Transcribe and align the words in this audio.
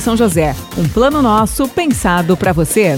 São 0.00 0.16
José. 0.16 0.54
Um 0.76 0.88
plano 0.88 1.22
nosso 1.22 1.68
pensado 1.68 2.36
para 2.36 2.52
você. 2.52 2.96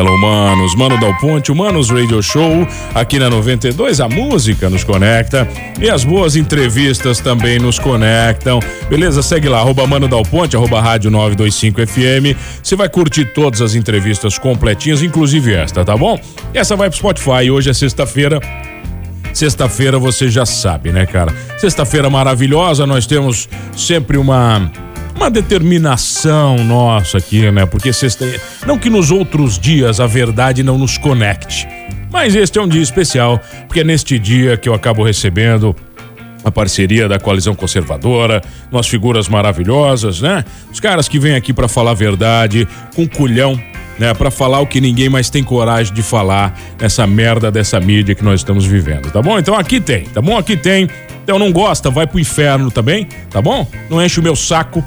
Hello, 0.00 0.16
Manos, 0.16 0.74
Mano 0.74 0.98
Dal 0.98 1.14
Ponte, 1.18 1.52
Manos 1.52 1.90
Radio 1.90 2.22
Show, 2.22 2.66
aqui 2.94 3.18
na 3.18 3.28
92, 3.28 4.00
a 4.00 4.08
música 4.08 4.70
nos 4.70 4.82
conecta 4.82 5.46
e 5.78 5.90
as 5.90 6.04
boas 6.04 6.36
entrevistas 6.36 7.20
também 7.20 7.58
nos 7.58 7.78
conectam. 7.78 8.60
Beleza? 8.88 9.22
Segue 9.22 9.46
lá, 9.46 9.58
arroba 9.58 9.86
Mano 9.86 10.08
Dal 10.08 10.22
Ponte, 10.22 10.56
arroba 10.56 10.80
Rádio 10.80 11.10
925 11.10 11.86
FM. 11.86 12.34
Você 12.62 12.76
vai 12.76 12.88
curtir 12.88 13.26
todas 13.26 13.60
as 13.60 13.74
entrevistas 13.74 14.38
completinhas, 14.38 15.02
inclusive 15.02 15.52
esta, 15.52 15.84
tá 15.84 15.94
bom? 15.94 16.18
Essa 16.54 16.74
vai 16.76 16.88
pro 16.88 16.96
Spotify, 16.96 17.50
hoje 17.50 17.68
é 17.68 17.74
sexta-feira. 17.74 18.40
Sexta-feira 19.34 19.98
você 19.98 20.30
já 20.30 20.46
sabe, 20.46 20.92
né, 20.92 21.04
cara? 21.04 21.30
Sexta-feira 21.58 22.08
maravilhosa, 22.08 22.86
nós 22.86 23.06
temos 23.06 23.50
sempre 23.76 24.16
uma 24.16 24.72
uma 25.20 25.30
determinação 25.30 26.56
nossa 26.64 27.18
aqui, 27.18 27.50
né? 27.50 27.66
Porque 27.66 27.92
sexta... 27.92 28.24
não 28.66 28.78
que 28.78 28.88
nos 28.88 29.10
outros 29.10 29.58
dias 29.58 30.00
a 30.00 30.06
verdade 30.06 30.62
não 30.62 30.78
nos 30.78 30.96
conecte, 30.96 31.68
mas 32.10 32.34
este 32.34 32.58
é 32.58 32.62
um 32.62 32.66
dia 32.66 32.80
especial, 32.80 33.38
porque 33.66 33.80
é 33.80 33.84
neste 33.84 34.18
dia 34.18 34.56
que 34.56 34.66
eu 34.66 34.72
acabo 34.72 35.04
recebendo 35.04 35.76
a 36.42 36.50
parceria 36.50 37.06
da 37.06 37.18
coalizão 37.18 37.54
conservadora, 37.54 38.40
umas 38.72 38.88
figuras 38.88 39.28
maravilhosas, 39.28 40.22
né? 40.22 40.42
Os 40.72 40.80
caras 40.80 41.06
que 41.06 41.18
vêm 41.18 41.34
aqui 41.34 41.52
para 41.52 41.68
falar 41.68 41.90
a 41.90 41.94
verdade, 41.94 42.66
com 42.96 43.06
culhão, 43.06 43.60
né? 43.98 44.14
Para 44.14 44.30
falar 44.30 44.60
o 44.60 44.66
que 44.66 44.80
ninguém 44.80 45.10
mais 45.10 45.28
tem 45.28 45.44
coragem 45.44 45.92
de 45.92 46.02
falar 46.02 46.58
nessa 46.80 47.06
merda 47.06 47.50
dessa 47.50 47.78
mídia 47.78 48.14
que 48.14 48.24
nós 48.24 48.40
estamos 48.40 48.64
vivendo, 48.64 49.10
tá 49.10 49.20
bom? 49.20 49.38
Então 49.38 49.54
aqui 49.54 49.80
tem, 49.80 50.04
tá 50.04 50.22
bom? 50.22 50.38
Aqui 50.38 50.56
tem. 50.56 50.88
Então 51.22 51.38
não 51.38 51.52
gosta, 51.52 51.90
vai 51.90 52.06
pro 52.06 52.18
inferno 52.18 52.70
também, 52.70 53.06
tá 53.30 53.42
bom? 53.42 53.68
Não 53.90 54.02
enche 54.02 54.18
o 54.18 54.22
meu 54.22 54.34
saco, 54.34 54.82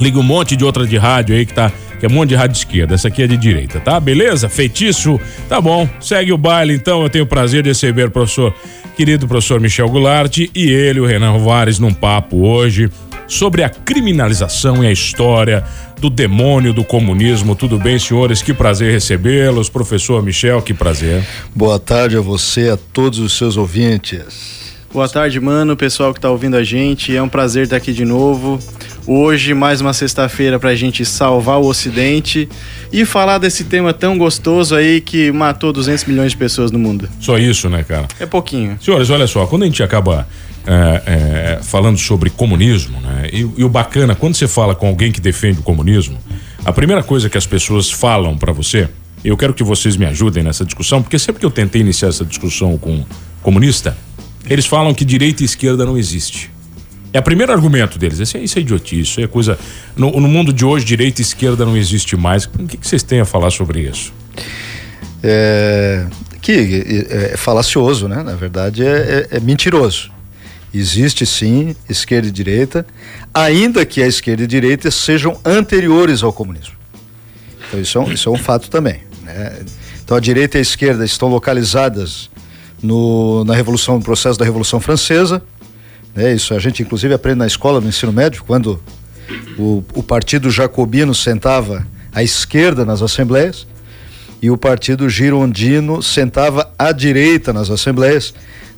Liga 0.00 0.18
um 0.18 0.22
monte 0.22 0.56
de 0.56 0.64
outra 0.64 0.86
de 0.86 0.96
rádio 0.96 1.36
aí 1.36 1.44
que 1.44 1.52
tá. 1.52 1.70
Que 1.98 2.06
é 2.06 2.08
um 2.08 2.12
monte 2.12 2.30
de 2.30 2.34
rádio 2.34 2.56
esquerda. 2.56 2.94
Essa 2.94 3.08
aqui 3.08 3.22
é 3.22 3.26
de 3.26 3.36
direita, 3.36 3.78
tá? 3.78 4.00
Beleza? 4.00 4.48
Feitiço? 4.48 5.20
Tá 5.48 5.60
bom. 5.60 5.86
Segue 6.00 6.32
o 6.32 6.38
baile 6.38 6.72
então. 6.72 7.02
Eu 7.02 7.10
tenho 7.10 7.24
o 7.24 7.28
prazer 7.28 7.62
de 7.62 7.68
receber 7.68 8.08
o 8.08 8.10
professor, 8.10 8.54
querido 8.96 9.28
professor 9.28 9.60
Michel 9.60 9.90
Goulart 9.90 10.38
e 10.38 10.70
ele, 10.70 11.00
o 11.00 11.06
Renan 11.06 11.32
Rovares, 11.32 11.78
num 11.78 11.92
papo 11.92 12.38
hoje 12.38 12.90
sobre 13.30 13.62
a 13.62 13.68
criminalização 13.68 14.82
e 14.82 14.88
a 14.88 14.92
história 14.92 15.62
do 16.00 16.10
demônio 16.10 16.72
do 16.72 16.82
comunismo. 16.82 17.54
Tudo 17.54 17.78
bem, 17.78 17.98
senhores? 17.98 18.40
Que 18.40 18.54
prazer 18.54 18.90
recebê-los. 18.90 19.68
Professor 19.68 20.22
Michel, 20.22 20.62
que 20.62 20.74
prazer. 20.74 21.22
Boa 21.54 21.78
tarde 21.78 22.16
a 22.16 22.20
você, 22.20 22.70
a 22.70 22.76
todos 22.76 23.18
os 23.18 23.36
seus 23.36 23.56
ouvintes. 23.58 24.58
Boa 24.92 25.08
tarde, 25.08 25.38
mano, 25.38 25.76
pessoal 25.76 26.12
que 26.12 26.18
tá 26.18 26.28
ouvindo 26.28 26.56
a 26.56 26.64
gente. 26.64 27.16
É 27.16 27.22
um 27.22 27.28
prazer 27.28 27.64
estar 27.64 27.76
aqui 27.76 27.92
de 27.92 28.04
novo. 28.04 28.58
Hoje, 29.12 29.54
mais 29.54 29.80
uma 29.80 29.92
sexta-feira 29.92 30.56
pra 30.56 30.72
gente 30.76 31.04
salvar 31.04 31.58
o 31.58 31.66
Ocidente 31.66 32.48
e 32.92 33.04
falar 33.04 33.38
desse 33.38 33.64
tema 33.64 33.92
tão 33.92 34.16
gostoso 34.16 34.72
aí 34.72 35.00
que 35.00 35.32
matou 35.32 35.72
200 35.72 36.04
milhões 36.04 36.30
de 36.30 36.38
pessoas 36.38 36.70
no 36.70 36.78
mundo. 36.78 37.08
Só 37.18 37.36
isso, 37.36 37.68
né, 37.68 37.82
cara? 37.82 38.06
É 38.20 38.24
pouquinho. 38.24 38.78
Senhores, 38.80 39.10
olha 39.10 39.26
só, 39.26 39.44
quando 39.48 39.64
a 39.64 39.66
gente 39.66 39.82
acaba 39.82 40.28
é, 40.64 41.02
é, 41.06 41.60
falando 41.60 41.98
sobre 41.98 42.30
comunismo, 42.30 43.00
né? 43.00 43.30
E, 43.32 43.38
e, 43.40 43.64
o 43.64 43.68
bacana, 43.68 44.14
quando 44.14 44.36
você 44.36 44.46
fala 44.46 44.76
com 44.76 44.86
alguém 44.86 45.10
que 45.10 45.20
defende 45.20 45.58
o 45.58 45.62
comunismo, 45.64 46.16
a 46.64 46.72
primeira 46.72 47.02
coisa 47.02 47.28
que 47.28 47.36
as 47.36 47.48
pessoas 47.48 47.90
falam 47.90 48.38
para 48.38 48.52
você, 48.52 48.88
eu 49.24 49.36
quero 49.36 49.52
que 49.52 49.64
vocês 49.64 49.96
me 49.96 50.06
ajudem 50.06 50.44
nessa 50.44 50.64
discussão, 50.64 51.02
porque 51.02 51.18
sempre 51.18 51.40
que 51.40 51.46
eu 51.46 51.50
tentei 51.50 51.80
iniciar 51.80 52.10
essa 52.10 52.24
discussão 52.24 52.78
com 52.78 53.04
comunista, 53.42 53.98
eles 54.48 54.66
falam 54.66 54.94
que 54.94 55.04
direita 55.04 55.42
e 55.42 55.46
esquerda 55.46 55.84
não 55.84 55.98
existe. 55.98 56.48
É 57.12 57.18
o 57.18 57.22
primeiro 57.22 57.52
argumento 57.52 57.98
deles. 57.98 58.18
Isso 58.18 58.36
é, 58.36 58.40
isso 58.40 58.58
é 58.58 58.62
idiotice, 58.62 59.02
isso 59.02 59.20
é 59.20 59.26
coisa. 59.26 59.58
No, 59.96 60.12
no, 60.12 60.28
mundo 60.28 60.52
de 60.52 60.64
hoje, 60.64 60.84
direita 60.84 61.20
e 61.20 61.24
esquerda 61.24 61.64
não 61.64 61.76
existe 61.76 62.16
mais. 62.16 62.44
O 62.44 62.66
que, 62.66 62.76
que 62.76 62.86
vocês 62.86 63.02
têm 63.02 63.20
a 63.20 63.24
falar 63.24 63.50
sobre 63.50 63.80
isso? 63.80 64.12
É, 65.22 66.06
que 66.40 67.06
é, 67.10 67.32
é 67.32 67.36
falacioso, 67.36 68.08
né? 68.08 68.22
Na 68.22 68.34
verdade, 68.34 68.84
é, 68.84 69.26
é, 69.32 69.36
é, 69.36 69.40
mentiroso. 69.40 70.10
Existe 70.72 71.26
sim 71.26 71.74
esquerda 71.88 72.28
e 72.28 72.30
direita, 72.30 72.86
ainda 73.34 73.84
que 73.84 74.00
a 74.00 74.06
esquerda 74.06 74.42
e 74.42 74.44
a 74.44 74.48
direita 74.48 74.88
sejam 74.90 75.36
anteriores 75.44 76.22
ao 76.22 76.32
comunismo. 76.32 76.74
Então, 77.66 77.80
isso 77.80 77.98
é 77.98 78.00
um, 78.00 78.12
isso 78.12 78.28
é 78.28 78.32
um 78.32 78.38
fato 78.38 78.70
também. 78.70 79.00
Né? 79.24 79.64
Então, 80.04 80.16
a 80.16 80.20
direita 80.20 80.58
e 80.58 80.60
a 80.60 80.62
esquerda 80.62 81.04
estão 81.04 81.28
localizadas 81.28 82.30
no, 82.80 83.44
na 83.44 83.54
revolução, 83.54 83.96
no 83.96 84.02
processo 84.02 84.38
da 84.38 84.44
Revolução 84.44 84.80
Francesa, 84.80 85.42
é 86.16 86.32
isso 86.32 86.54
a 86.54 86.58
gente 86.58 86.82
inclusive 86.82 87.14
aprende 87.14 87.38
na 87.38 87.46
escola, 87.46 87.80
no 87.80 87.88
ensino 87.88 88.12
médio, 88.12 88.42
quando 88.44 88.80
o, 89.58 89.82
o 89.94 90.02
partido 90.02 90.50
jacobino 90.50 91.14
sentava 91.14 91.86
à 92.12 92.22
esquerda 92.22 92.84
nas 92.84 93.02
assembleias 93.02 93.66
e 94.42 94.50
o 94.50 94.56
partido 94.56 95.08
girondino 95.08 96.02
sentava 96.02 96.72
à 96.78 96.92
direita 96.92 97.52
nas 97.52 97.70
assembleias, 97.70 98.32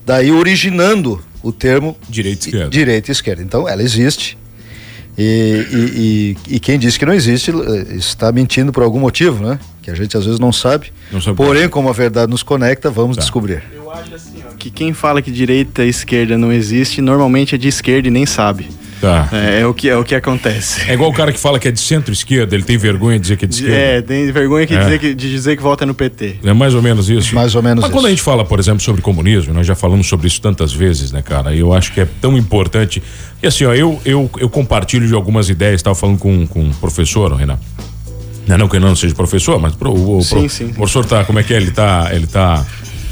daí 0.04 0.30
originando 0.32 1.22
o 1.42 1.52
termo 1.52 1.96
direita 2.08 2.46
e 2.46 2.48
esquerda. 2.48 2.70
Direita 2.70 3.10
e 3.10 3.12
esquerda. 3.12 3.42
Então 3.42 3.68
ela 3.68 3.82
existe. 3.82 4.38
E, 5.16 5.66
e, 5.70 6.46
e, 6.48 6.54
e, 6.56 6.60
quem 6.60 6.78
diz 6.78 6.96
que 6.96 7.04
não 7.04 7.12
existe 7.12 7.50
eh, 7.50 7.96
está 7.96 8.32
mentindo 8.32 8.72
por 8.72 8.82
algum 8.82 8.98
motivo, 8.98 9.44
né? 9.44 9.58
Que 9.82 9.90
a 9.90 9.94
gente 9.94 10.16
às 10.16 10.24
vezes 10.24 10.40
não 10.40 10.50
sabe. 10.50 10.90
Não 11.10 11.20
sabe 11.20 11.36
Porém, 11.36 11.68
como 11.68 11.90
a 11.90 11.92
verdade 11.92 12.30
nos 12.30 12.42
conecta, 12.42 12.90
vamos 12.90 13.16
tá. 13.16 13.20
descobrir. 13.20 13.62
Eu 13.92 13.98
acho 13.98 14.14
assim, 14.14 14.42
que 14.58 14.70
quem 14.70 14.94
fala 14.94 15.20
que 15.20 15.30
direita 15.30 15.84
e 15.84 15.90
esquerda 15.90 16.38
não 16.38 16.50
existe, 16.50 17.02
normalmente 17.02 17.54
é 17.54 17.58
de 17.58 17.68
esquerda 17.68 18.08
e 18.08 18.10
nem 18.10 18.24
sabe. 18.24 18.66
Tá. 19.02 19.28
É, 19.30 19.60
é, 19.60 19.66
o 19.66 19.74
que, 19.74 19.90
é 19.90 19.96
o 19.96 20.02
que 20.02 20.14
acontece. 20.14 20.88
É 20.88 20.94
igual 20.94 21.10
o 21.10 21.12
cara 21.12 21.30
que 21.30 21.38
fala 21.38 21.58
que 21.58 21.68
é 21.68 21.70
de 21.70 21.80
centro-esquerda, 21.80 22.54
ele 22.54 22.64
tem 22.64 22.78
vergonha 22.78 23.18
de 23.18 23.22
dizer 23.22 23.36
que 23.36 23.44
é 23.44 23.48
de 23.48 23.54
esquerda. 23.54 23.76
É, 23.76 24.00
tem 24.00 24.32
vergonha 24.32 24.66
que 24.66 24.74
é. 24.74 24.78
Dizer 24.78 24.98
que, 24.98 25.14
de 25.14 25.30
dizer 25.30 25.56
que 25.56 25.62
vota 25.62 25.84
no 25.84 25.92
PT. 25.92 26.36
É 26.42 26.52
mais 26.54 26.74
ou 26.74 26.80
menos 26.80 27.10
isso. 27.10 27.34
Mais 27.34 27.54
ou 27.54 27.62
menos 27.62 27.82
Mas 27.82 27.90
isso. 27.90 27.92
quando 27.92 28.06
a 28.06 28.10
gente 28.10 28.22
fala, 28.22 28.46
por 28.46 28.58
exemplo, 28.58 28.80
sobre 28.80 29.02
comunismo, 29.02 29.52
nós 29.52 29.66
já 29.66 29.74
falamos 29.74 30.06
sobre 30.06 30.26
isso 30.26 30.40
tantas 30.40 30.72
vezes, 30.72 31.12
né, 31.12 31.20
cara? 31.20 31.54
Eu 31.54 31.74
acho 31.74 31.92
que 31.92 32.00
é 32.00 32.08
tão 32.18 32.38
importante. 32.38 33.02
E 33.42 33.46
assim, 33.46 33.64
ó, 33.66 33.74
eu, 33.74 34.00
eu, 34.06 34.30
eu 34.38 34.48
compartilho 34.48 35.06
de 35.06 35.12
algumas 35.12 35.50
ideias, 35.50 35.80
estava 35.80 35.96
falando 35.96 36.18
com, 36.18 36.46
com 36.46 36.60
um 36.60 36.72
professor, 36.72 37.30
Renan. 37.34 37.58
Não, 38.46 38.56
não 38.56 38.68
que 38.68 38.76
eu 38.76 38.80
não 38.80 38.96
seja 38.96 39.14
professor, 39.14 39.60
mas 39.60 39.74
pro, 39.74 39.90
o, 39.90 40.18
o, 40.18 40.22
sim, 40.22 40.38
pro, 40.38 40.48
sim. 40.48 40.64
o 40.66 40.74
professor 40.74 41.04
tá, 41.04 41.24
como 41.24 41.38
é 41.38 41.42
que 41.42 41.52
é? 41.52 41.56
Ele 41.56 41.70
tá, 41.70 42.08
ele 42.12 42.26
tá 42.26 42.64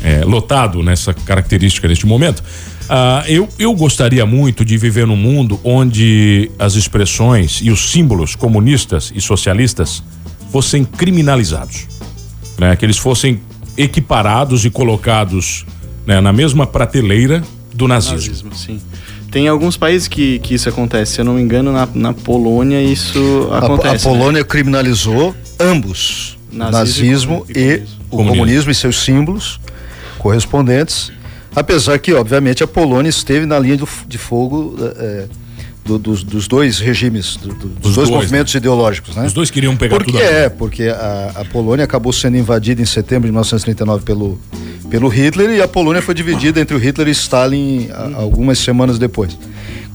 é, 0.02 0.24
lotado 0.24 0.82
nessa 0.82 1.12
característica 1.12 1.86
neste 1.86 2.06
momento. 2.06 2.42
Uh, 2.90 3.24
eu, 3.28 3.48
eu 3.58 3.72
gostaria 3.74 4.26
muito 4.26 4.64
de 4.64 4.76
viver 4.76 5.06
num 5.06 5.16
mundo 5.16 5.60
onde 5.62 6.50
as 6.58 6.74
expressões 6.74 7.60
e 7.62 7.70
os 7.70 7.92
símbolos 7.92 8.34
comunistas 8.34 9.12
e 9.14 9.20
socialistas 9.20 10.02
fossem 10.50 10.84
criminalizados, 10.84 11.86
né? 12.58 12.74
Que 12.74 12.84
eles 12.84 12.98
fossem 12.98 13.40
equiparados 13.76 14.64
e 14.64 14.70
colocados 14.70 15.64
né, 16.04 16.20
na 16.20 16.32
mesma 16.32 16.66
prateleira 16.66 17.44
do 17.72 17.86
nazismo. 17.86 18.16
nazismo 18.16 18.54
sim. 18.54 18.80
Tem 19.30 19.46
alguns 19.46 19.76
países 19.76 20.08
que, 20.08 20.40
que 20.40 20.54
isso 20.54 20.68
acontece. 20.68 21.12
Se 21.12 21.20
eu 21.20 21.24
não 21.24 21.34
me 21.34 21.42
engano, 21.42 21.72
na, 21.72 21.88
na 21.94 22.12
Polônia 22.12 22.82
isso 22.82 23.48
acontece. 23.52 24.08
A, 24.08 24.10
a 24.10 24.12
Polônia 24.12 24.40
né? 24.40 24.44
criminalizou 24.44 25.34
ambos, 25.60 26.36
nazismo, 26.52 26.72
nazismo 26.72 27.46
e, 27.48 27.60
e, 27.60 27.82
o 28.10 28.16
comunismo. 28.16 28.34
comunismo 28.34 28.70
e 28.72 28.74
seus 28.74 29.04
símbolos 29.04 29.60
correspondentes, 30.20 31.10
apesar 31.56 31.98
que, 31.98 32.12
obviamente, 32.12 32.62
a 32.62 32.66
Polônia 32.66 33.08
esteve 33.08 33.46
na 33.46 33.58
linha 33.58 33.78
do, 33.78 33.88
de 34.06 34.18
fogo 34.18 34.76
é, 34.78 35.26
do, 35.82 35.98
dos, 35.98 36.22
dos, 36.22 36.46
dois 36.46 36.78
regimes, 36.78 37.36
do, 37.36 37.48
do, 37.48 37.68
dos, 37.68 37.94
dois, 37.94 37.94
dois, 37.94 38.10
movimentos 38.10 38.54
né? 38.54 38.58
ideológicos. 38.58 39.16
Né? 39.16 39.26
Os 39.26 39.32
dois 39.32 39.50
queriam 39.50 39.74
pegar 39.76 39.96
porque, 39.96 40.12
tudo. 40.12 40.22
É, 40.22 40.48
porque 40.50 40.84
a, 40.88 41.32
a, 41.36 41.44
Polônia 41.46 41.84
acabou 41.84 42.12
sendo 42.12 42.36
invadida 42.36 42.82
em 42.82 42.84
setembro 42.84 43.26
de 43.26 43.32
1939 43.32 44.04
pelo, 44.04 44.38
pelo 44.90 45.08
Hitler 45.08 45.50
e 45.50 45.62
a 45.62 45.66
Polônia 45.66 46.02
foi 46.02 46.14
dividida 46.14 46.60
entre 46.60 46.76
o 46.76 46.78
Hitler 46.78 47.08
e 47.08 47.12
Stalin 47.12 47.88
a, 47.90 48.20
algumas 48.20 48.58
semanas 48.58 48.98
depois. 48.98 49.38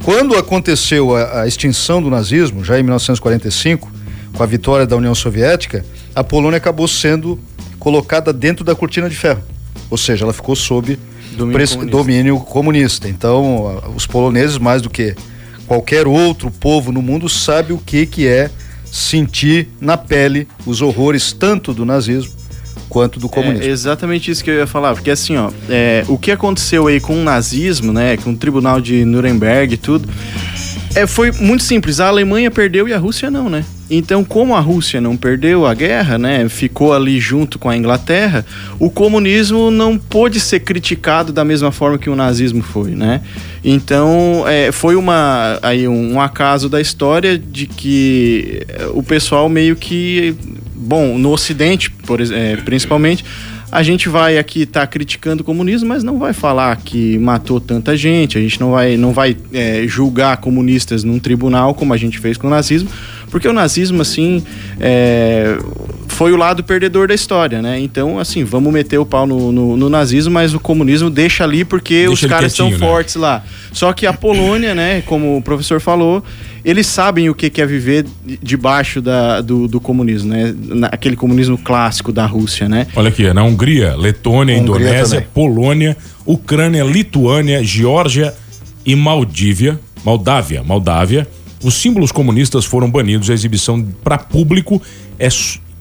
Quando 0.04 0.36
aconteceu 0.36 1.16
a, 1.16 1.42
a 1.42 1.48
extinção 1.48 2.01
do 2.01 2.10
nazismo, 2.10 2.63
já 2.63 2.80
em 2.80 2.83
1945, 2.83 3.92
com 4.33 4.44
a 4.44 4.45
vitória 4.45 4.88
da 4.88 4.98
União 4.98 5.13
Soviética, 5.13 5.86
a 6.16 6.24
Polônia 6.24 6.57
acabou 6.57 6.88
sendo 6.88 7.39
colocada 7.78 8.33
dentro 8.33 8.66
da 8.66 8.74
cortina 8.74 9.07
de 9.07 9.16
ferro. 9.16 9.55
Ou 9.89 9.97
seja, 9.97 10.25
ela 10.25 10.33
ficou 10.33 10.55
sob 10.55 10.97
Domínio 11.35 11.67
comunista. 11.67 11.85
domínio 11.85 12.39
comunista. 12.39 13.09
Então, 13.09 13.81
os 13.95 14.05
poloneses, 14.05 14.57
mais 14.57 14.81
do 14.81 14.89
que 14.89 15.15
qualquer 15.67 16.07
outro 16.07 16.49
povo 16.49 16.91
no 16.91 17.01
mundo, 17.01 17.27
sabe 17.27 17.73
o 17.73 17.77
que, 17.77 18.05
que 18.05 18.27
é 18.27 18.49
sentir 18.91 19.67
na 19.81 19.97
pele 19.97 20.47
os 20.65 20.81
horrores 20.81 21.33
tanto 21.33 21.73
do 21.73 21.85
nazismo 21.85 22.31
quanto 22.87 23.19
do 23.19 23.27
comunismo. 23.27 23.65
É 23.65 23.69
exatamente 23.69 24.31
isso 24.31 24.43
que 24.43 24.49
eu 24.49 24.55
ia 24.55 24.67
falar, 24.67 24.93
porque 24.93 25.11
assim, 25.11 25.35
ó, 25.35 25.51
é, 25.69 26.05
o 26.07 26.17
que 26.17 26.31
aconteceu 26.31 26.87
aí 26.87 26.99
com 27.01 27.19
o 27.19 27.23
nazismo, 27.23 27.91
né, 27.91 28.15
com 28.15 28.31
o 28.31 28.37
tribunal 28.37 28.79
de 28.79 29.03
Nuremberg 29.03 29.73
e 29.73 29.77
tudo, 29.77 30.07
é, 30.93 31.05
foi 31.05 31.31
muito 31.31 31.63
simples. 31.63 31.99
A 31.99 32.07
Alemanha 32.07 32.49
perdeu 32.49 32.87
e 32.87 32.93
a 32.93 32.97
Rússia 32.97 33.29
não, 33.29 33.49
né? 33.49 33.65
Então, 33.89 34.23
como 34.23 34.55
a 34.55 34.59
Rússia 34.59 34.99
não 34.99 35.15
perdeu 35.15 35.65
a 35.65 35.73
guerra, 35.73 36.17
né, 36.17 36.49
ficou 36.49 36.93
ali 36.93 37.19
junto 37.19 37.59
com 37.59 37.69
a 37.69 37.77
Inglaterra, 37.77 38.45
o 38.79 38.89
comunismo 38.89 39.69
não 39.69 39.97
pôde 39.97 40.39
ser 40.39 40.61
criticado 40.61 41.31
da 41.31 41.45
mesma 41.45 41.71
forma 41.71 41.97
que 41.97 42.09
o 42.09 42.15
nazismo 42.15 42.63
foi, 42.63 42.91
né? 42.91 43.21
Então, 43.63 44.43
é, 44.47 44.71
foi 44.71 44.95
uma, 44.95 45.59
aí 45.61 45.87
um, 45.87 46.13
um 46.13 46.21
acaso 46.21 46.67
da 46.67 46.81
história 46.81 47.37
de 47.37 47.67
que 47.67 48.63
é, 48.67 48.87
o 48.87 49.03
pessoal 49.03 49.47
meio 49.47 49.75
que, 49.75 50.35
bom, 50.75 51.17
no 51.17 51.31
Ocidente, 51.31 51.91
por, 51.91 52.19
é, 52.21 52.55
principalmente, 52.57 53.23
a 53.71 53.83
gente 53.83 54.07
vai 54.07 54.37
aqui 54.37 54.61
estar 54.61 54.87
criticando 54.87 55.41
o 55.41 55.45
comunismo, 55.45 55.89
mas 55.89 56.03
não 56.03 56.17
vai 56.17 56.31
falar 56.31 56.77
que 56.77 57.17
matou 57.17 57.59
tanta 57.59 57.97
gente, 57.97 58.37
a 58.37 58.41
gente 58.41 58.59
não 58.59 58.71
vai, 58.71 58.95
não 58.95 59.11
vai 59.11 59.35
é, 59.51 59.83
julgar 59.85 60.37
comunistas 60.37 61.03
num 61.03 61.19
tribunal 61.19 61.73
como 61.73 61.93
a 61.93 61.97
gente 61.97 62.17
fez 62.17 62.37
com 62.37 62.47
o 62.47 62.49
nazismo, 62.49 62.89
porque 63.35 63.49
o 63.49 63.53
nazismo, 63.53 64.01
assim, 64.01 64.41
é, 64.79 65.57
foi 66.07 66.31
o 66.31 66.37
lado 66.37 66.63
perdedor 66.63 67.09
da 67.09 67.13
história, 67.13 67.61
né? 67.61 67.77
Então, 67.81 68.17
assim, 68.17 68.45
vamos 68.45 68.71
meter 68.71 68.97
o 68.97 69.05
pau 69.05 69.27
no, 69.27 69.51
no- 69.51 69.75
no 69.75 69.89
nazismo, 69.89 70.31
mas 70.33 70.53
o 70.53 70.59
comunismo 70.59 71.09
deixa 71.09 71.43
ali 71.43 71.65
porque 71.65 72.05
Deixa 72.07 72.13
os 72.13 72.29
caras 72.29 72.53
estão 72.53 72.67
quietinho, 72.69 72.79
né? 72.79 72.87
fortes 72.93 73.15
lá. 73.15 73.43
Só 73.73 73.91
que 73.91 74.05
a 74.07 74.13
Polônia, 74.13 74.73
né, 74.73 75.01
como 75.05 75.35
o 75.35 75.41
professor 75.41 75.81
falou, 75.81 76.23
eles 76.63 76.87
sabem 76.87 77.29
o 77.29 77.35
que 77.35 77.51
é 77.61 77.65
viver 77.65 78.05
de- 78.25 78.39
debaixo 78.41 79.01
da, 79.01 79.41
do, 79.41 79.67
do 79.67 79.81
comunismo, 79.81 80.29
né? 80.29 80.55
Aquele 80.93 81.17
comunismo 81.17 81.57
clássico 81.57 82.13
da 82.13 82.25
Rússia, 82.25 82.69
né? 82.69 82.87
Olha 82.95 83.09
aqui, 83.09 83.33
na 83.33 83.43
Hungria, 83.43 83.97
Letônia, 83.97 84.55
Hungria 84.57 84.75
Indonésia, 84.77 85.17
também. 85.19 85.27
Polônia, 85.33 85.97
Ucrânia, 86.25 86.85
Lituânia, 86.85 87.61
Geórgia 87.61 88.33
e 88.85 88.95
Maldívia, 88.95 89.77
Moldávia, 90.05 90.63
Moldávia, 90.63 91.27
os 91.65 91.73
símbolos 91.73 92.12
comunistas 92.12 92.63
foram 92.63 92.89
banidos. 92.89 93.29
A 93.29 93.33
exibição 93.33 93.81
para 94.03 94.17
público 94.17 94.81
é, 95.17 95.27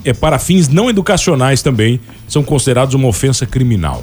é 0.04 0.12
para 0.12 0.38
fins 0.38 0.68
não 0.68 0.88
educacionais 0.88 1.62
também, 1.62 2.00
são 2.26 2.42
considerados 2.42 2.94
uma 2.94 3.06
ofensa 3.06 3.44
criminal. 3.44 4.02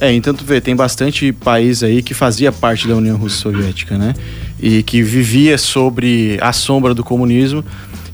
É, 0.00 0.18
tu 0.20 0.44
vê, 0.44 0.60
tem 0.60 0.76
bastante 0.76 1.32
país 1.32 1.82
aí 1.82 2.02
que 2.02 2.14
fazia 2.14 2.52
parte 2.52 2.86
da 2.86 2.94
União 2.94 3.16
Russa 3.16 3.36
Soviética, 3.36 3.98
né? 3.98 4.14
E 4.60 4.84
que 4.84 5.02
vivia 5.02 5.58
sobre 5.58 6.38
a 6.40 6.52
sombra 6.52 6.94
do 6.94 7.02
comunismo. 7.02 7.64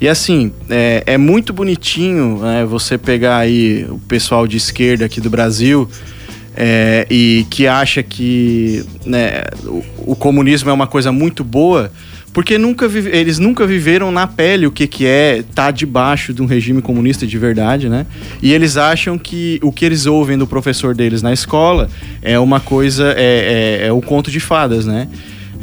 E 0.01 0.09
assim, 0.09 0.51
é, 0.71 1.03
é 1.05 1.19
muito 1.19 1.53
bonitinho 1.53 2.39
né, 2.41 2.65
você 2.65 2.97
pegar 2.97 3.37
aí 3.37 3.87
o 3.89 3.99
pessoal 3.99 4.47
de 4.47 4.57
esquerda 4.57 5.05
aqui 5.05 5.21
do 5.21 5.31
Brasil 5.31 5.89
é, 6.57 7.07
e 7.11 7.47
que 7.51 7.67
acha 7.67 8.03
que 8.03 8.85
né, 9.05 9.43
o, 9.65 10.13
o 10.13 10.17
comunismo 10.17 10.71
é 10.71 10.73
uma 10.73 10.87
coisa 10.87 11.13
muito 11.13 11.45
boa, 11.45 11.91
porque 12.35 12.59
nunca 12.59 12.87
eles 12.87 13.39
nunca 13.39 13.65
viveram 13.65 14.11
na 14.11 14.27
pele 14.27 14.67
o 14.67 14.73
que, 14.73 14.89
que 14.89 15.07
é 15.07 15.39
estar 15.39 15.71
debaixo 15.71 16.35
de 16.35 16.43
um 16.43 16.47
regime 16.47 16.83
comunista 16.83 17.25
de 17.25 17.39
verdade, 17.39 17.89
né? 17.89 18.05
E 18.43 18.53
eles 18.53 18.77
acham 18.77 19.17
que 19.17 19.61
o 19.63 19.71
que 19.71 19.85
eles 19.85 20.05
ouvem 20.05 20.37
do 20.37 20.47
professor 20.47 20.97
deles 20.97 21.23
na 21.23 21.33
escola 21.33 21.89
é 22.21 22.37
uma 22.37 22.59
coisa, 22.59 23.15
é, 23.17 23.83
é, 23.83 23.87
é 23.87 23.93
o 23.93 24.03
conto 24.03 24.33
de 24.33 24.41
fadas, 24.41 24.85
né? 24.85 25.09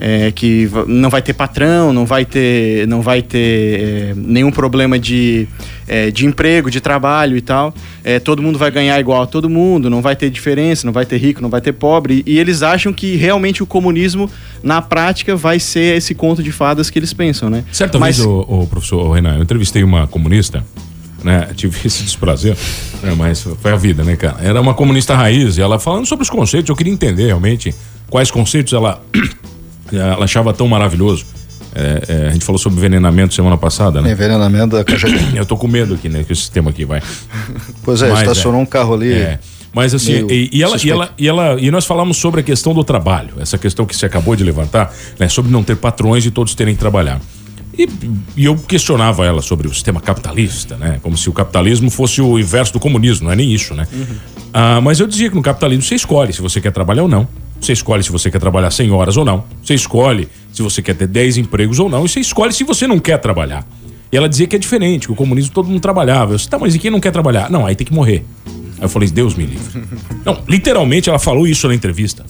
É, 0.03 0.31
que 0.31 0.67
não 0.87 1.11
vai 1.11 1.21
ter 1.21 1.31
patrão, 1.33 1.93
não 1.93 2.07
vai 2.07 2.25
ter, 2.25 2.87
não 2.87 3.03
vai 3.03 3.21
ter 3.21 3.37
é, 3.37 4.13
nenhum 4.15 4.49
problema 4.49 4.97
de, 4.97 5.47
é, 5.87 6.09
de 6.09 6.25
emprego, 6.25 6.71
de 6.71 6.81
trabalho 6.81 7.37
e 7.37 7.41
tal. 7.41 7.71
É, 8.03 8.17
todo 8.19 8.41
mundo 8.41 8.57
vai 8.57 8.71
ganhar 8.71 8.99
igual 8.99 9.21
a 9.21 9.27
todo 9.27 9.47
mundo, 9.47 9.91
não 9.91 10.01
vai 10.01 10.15
ter 10.15 10.31
diferença, 10.31 10.87
não 10.87 10.91
vai 10.91 11.05
ter 11.05 11.17
rico, 11.17 11.39
não 11.39 11.51
vai 11.51 11.61
ter 11.61 11.73
pobre. 11.73 12.23
E, 12.25 12.33
e 12.33 12.39
eles 12.39 12.63
acham 12.63 12.91
que 12.91 13.15
realmente 13.15 13.61
o 13.61 13.65
comunismo, 13.67 14.27
na 14.63 14.81
prática, 14.81 15.35
vai 15.35 15.59
ser 15.59 15.97
esse 15.97 16.15
conto 16.15 16.41
de 16.41 16.51
fadas 16.51 16.89
que 16.89 16.97
eles 16.97 17.13
pensam, 17.13 17.47
né? 17.47 17.63
Certa 17.71 17.99
Mas- 17.99 18.17
vez, 18.17 18.27
o, 18.27 18.39
o 18.39 18.65
professor 18.65 19.05
o 19.05 19.11
Renan, 19.11 19.35
eu 19.35 19.43
entrevistei 19.43 19.83
uma 19.83 20.07
comunista, 20.07 20.65
né? 21.23 21.49
Tive 21.55 21.77
esse 21.85 22.01
desprazer, 22.01 22.57
né, 23.03 23.13
mas 23.15 23.43
foi 23.61 23.71
a 23.71 23.75
vida, 23.75 24.03
né, 24.03 24.15
cara? 24.15 24.37
Era 24.41 24.59
uma 24.59 24.73
comunista 24.73 25.13
raiz 25.13 25.59
e 25.59 25.61
ela 25.61 25.77
falando 25.77 26.07
sobre 26.07 26.23
os 26.23 26.29
conceitos, 26.31 26.69
eu 26.69 26.75
queria 26.75 26.91
entender 26.91 27.27
realmente 27.27 27.71
quais 28.09 28.31
conceitos 28.31 28.73
ela, 28.73 28.99
ela 29.97 30.25
achava 30.25 30.53
tão 30.53 30.67
maravilhoso. 30.67 31.25
É, 31.73 32.03
é, 32.07 32.27
a 32.27 32.31
gente 32.31 32.43
falou 32.43 32.59
sobre 32.59 32.77
envenenamento 32.79 33.33
semana 33.33 33.57
passada, 33.57 34.01
né? 34.01 34.11
Envenenamento 34.11 34.75
da 34.75 34.83
caixa 34.83 35.07
de... 35.07 35.15
Eu 35.37 35.45
tô 35.45 35.55
com 35.55 35.67
medo 35.67 35.93
aqui, 35.93 36.09
né? 36.09 36.23
Com 36.23 36.33
esse 36.33 36.41
sistema 36.41 36.69
aqui, 36.69 36.83
vai. 36.83 37.01
Pois 37.83 38.01
é, 38.01 38.09
Mas, 38.09 38.21
estacionou 38.21 38.59
é. 38.59 38.63
um 38.63 38.65
carro 38.65 38.93
ali. 38.93 39.13
É. 39.13 39.39
Mas 39.73 39.93
assim, 39.93 40.27
e, 40.29 40.49
e 40.51 40.63
ela, 40.63 40.75
e, 40.83 40.91
ela, 40.91 41.09
e 41.17 41.27
ela 41.27 41.57
e 41.59 41.71
nós 41.71 41.85
falamos 41.85 42.17
sobre 42.17 42.41
a 42.41 42.43
questão 42.43 42.73
do 42.73 42.83
trabalho, 42.83 43.35
essa 43.39 43.57
questão 43.57 43.85
que 43.85 43.95
você 43.95 44.05
acabou 44.05 44.35
de 44.35 44.43
levantar, 44.43 44.93
né, 45.17 45.29
sobre 45.29 45.49
não 45.49 45.63
ter 45.63 45.77
patrões 45.77 46.25
e 46.25 46.31
todos 46.31 46.53
terem 46.53 46.73
que 46.73 46.79
trabalhar. 46.79 47.21
E, 47.77 47.87
e 48.35 48.43
eu 48.43 48.57
questionava 48.57 49.25
ela 49.25 49.41
sobre 49.41 49.69
o 49.69 49.73
sistema 49.73 50.01
capitalista, 50.01 50.75
né? 50.75 50.99
Como 51.01 51.17
se 51.17 51.29
o 51.29 51.33
capitalismo 51.33 51.89
fosse 51.89 52.21
o 52.21 52.37
inverso 52.37 52.73
do 52.73 52.81
comunismo, 52.81 53.27
não 53.27 53.31
é 53.31 53.35
nem 53.35 53.49
isso, 53.53 53.73
né? 53.73 53.87
Ah, 54.53 54.81
mas 54.81 54.99
eu 54.99 55.07
dizia 55.07 55.29
que 55.29 55.35
no 55.35 55.41
capitalismo 55.41 55.81
você 55.83 55.95
escolhe 55.95 56.33
se 56.33 56.41
você 56.41 56.59
quer 56.59 56.71
trabalhar 56.71 57.03
ou 57.03 57.07
não. 57.07 57.25
Você 57.61 57.73
escolhe 57.73 58.03
se 58.03 58.11
você 58.11 58.31
quer 58.31 58.39
trabalhar 58.39 58.71
100 58.71 58.91
horas 58.91 59.17
ou 59.17 59.23
não. 59.23 59.45
Você 59.63 59.75
escolhe 59.75 60.27
se 60.51 60.63
você 60.63 60.81
quer 60.81 60.95
ter 60.95 61.07
10 61.07 61.37
empregos 61.37 61.79
ou 61.79 61.87
não. 61.87 62.03
E 62.03 62.09
você 62.09 62.19
escolhe 62.19 62.51
se 62.51 62.63
você 62.63 62.87
não 62.87 62.97
quer 62.97 63.19
trabalhar. 63.19 63.65
E 64.11 64.17
ela 64.17 64.27
dizia 64.27 64.47
que 64.47 64.55
é 64.55 64.59
diferente, 64.59 65.05
que 65.05 65.13
o 65.13 65.15
comunismo 65.15 65.53
todo 65.53 65.69
mundo 65.69 65.79
trabalhava. 65.79 66.33
Eu 66.33 66.37
disse, 66.37 66.49
tá, 66.49 66.57
mas 66.57 66.73
e 66.73 66.79
quem 66.79 66.91
não 66.91 66.99
quer 66.99 67.11
trabalhar? 67.11 67.49
Não, 67.49 67.65
aí 67.65 67.75
tem 67.75 67.85
que 67.85 67.93
morrer. 67.93 68.25
Aí 68.77 68.83
eu 68.83 68.89
falei, 68.89 69.07
Deus 69.09 69.35
me 69.35 69.45
livre. 69.45 69.83
Não, 70.25 70.41
literalmente 70.47 71.07
ela 71.07 71.19
falou 71.19 71.47
isso 71.47 71.67
na 71.67 71.75
entrevista. 71.75 72.25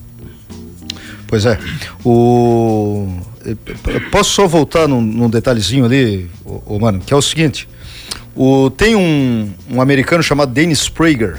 Pois 1.25 1.45
é. 1.45 1.57
O... 2.03 3.07
Posso 4.11 4.31
só 4.31 4.47
voltar 4.47 4.87
num, 4.87 5.01
num 5.01 5.29
detalhezinho 5.29 5.85
ali, 5.85 6.29
ô, 6.45 6.75
ô, 6.75 6.79
mano, 6.79 7.00
que 7.00 7.13
é 7.13 7.17
o 7.17 7.21
seguinte. 7.21 7.69
O... 8.35 8.69
Tem 8.69 8.95
um, 8.95 9.50
um 9.69 9.81
americano 9.81 10.21
chamado 10.21 10.51
Dennis 10.51 10.89
Prager, 10.89 11.38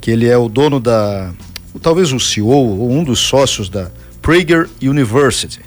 que 0.00 0.10
ele 0.10 0.26
é 0.26 0.38
o 0.38 0.48
dono 0.48 0.80
da. 0.80 1.30
Talvez 1.82 2.12
o 2.12 2.18
CEO 2.18 2.48
ou 2.48 2.90
um 2.90 3.04
dos 3.04 3.20
sócios 3.20 3.68
da 3.68 3.90
Prager 4.20 4.68
University, 4.82 5.60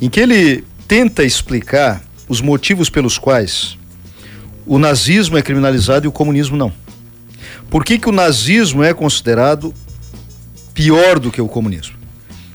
em 0.00 0.08
que 0.08 0.20
ele 0.20 0.64
tenta 0.86 1.24
explicar 1.24 2.02
os 2.28 2.40
motivos 2.40 2.88
pelos 2.88 3.18
quais 3.18 3.76
o 4.66 4.78
nazismo 4.78 5.38
é 5.38 5.42
criminalizado 5.42 6.06
e 6.06 6.08
o 6.08 6.12
comunismo 6.12 6.56
não. 6.56 6.72
Por 7.70 7.84
que, 7.84 7.98
que 7.98 8.08
o 8.08 8.12
nazismo 8.12 8.82
é 8.82 8.92
considerado 8.92 9.72
pior 10.74 11.18
do 11.18 11.30
que 11.30 11.40
o 11.40 11.48
comunismo? 11.48 11.96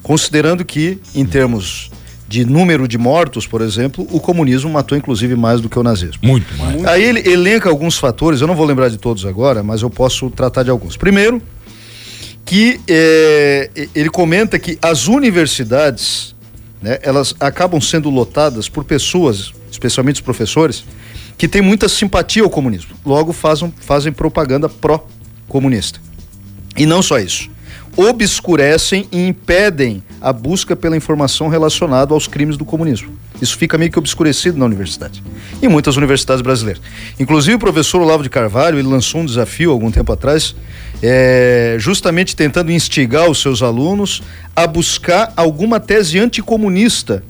Considerando 0.03 0.65
que, 0.65 0.99
em 1.13 1.25
termos 1.25 1.91
de 2.27 2.45
número 2.45 2.87
de 2.87 2.97
mortos, 2.97 3.45
por 3.45 3.61
exemplo, 3.61 4.07
o 4.09 4.19
comunismo 4.19 4.69
matou 4.69 4.97
inclusive 4.97 5.35
mais 5.35 5.59
do 5.59 5.67
que 5.67 5.77
o 5.77 5.83
nazismo. 5.83 6.19
Muito 6.23 6.57
mais. 6.57 6.85
Aí 6.85 7.03
ele 7.03 7.29
elenca 7.29 7.69
alguns 7.69 7.97
fatores, 7.97 8.39
eu 8.39 8.47
não 8.47 8.55
vou 8.55 8.65
lembrar 8.65 8.89
de 8.89 8.97
todos 8.97 9.25
agora, 9.25 9.61
mas 9.61 9.81
eu 9.81 9.89
posso 9.89 10.29
tratar 10.29 10.63
de 10.63 10.69
alguns. 10.69 10.95
Primeiro, 10.95 11.41
que 12.51 12.81
eh, 12.85 13.87
ele 13.95 14.09
comenta 14.09 14.59
que 14.59 14.77
as 14.81 15.07
universidades, 15.07 16.35
né, 16.81 16.99
elas 17.01 17.33
acabam 17.39 17.79
sendo 17.79 18.09
lotadas 18.09 18.67
por 18.67 18.83
pessoas, 18.83 19.53
especialmente 19.71 20.15
os 20.15 20.21
professores, 20.21 20.83
que 21.37 21.47
têm 21.47 21.61
muita 21.61 21.87
simpatia 21.87 22.43
ao 22.43 22.49
comunismo. 22.49 22.93
Logo 23.05 23.31
fazem, 23.31 23.73
fazem 23.79 24.11
propaganda 24.11 24.67
pró-comunista. 24.67 26.01
E 26.75 26.85
não 26.85 27.01
só 27.01 27.19
isso. 27.19 27.49
Obscurecem 27.95 29.07
e 29.13 29.27
impedem 29.29 30.03
a 30.21 30.31
busca 30.31 30.75
pela 30.75 30.95
informação 30.95 31.47
relacionada 31.47 32.13
aos 32.13 32.27
crimes 32.27 32.55
do 32.55 32.63
comunismo. 32.63 33.09
Isso 33.41 33.57
fica 33.57 33.77
meio 33.77 33.91
que 33.91 33.97
obscurecido 33.97 34.57
na 34.57 34.65
universidade. 34.65 35.23
Em 35.61 35.67
muitas 35.67 35.97
universidades 35.97 36.41
brasileiras. 36.41 36.81
Inclusive 37.19 37.55
o 37.55 37.59
professor 37.59 38.01
Olavo 38.01 38.21
de 38.21 38.29
Carvalho, 38.29 38.77
ele 38.77 38.87
lançou 38.87 39.21
um 39.21 39.25
desafio 39.25 39.71
algum 39.71 39.89
tempo 39.89 40.11
atrás, 40.13 40.55
é, 41.01 41.75
justamente 41.79 42.35
tentando 42.35 42.71
instigar 42.71 43.29
os 43.29 43.41
seus 43.41 43.63
alunos 43.63 44.21
a 44.55 44.67
buscar 44.67 45.33
alguma 45.35 45.79
tese 45.79 46.19
anticomunista 46.19 47.23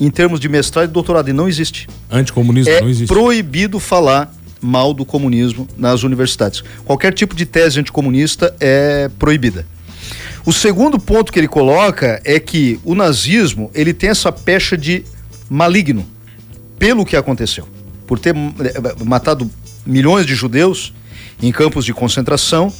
em 0.00 0.10
termos 0.10 0.40
de 0.40 0.48
mestrado 0.48 0.88
e 0.88 0.92
doutorado. 0.92 1.28
E 1.28 1.32
não 1.32 1.48
existe. 1.48 1.86
Anticomunismo 2.10 2.72
É 2.72 2.80
não 2.80 2.88
existe. 2.88 3.12
proibido 3.12 3.78
falar 3.78 4.32
mal 4.60 4.94
do 4.94 5.04
comunismo 5.04 5.68
nas 5.76 6.02
universidades. 6.02 6.62
Qualquer 6.84 7.12
tipo 7.12 7.34
de 7.34 7.44
tese 7.44 7.78
anticomunista 7.78 8.54
é 8.58 9.10
proibida. 9.18 9.66
O 10.48 10.52
segundo 10.54 10.98
ponto 10.98 11.30
que 11.30 11.38
ele 11.38 11.46
coloca 11.46 12.22
é 12.24 12.40
que 12.40 12.80
o 12.82 12.94
nazismo 12.94 13.70
ele 13.74 13.92
tem 13.92 14.08
essa 14.08 14.32
pecha 14.32 14.78
de 14.78 15.04
maligno 15.46 16.06
pelo 16.78 17.04
que 17.04 17.14
aconteceu, 17.16 17.68
por 18.06 18.18
ter 18.18 18.34
eh, 18.34 19.04
matado 19.04 19.50
milhões 19.84 20.24
de 20.24 20.34
judeus 20.34 20.94
em 21.42 21.52
campos 21.52 21.84
de 21.84 21.92
concentração 21.92 22.72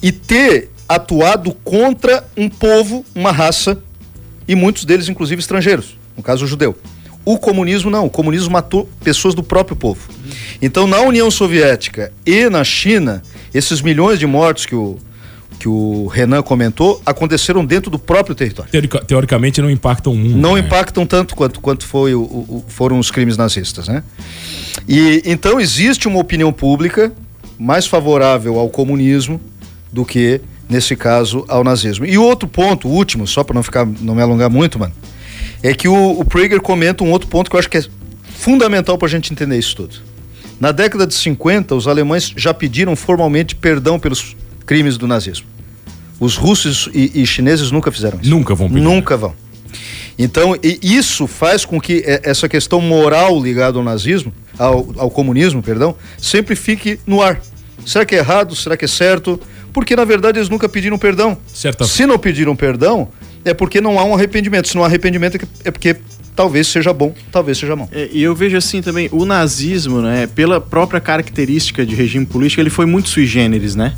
e 0.00 0.12
ter 0.12 0.70
atuado 0.88 1.52
contra 1.64 2.24
um 2.36 2.48
povo, 2.48 3.04
uma 3.12 3.32
raça 3.32 3.76
e 4.46 4.54
muitos 4.54 4.84
deles 4.84 5.08
inclusive 5.08 5.40
estrangeiros, 5.40 5.98
no 6.16 6.22
caso 6.22 6.44
o 6.44 6.46
judeu. 6.46 6.76
O 7.24 7.38
comunismo 7.38 7.90
não, 7.90 8.06
o 8.06 8.10
comunismo 8.10 8.52
matou 8.52 8.88
pessoas 9.02 9.34
do 9.34 9.42
próprio 9.42 9.76
povo. 9.76 10.08
Então, 10.62 10.86
na 10.86 11.00
União 11.00 11.28
Soviética 11.28 12.12
e 12.24 12.48
na 12.48 12.62
China, 12.62 13.20
esses 13.52 13.82
milhões 13.82 14.20
de 14.20 14.28
mortos 14.28 14.64
que 14.64 14.76
o, 14.76 14.96
que 15.58 15.68
o 15.68 16.06
Renan 16.06 16.42
comentou 16.42 17.00
aconteceram 17.04 17.64
dentro 17.64 17.90
do 17.90 17.98
próprio 17.98 18.34
território. 18.34 18.70
teoricamente 19.06 19.62
não 19.62 19.70
impactam 19.70 20.12
o 20.12 20.16
mundo. 20.16 20.36
Não 20.36 20.54
né? 20.54 20.60
impactam 20.60 21.06
tanto 21.06 21.34
quanto, 21.34 21.60
quanto 21.60 21.86
foi 21.86 22.14
o, 22.14 22.22
o, 22.22 22.64
foram 22.68 22.98
os 22.98 23.10
crimes 23.10 23.36
nazistas, 23.36 23.88
né? 23.88 24.02
E 24.88 25.22
então 25.24 25.60
existe 25.60 26.06
uma 26.06 26.18
opinião 26.18 26.52
pública 26.52 27.12
mais 27.58 27.86
favorável 27.86 28.58
ao 28.58 28.68
comunismo 28.68 29.40
do 29.92 30.04
que 30.04 30.40
nesse 30.68 30.94
caso 30.96 31.44
ao 31.48 31.64
nazismo. 31.64 32.04
E 32.04 32.18
outro 32.18 32.48
ponto, 32.48 32.88
último, 32.88 33.26
só 33.26 33.42
para 33.42 33.54
não 33.54 33.62
ficar 33.62 33.86
não 33.86 34.14
me 34.14 34.22
alongar 34.22 34.50
muito, 34.50 34.78
mano, 34.78 34.92
é 35.62 35.72
que 35.72 35.88
o, 35.88 36.20
o 36.20 36.24
Prager 36.24 36.60
comenta 36.60 37.02
um 37.02 37.10
outro 37.10 37.28
ponto 37.28 37.48
que 37.48 37.56
eu 37.56 37.60
acho 37.60 37.70
que 37.70 37.78
é 37.78 37.84
fundamental 38.24 38.98
para 38.98 39.06
a 39.06 39.10
gente 39.10 39.32
entender 39.32 39.58
isso 39.58 39.74
tudo. 39.76 39.96
Na 40.60 40.72
década 40.72 41.06
de 41.06 41.14
50, 41.14 41.74
os 41.74 41.86
alemães 41.86 42.32
já 42.36 42.52
pediram 42.52 42.96
formalmente 42.96 43.54
perdão 43.54 43.98
pelos 43.98 44.36
crimes 44.66 44.98
do 44.98 45.06
nazismo. 45.06 45.46
Os 46.18 46.36
russos 46.36 46.88
e, 46.92 47.22
e 47.22 47.26
chineses 47.26 47.70
nunca 47.70 47.92
fizeram 47.92 48.18
isso. 48.20 48.28
Nunca 48.28 48.54
vão 48.54 48.68
pedir. 48.68 48.82
Nunca 48.82 49.16
vão. 49.16 49.34
Então, 50.18 50.56
isso 50.82 51.26
faz 51.26 51.64
com 51.64 51.80
que 51.80 52.02
essa 52.06 52.48
questão 52.48 52.80
moral 52.80 53.40
ligada 53.42 53.78
ao 53.78 53.84
nazismo, 53.84 54.32
ao, 54.58 54.88
ao 54.96 55.10
comunismo, 55.10 55.62
perdão, 55.62 55.94
sempre 56.16 56.56
fique 56.56 56.98
no 57.06 57.20
ar. 57.20 57.40
Será 57.84 58.04
que 58.04 58.14
é 58.14 58.18
errado? 58.18 58.56
Será 58.56 58.76
que 58.76 58.86
é 58.86 58.88
certo? 58.88 59.38
Porque, 59.74 59.94
na 59.94 60.04
verdade, 60.04 60.38
eles 60.38 60.48
nunca 60.48 60.68
pediram 60.68 60.98
perdão. 60.98 61.36
Certo. 61.52 61.84
Se 61.84 62.06
não 62.06 62.18
pediram 62.18 62.56
perdão, 62.56 63.08
é 63.44 63.52
porque 63.52 63.78
não 63.78 63.98
há 63.98 64.04
um 64.04 64.14
arrependimento. 64.14 64.68
Se 64.68 64.74
não 64.74 64.82
há 64.82 64.86
arrependimento, 64.86 65.38
é 65.62 65.70
porque 65.70 65.96
talvez 66.34 66.66
seja 66.66 66.92
bom, 66.94 67.14
talvez 67.30 67.58
seja 67.58 67.76
bom. 67.76 67.86
É, 67.92 68.08
e 68.10 68.22
eu 68.22 68.34
vejo 68.34 68.56
assim 68.56 68.80
também, 68.80 69.08
o 69.12 69.24
nazismo, 69.24 70.00
né, 70.00 70.26
pela 70.26 70.60
própria 70.60 71.00
característica 71.00 71.84
de 71.84 71.94
regime 71.94 72.24
político, 72.24 72.60
ele 72.60 72.70
foi 72.70 72.86
muito 72.86 73.08
sui 73.08 73.26
generis, 73.26 73.74
né? 73.74 73.94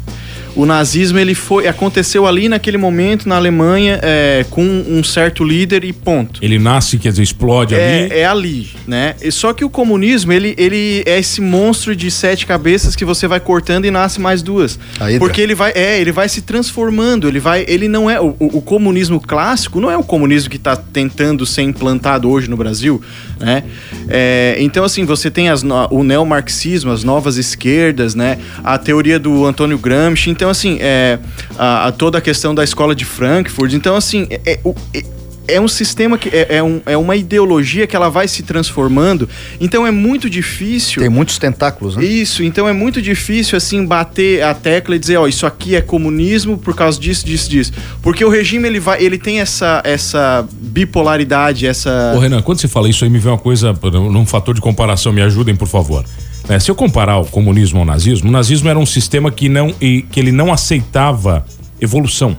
O 0.55 0.67
nazismo 0.67 1.19
ele 1.19 1.35
foi 1.35 1.67
aconteceu 1.69 2.27
ali 2.27 2.49
naquele 2.49 2.77
momento 2.77 3.29
na 3.29 3.37
Alemanha 3.37 3.99
é, 4.03 4.45
com 4.51 4.63
um 4.63 5.03
certo 5.05 5.45
líder 5.45 5.85
e 5.85 5.93
ponto. 5.93 6.43
Ele 6.43 6.59
nasce, 6.59 6.99
quer 6.99 7.11
dizer, 7.11 7.23
explode 7.23 7.75
é, 7.75 7.79
ali. 7.79 8.13
É 8.13 8.27
ali, 8.27 8.71
né? 8.87 9.15
E 9.23 9.31
só 9.31 9.53
que 9.53 9.65
o 9.65 9.71
comunismo 9.71 10.33
ele, 10.33 10.55
ele 10.57 11.03
é 11.07 11.19
esse 11.19 11.41
monstro 11.41 11.95
de 11.95 12.11
sete 12.11 12.47
cabeças 12.47 12.97
que 12.97 13.05
você 13.05 13.27
vai 13.27 13.41
cortando 13.41 13.85
e 13.85 13.91
nasce 13.91 14.21
mais 14.21 14.43
duas. 14.43 14.79
Porque 15.19 15.41
ele 15.41 15.55
vai 15.55 15.73
é 15.75 16.01
ele 16.01 16.13
vai 16.13 16.29
se 16.29 16.43
transformando. 16.43 17.29
Ele 17.29 17.41
vai 17.41 17.65
ele 17.69 17.89
não 17.89 18.11
é 18.11 18.21
o, 18.21 18.35
o 18.39 18.61
comunismo 18.61 19.21
clássico 19.21 19.81
não 19.81 19.91
é 19.91 19.97
o 19.97 20.03
comunismo 20.03 20.51
que 20.51 20.57
está 20.57 20.77
tentando 20.77 21.45
ser 21.47 21.63
implantado 21.63 22.29
hoje 22.29 22.49
no 22.49 22.57
Brasil, 22.57 23.01
né? 23.39 23.65
É, 24.09 24.57
então 24.59 24.85
assim 24.85 25.05
você 25.05 25.31
tem 25.31 25.49
as, 25.49 25.63
o 25.91 26.03
neomarxismo, 26.03 26.91
as 26.91 27.05
novas 27.05 27.37
esquerdas, 27.37 28.15
né? 28.15 28.39
A 28.65 28.79
teoria 28.79 29.19
do 29.19 29.45
Antônio 29.45 29.79
Gramsci. 29.79 30.31
Então 30.39 30.51
assim, 30.51 30.79
é, 30.81 31.19
a, 31.59 31.89
a 31.89 31.93
toda 31.93 32.19
a 32.19 32.21
questão 32.21 32.55
da 32.55 32.63
escola 32.63 32.95
de 32.95 33.05
Frankfurt. 33.05 33.73
Então, 33.73 33.97
assim, 33.97 34.29
é, 34.31 34.61
é, 34.95 35.05
é 35.49 35.61
um 35.61 35.67
sistema 35.67 36.17
que 36.17 36.29
é, 36.29 36.59
é, 36.59 36.63
um, 36.63 36.81
é, 36.87 36.97
uma 36.97 37.17
ideologia 37.17 37.89
que 37.89 37.97
ela 37.97 38.09
vai 38.09 38.29
se 38.29 38.45
transformando. 38.45 39.29
Então 39.61 39.85
é 39.85 39.91
muito 39.91 40.31
difícil. 40.31 41.03
Tem 41.03 41.11
muitos 41.11 41.39
tentáculos, 41.39 41.97
né? 41.97 42.05
Isso, 42.05 42.45
então 42.45 42.69
é 42.69 42.73
muito 42.73 43.03
difícil 43.03 43.57
assim 43.57 43.85
bater 43.85 44.45
a 44.45 44.55
tecla 44.55 44.95
e 44.95 44.99
dizer, 45.01 45.17
ó, 45.17 45.27
isso 45.27 45.45
aqui 45.45 45.75
é 45.75 45.81
comunismo 45.81 46.57
por 46.57 46.77
causa 46.77 47.01
disso, 47.01 47.27
disso, 47.27 47.51
disso. 47.51 47.73
Porque 48.01 48.25
o 48.25 48.29
regime 48.29 48.69
ele 48.69 48.79
vai, 48.79 49.03
ele 49.03 49.19
tem 49.19 49.41
essa 49.41 49.83
essa 49.83 50.47
bipolaridade, 50.53 51.67
essa 51.67 52.13
Ô 52.15 52.21
Renan, 52.21 52.43
quando 52.43 52.61
você 52.61 52.69
fala 52.69 52.89
isso 52.89 53.03
aí 53.03 53.11
me 53.11 53.19
vem 53.19 53.33
uma 53.33 53.39
coisa, 53.39 53.77
num 53.93 54.25
fator 54.25 54.55
de 54.55 54.61
comparação, 54.61 55.13
me 55.13 55.23
ajudem, 55.23 55.57
por 55.57 55.67
favor. 55.67 56.05
É, 56.49 56.59
se 56.59 56.71
eu 56.71 56.75
comparar 56.75 57.19
o 57.19 57.27
comunismo 57.27 57.79
ao 57.81 57.85
nazismo, 57.85 58.29
o 58.29 58.33
nazismo 58.33 58.69
era 58.69 58.79
um 58.79 58.87
sistema 58.87 59.31
que 59.31 59.49
não 59.49 59.75
e 59.81 60.03
que 60.03 60.19
ele 60.19 60.33
não 60.33 60.53
aceitava 60.53 61.45
evolução. 61.81 62.37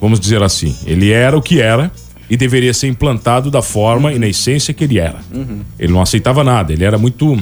Vamos 0.00 0.18
dizer 0.18 0.42
assim, 0.42 0.74
ele 0.86 1.10
era 1.10 1.36
o 1.36 1.42
que 1.42 1.60
era 1.60 1.92
e 2.28 2.36
deveria 2.36 2.74
ser 2.74 2.88
implantado 2.88 3.50
da 3.50 3.62
forma 3.62 4.08
uhum. 4.08 4.16
e 4.16 4.18
na 4.18 4.26
essência 4.28 4.74
que 4.74 4.84
ele 4.84 4.98
era. 4.98 5.20
Uhum. 5.32 5.60
Ele 5.78 5.92
não 5.92 6.00
aceitava 6.00 6.42
nada, 6.42 6.72
ele 6.72 6.84
era 6.84 6.98
muito, 6.98 7.38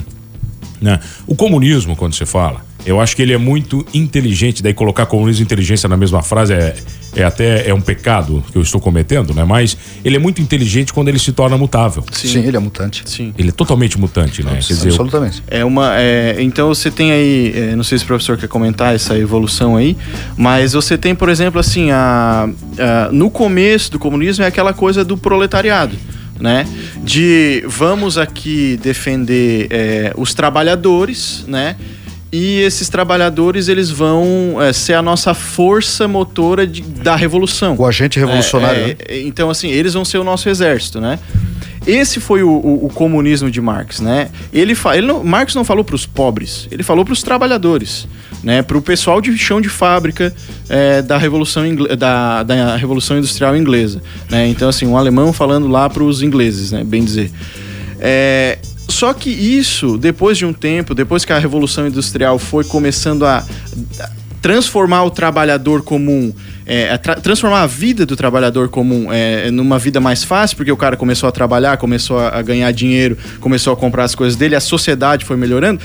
né? 0.81 0.99
O 1.27 1.35
comunismo, 1.35 1.95
quando 1.95 2.13
você 2.13 2.25
fala, 2.25 2.61
eu 2.85 2.99
acho 2.99 3.15
que 3.15 3.21
ele 3.21 3.33
é 3.33 3.37
muito 3.37 3.85
inteligente, 3.93 4.63
daí 4.63 4.73
colocar 4.73 5.05
comunismo 5.05 5.41
e 5.41 5.45
inteligência 5.45 5.89
na 5.89 5.97
mesma 5.97 6.23
frase 6.23 6.53
é, 6.53 6.75
é 7.15 7.23
até 7.23 7.67
é 7.67 7.73
um 7.73 7.81
pecado 7.81 8.43
que 8.51 8.57
eu 8.57 8.61
estou 8.61 8.79
cometendo, 8.79 9.33
né? 9.33 9.43
Mas 9.43 9.77
ele 10.03 10.15
é 10.15 10.19
muito 10.19 10.41
inteligente 10.41 10.93
quando 10.93 11.09
ele 11.09 11.19
se 11.19 11.33
torna 11.33 11.57
mutável. 11.57 12.03
Sim, 12.11 12.27
Sim 12.29 12.47
ele 12.47 12.55
é 12.55 12.59
mutante. 12.59 13.03
Sim. 13.05 13.33
Ele 13.37 13.49
é 13.49 13.51
totalmente 13.51 13.99
mutante, 13.99 14.43
né? 14.43 14.53
Quer 14.53 14.73
dizer, 14.73 14.89
absolutamente. 14.89 15.43
É 15.47 15.65
uma, 15.65 15.99
é, 15.99 16.37
então 16.39 16.69
você 16.69 16.89
tem 16.89 17.11
aí, 17.11 17.53
é, 17.53 17.75
não 17.75 17.83
sei 17.83 17.97
se 17.97 18.05
o 18.05 18.07
professor 18.07 18.37
quer 18.37 18.47
comentar 18.47 18.95
essa 18.95 19.17
evolução 19.17 19.75
aí, 19.75 19.97
mas 20.37 20.71
você 20.73 20.97
tem, 20.97 21.13
por 21.13 21.27
exemplo, 21.27 21.59
assim, 21.59 21.91
a, 21.91 22.49
a 22.77 23.11
no 23.11 23.29
começo 23.29 23.91
do 23.91 23.99
comunismo 23.99 24.43
é 24.43 24.47
aquela 24.47 24.73
coisa 24.73 25.03
do 25.03 25.17
proletariado 25.17 25.97
né? 26.39 26.65
De 26.97 27.63
vamos 27.67 28.17
aqui 28.17 28.79
defender 28.81 29.67
é, 29.69 30.13
os 30.15 30.33
trabalhadores, 30.33 31.43
né? 31.47 31.75
e 32.31 32.59
esses 32.61 32.89
trabalhadores 32.89 33.67
eles 33.67 33.89
vão 33.89 34.57
é, 34.61 34.71
ser 34.71 34.93
a 34.93 35.01
nossa 35.01 35.33
força 35.33 36.07
motora 36.07 36.65
de, 36.67 36.81
da 36.81 37.15
revolução. 37.15 37.75
O 37.77 37.85
agente 37.85 38.19
revolucionário. 38.19 38.81
É, 38.81 38.87
né? 38.87 38.95
é, 39.07 39.21
então, 39.21 39.49
assim, 39.49 39.69
eles 39.69 39.93
vão 39.93 40.05
ser 40.05 40.19
o 40.19 40.23
nosso 40.23 40.47
exército, 40.47 41.01
né? 41.01 41.17
Esse 41.87 42.19
foi 42.19 42.43
o, 42.43 42.49
o, 42.49 42.85
o 42.85 42.89
comunismo 42.89 43.49
de 43.49 43.61
Marx, 43.61 43.99
né? 43.99 44.29
Ele, 44.51 44.75
fa, 44.75 44.97
ele 44.97 45.07
não, 45.07 45.23
Marx 45.23 45.55
não 45.55 45.63
falou 45.63 45.83
para 45.83 45.95
os 45.95 46.05
pobres, 46.05 46.67
ele 46.71 46.83
falou 46.83 47.05
para 47.05 47.13
os 47.13 47.23
trabalhadores, 47.23 48.07
né? 48.43 48.61
Para 48.61 48.77
o 48.77 48.81
pessoal 48.81 49.21
de 49.21 49.35
chão 49.37 49.61
de 49.61 49.69
fábrica 49.69 50.33
é, 50.67 51.01
da 51.01 51.17
revolução 51.17 51.63
da, 51.97 52.43
da 52.43 52.75
revolução 52.75 53.17
industrial 53.17 53.55
inglesa, 53.55 54.01
né? 54.29 54.47
Então 54.47 54.69
assim, 54.69 54.85
um 54.85 54.97
alemão 54.97 55.31
falando 55.31 55.67
lá 55.67 55.89
para 55.89 56.03
os 56.03 56.21
ingleses, 56.21 56.71
né? 56.71 56.83
Bem 56.83 57.03
dizer. 57.03 57.31
É, 57.99 58.57
só 58.89 59.13
que 59.13 59.29
isso, 59.29 59.97
depois 59.97 60.37
de 60.37 60.45
um 60.45 60.53
tempo, 60.53 60.95
depois 60.95 61.23
que 61.23 61.31
a 61.31 61.37
Revolução 61.37 61.87
Industrial 61.87 62.39
foi 62.39 62.63
começando 62.63 63.23
a 63.25 63.45
transformar 64.41 65.03
o 65.03 65.11
trabalhador 65.11 65.83
comum, 65.83 66.33
é, 66.69 66.91
a 66.91 66.97
tra 66.99 67.15
transformar 67.15 67.63
a 67.63 67.67
vida 67.67 68.05
do 68.05 68.15
trabalhador 68.15 68.69
comum 68.69 69.11
é, 69.11 69.49
numa 69.49 69.79
vida 69.79 69.99
mais 69.99 70.23
fácil, 70.23 70.55
porque 70.55 70.71
o 70.71 70.77
cara 70.77 70.95
começou 70.95 71.27
a 71.27 71.31
trabalhar, 71.31 71.77
começou 71.77 72.19
a 72.19 72.39
ganhar 72.43 72.71
dinheiro, 72.71 73.17
começou 73.39 73.73
a 73.73 73.75
comprar 73.75 74.03
as 74.03 74.13
coisas 74.13 74.37
dele, 74.37 74.55
a 74.55 74.59
sociedade 74.59 75.25
foi 75.25 75.35
melhorando. 75.35 75.81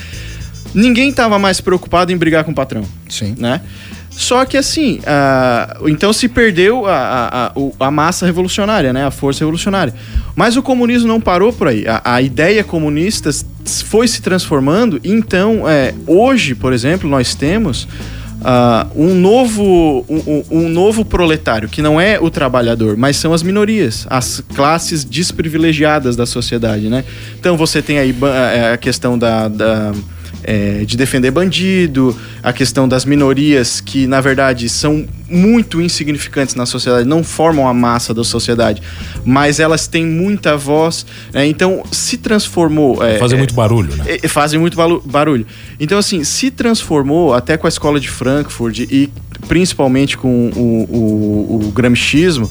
Ninguém 0.75 1.09
estava 1.09 1.39
mais 1.39 1.59
preocupado 1.59 2.13
em 2.13 2.17
brigar 2.19 2.45
com 2.45 2.51
o 2.51 2.55
patrão. 2.55 2.85
Sim. 3.09 3.35
Né? 3.39 3.63
Só 4.11 4.45
que 4.45 4.59
assim, 4.59 5.01
uh, 5.01 5.89
então 5.89 6.13
se 6.13 6.29
perdeu 6.29 6.87
a, 6.87 6.93
a, 6.93 7.47
a, 7.47 7.53
a, 7.87 7.91
massa 7.91 8.27
revolucionária, 8.27 8.93
né? 8.93 9.07
A 9.07 9.11
força 9.11 9.41
revolucionária. 9.41 9.95
Mas 10.37 10.57
o 10.57 10.63
comunismo 10.63 11.09
não 11.09 11.21
parou 11.21 11.53
por 11.53 11.69
aí. 11.69 11.85
A, 11.89 12.03
a 12.05 12.23
ideia 12.23 12.63
comunista 12.63 13.31
foi 13.87 14.07
se 14.07 14.21
transformando. 14.21 15.01
Então, 15.03 15.69
é, 15.69 15.95
hoje, 16.07 16.55
por 16.55 16.73
exemplo, 16.73 17.09
nós 17.09 17.35
temos 17.35 17.89
uh, 18.45 18.91
um, 18.95 19.15
novo, 19.15 20.05
um, 20.09 20.45
um, 20.51 20.69
novo 20.69 21.05
proletário, 21.05 21.69
que 21.69 21.81
não 21.81 22.01
é 22.01 22.21
o 22.21 22.31
trabalhador, 22.31 22.97
mas 22.97 23.17
são 23.17 23.33
as 23.33 23.43
minorias, 23.43 24.07
as 24.11 24.41
classes 24.55 25.05
desprivilegiadas 25.05 26.15
da 26.15 26.27
sociedade, 26.27 26.89
né? 26.89 27.05
Então 27.39 27.57
você 27.57 27.81
tem 27.81 27.99
aí 27.99 28.15
a 28.73 28.77
questão 28.77 29.19
da, 29.19 29.49
da 29.49 29.93
é, 30.45 30.85
de 30.85 30.97
defender 30.97 31.31
bandido, 31.31 32.17
a 32.43 32.53
questão 32.53 32.87
das 32.87 33.05
minorias 33.05 33.81
que, 33.81 34.07
na 34.07 34.21
verdade, 34.21 34.69
são 34.69 35.07
muito 35.29 35.81
insignificantes 35.81 36.55
na 36.55 36.67
sociedade, 36.67 37.09
não 37.09 37.25
formam 37.25 37.67
a 37.67 37.75
massa 37.75 38.13
da 38.13 38.23
sociedade, 38.23 38.83
mas 39.25 39.59
elas 39.59 39.87
têm 39.87 40.07
muita 40.07 40.57
voz, 40.57 41.07
né? 41.33 41.47
então 41.47 41.83
se 41.91 42.19
transformou. 42.19 43.03
É, 43.03 43.19
fazem 43.19 43.39
muito 43.39 43.55
barulho, 43.55 43.97
né? 43.97 44.05
É, 44.23 44.29
fazem 44.29 44.61
muito 44.61 44.77
barulho. 45.05 45.47
Então, 45.81 45.99
assim, 45.99 46.23
se 46.23 46.51
transformou 46.51 47.35
até 47.35 47.57
com 47.57 47.67
a 47.67 47.69
escola 47.69 47.99
de 47.99 48.09
Frankfurt 48.09 48.81
e 48.81 49.11
principalmente 49.49 50.17
com 50.17 50.51
o, 50.55 50.87
o, 50.91 51.67
o 51.69 51.73
gramscismo 51.73 52.51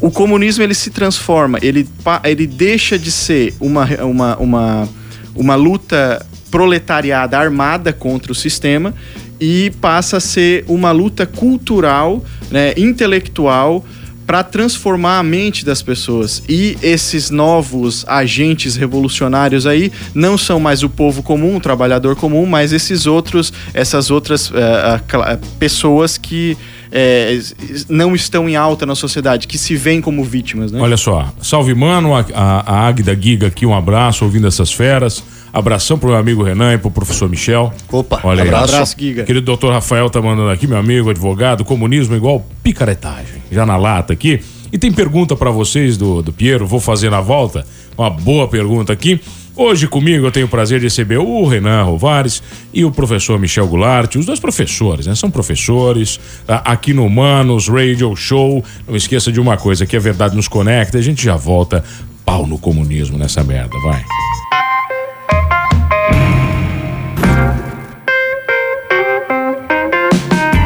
o 0.00 0.10
comunismo 0.10 0.62
ele 0.62 0.74
se 0.74 0.90
transforma, 0.90 1.58
ele, 1.62 1.88
ele 2.24 2.46
deixa 2.46 2.98
de 2.98 3.10
ser 3.10 3.54
uma, 3.58 3.86
uma, 4.02 4.36
uma, 4.36 4.88
uma 5.34 5.54
luta 5.54 6.24
proletariada 6.56 7.38
armada 7.38 7.92
contra 7.92 8.32
o 8.32 8.34
sistema 8.34 8.94
e 9.38 9.70
passa 9.78 10.16
a 10.16 10.20
ser 10.20 10.64
uma 10.66 10.90
luta 10.90 11.26
cultural, 11.26 12.24
né, 12.50 12.72
intelectual, 12.78 13.84
para 14.26 14.42
transformar 14.42 15.18
a 15.18 15.22
mente 15.22 15.66
das 15.66 15.82
pessoas. 15.82 16.42
E 16.48 16.78
esses 16.82 17.28
novos 17.28 18.06
agentes 18.08 18.74
revolucionários 18.74 19.66
aí 19.66 19.92
não 20.14 20.38
são 20.38 20.58
mais 20.58 20.82
o 20.82 20.88
povo 20.88 21.22
comum, 21.22 21.56
o 21.56 21.60
trabalhador 21.60 22.16
comum, 22.16 22.46
mas 22.46 22.72
esses 22.72 23.04
outros, 23.04 23.52
essas 23.74 24.10
outras 24.10 24.48
uh, 24.48 24.54
uh, 24.54 25.46
pessoas 25.58 26.16
que 26.16 26.56
é, 26.90 27.38
não 27.86 28.14
estão 28.14 28.48
em 28.48 28.56
alta 28.56 28.86
na 28.86 28.94
sociedade, 28.94 29.46
que 29.46 29.58
se 29.58 29.76
veem 29.76 30.00
como 30.00 30.24
vítimas, 30.24 30.72
né? 30.72 30.80
Olha 30.80 30.96
só, 30.96 31.30
salve 31.42 31.74
mano, 31.74 32.16
a, 32.16 32.24
a, 32.32 32.60
a 32.74 32.88
Águida 32.88 33.14
Giga 33.14 33.48
aqui, 33.48 33.66
um 33.66 33.74
abraço, 33.74 34.24
ouvindo 34.24 34.46
essas 34.46 34.72
feras. 34.72 35.22
Abração 35.52 35.98
pro 35.98 36.08
meu 36.08 36.18
amigo 36.18 36.42
Renan 36.42 36.74
e 36.74 36.78
pro 36.78 36.90
professor 36.90 37.28
Michel. 37.28 37.72
Opa, 37.90 38.20
Olha 38.22 38.42
aí, 38.42 38.48
abraço. 38.48 38.74
Abraço, 38.74 38.96
Giga. 38.98 39.24
Querido 39.24 39.46
doutor 39.46 39.72
Rafael 39.72 40.10
tá 40.10 40.20
mandando 40.20 40.50
aqui, 40.50 40.66
meu 40.66 40.78
amigo, 40.78 41.10
advogado, 41.10 41.64
comunismo 41.64 42.14
igual 42.14 42.46
picaretagem. 42.62 43.42
Já 43.50 43.64
na 43.64 43.76
lata 43.76 44.12
aqui. 44.12 44.40
E 44.72 44.78
tem 44.78 44.92
pergunta 44.92 45.36
para 45.36 45.50
vocês 45.50 45.96
do, 45.96 46.22
do 46.22 46.32
Piero, 46.32 46.66
vou 46.66 46.80
fazer 46.80 47.10
na 47.10 47.20
volta. 47.20 47.64
Uma 47.96 48.10
boa 48.10 48.48
pergunta 48.48 48.92
aqui. 48.92 49.20
Hoje 49.56 49.86
comigo 49.86 50.26
eu 50.26 50.30
tenho 50.30 50.44
o 50.44 50.48
prazer 50.50 50.80
de 50.80 50.84
receber 50.84 51.16
o 51.16 51.46
Renan 51.46 51.82
Rovares 51.84 52.42
e 52.74 52.84
o 52.84 52.90
professor 52.90 53.38
Michel 53.38 53.66
Goulart, 53.66 54.14
os 54.16 54.26
dois 54.26 54.38
professores, 54.38 55.06
né? 55.06 55.14
São 55.14 55.30
professores 55.30 56.20
tá? 56.46 56.56
aqui 56.56 56.92
no 56.92 57.08
Manos 57.08 57.66
Radio 57.66 58.14
Show. 58.14 58.62
Não 58.86 58.94
esqueça 58.94 59.32
de 59.32 59.40
uma 59.40 59.56
coisa, 59.56 59.86
que 59.86 59.96
a 59.96 60.00
verdade 60.00 60.36
nos 60.36 60.46
conecta. 60.46 60.98
A 60.98 61.02
gente 61.02 61.24
já 61.24 61.36
volta 61.36 61.82
pau 62.22 62.46
no 62.46 62.58
comunismo 62.58 63.16
nessa 63.16 63.42
merda, 63.42 63.78
vai. 63.82 64.04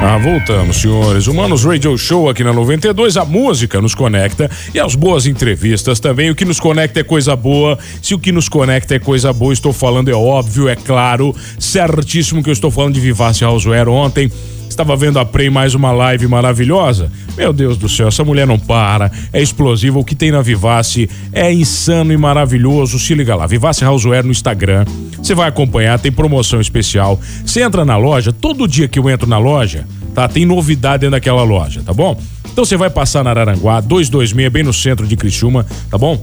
Ah, 0.03 0.17
voltamos, 0.17 0.79
senhores. 0.79 1.27
Humanos 1.27 1.63
Radio 1.63 1.97
Show 1.99 2.31
aqui 2.31 2.43
na 2.43 2.55
92. 2.55 3.19
A 3.19 3.25
música 3.25 3.83
nos 3.83 3.95
conecta 3.95 4.51
e 4.75 4.81
as 4.81 4.95
boas 4.95 5.27
entrevistas 5.27 6.01
também. 6.01 6.31
O 6.31 6.35
que 6.35 6.47
nos 6.47 6.59
conecta 6.59 7.01
é 7.01 7.05
coisa 7.05 7.37
boa. 7.37 7.79
Se 8.01 8.15
o 8.15 8.19
que 8.19 8.33
nos 8.33 8.49
conecta 8.49 8.95
é 8.95 8.99
coisa 8.99 9.31
boa, 9.31 9.53
estou 9.53 9.75
falando, 9.75 10.09
é 10.09 10.15
óbvio, 10.15 10.71
é 10.71 10.75
claro, 10.75 11.37
certíssimo 11.59 12.43
que 12.43 12.49
eu 12.49 12.53
estou 12.55 12.71
falando 12.71 12.95
de 12.95 13.01
Vivace 13.01 13.45
Houseware 13.45 13.91
ontem. 13.91 14.33
Estava 14.71 14.97
vendo 14.97 15.19
a 15.19 15.25
Prey 15.25 15.51
mais 15.51 15.75
uma 15.75 15.91
live 15.91 16.29
maravilhosa. 16.29 17.11
Meu 17.37 17.53
Deus 17.53 17.77
do 17.77 17.89
céu, 17.89 18.07
essa 18.07 18.25
mulher 18.25 18.47
não 18.47 18.59
para, 18.59 19.11
é 19.33 19.43
explosiva. 19.43 19.99
O 19.99 20.05
que 20.05 20.15
tem 20.15 20.31
na 20.31 20.41
Vivace 20.41 21.11
é 21.33 21.53
insano 21.53 22.13
e 22.13 22.17
maravilhoso. 22.17 22.97
Se 22.99 23.13
liga 23.13 23.35
lá, 23.35 23.49
Vivace 23.49 23.85
Houseware 23.85 24.25
no 24.25 24.31
Instagram. 24.31 24.87
Você 25.21 25.35
vai 25.35 25.49
acompanhar, 25.49 25.99
tem 25.99 26.13
promoção 26.13 26.61
especial. 26.61 27.21
Você 27.45 27.63
entra 27.63 27.85
na 27.85 27.97
loja, 27.97 28.33
todo 28.33 28.67
dia 28.67 28.87
que 28.87 28.99
eu 28.99 29.11
entro 29.11 29.29
na 29.29 29.39
loja, 29.39 29.87
tá? 30.15 30.29
Tem 30.29 30.47
novidade 30.47 31.01
dentro 31.01 31.13
daquela 31.13 31.43
loja, 31.43 31.83
tá 31.85 31.93
bom? 31.93 32.19
Então 32.51 32.65
você 32.65 32.77
vai 32.77 32.89
passar 32.89 33.25
na 33.25 33.31
Araranguá, 33.31 33.81
226, 33.81 34.53
bem 34.53 34.63
no 34.63 34.73
centro 34.73 35.07
de 35.07 35.17
Criciúma, 35.17 35.67
tá 35.91 35.99
bom? 35.99 36.19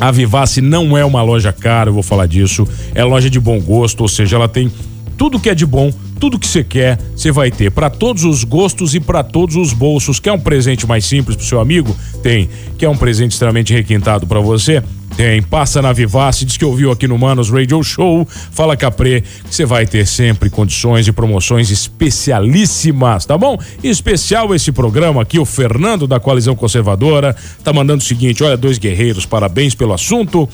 A 0.00 0.10
Vivace 0.10 0.60
não 0.60 0.96
é 0.96 1.04
uma 1.04 1.22
loja 1.22 1.52
cara, 1.52 1.90
eu 1.90 1.94
vou 1.94 2.02
falar 2.02 2.26
disso. 2.26 2.66
É 2.94 3.04
loja 3.04 3.28
de 3.28 3.38
bom 3.38 3.60
gosto, 3.60 4.00
ou 4.00 4.08
seja, 4.08 4.36
ela 4.36 4.48
tem 4.48 4.72
tudo 5.16 5.38
que 5.38 5.48
é 5.48 5.54
de 5.54 5.64
bom, 5.64 5.92
tudo 6.24 6.38
que 6.38 6.48
você 6.48 6.64
quer, 6.64 6.98
você 7.14 7.30
vai 7.30 7.50
ter 7.50 7.70
para 7.70 7.90
todos 7.90 8.24
os 8.24 8.44
gostos 8.44 8.94
e 8.94 9.00
para 9.00 9.22
todos 9.22 9.56
os 9.56 9.74
bolsos. 9.74 10.18
Quer 10.18 10.32
um 10.32 10.40
presente 10.40 10.86
mais 10.86 11.04
simples 11.04 11.36
pro 11.36 11.44
seu 11.44 11.60
amigo? 11.60 11.94
Tem. 12.22 12.48
Quer 12.78 12.88
um 12.88 12.96
presente 12.96 13.32
extremamente 13.32 13.74
requintado 13.74 14.26
para 14.26 14.40
você? 14.40 14.82
Tem, 15.18 15.42
passa 15.42 15.82
na 15.82 15.92
Vivace, 15.92 16.46
diz 16.46 16.56
que 16.56 16.64
ouviu 16.64 16.90
aqui 16.90 17.06
no 17.06 17.18
Manos 17.18 17.50
Radio 17.50 17.82
Show, 17.84 18.26
fala 18.50 18.74
Caprê, 18.74 19.20
que 19.20 19.54
você 19.54 19.66
vai 19.66 19.86
ter 19.86 20.06
sempre 20.06 20.48
condições 20.48 21.06
e 21.06 21.12
promoções 21.12 21.70
especialíssimas, 21.70 23.26
tá 23.26 23.36
bom? 23.36 23.58
Em 23.82 23.90
especial 23.90 24.54
esse 24.54 24.72
programa 24.72 25.20
aqui, 25.20 25.38
o 25.38 25.44
Fernando 25.44 26.06
da 26.06 26.18
Coalizão 26.18 26.56
Conservadora, 26.56 27.36
tá 27.62 27.70
mandando 27.70 28.02
o 28.02 28.06
seguinte, 28.06 28.42
olha, 28.42 28.56
dois 28.56 28.78
guerreiros, 28.78 29.26
parabéns 29.26 29.74
pelo 29.74 29.92
assunto. 29.92 30.48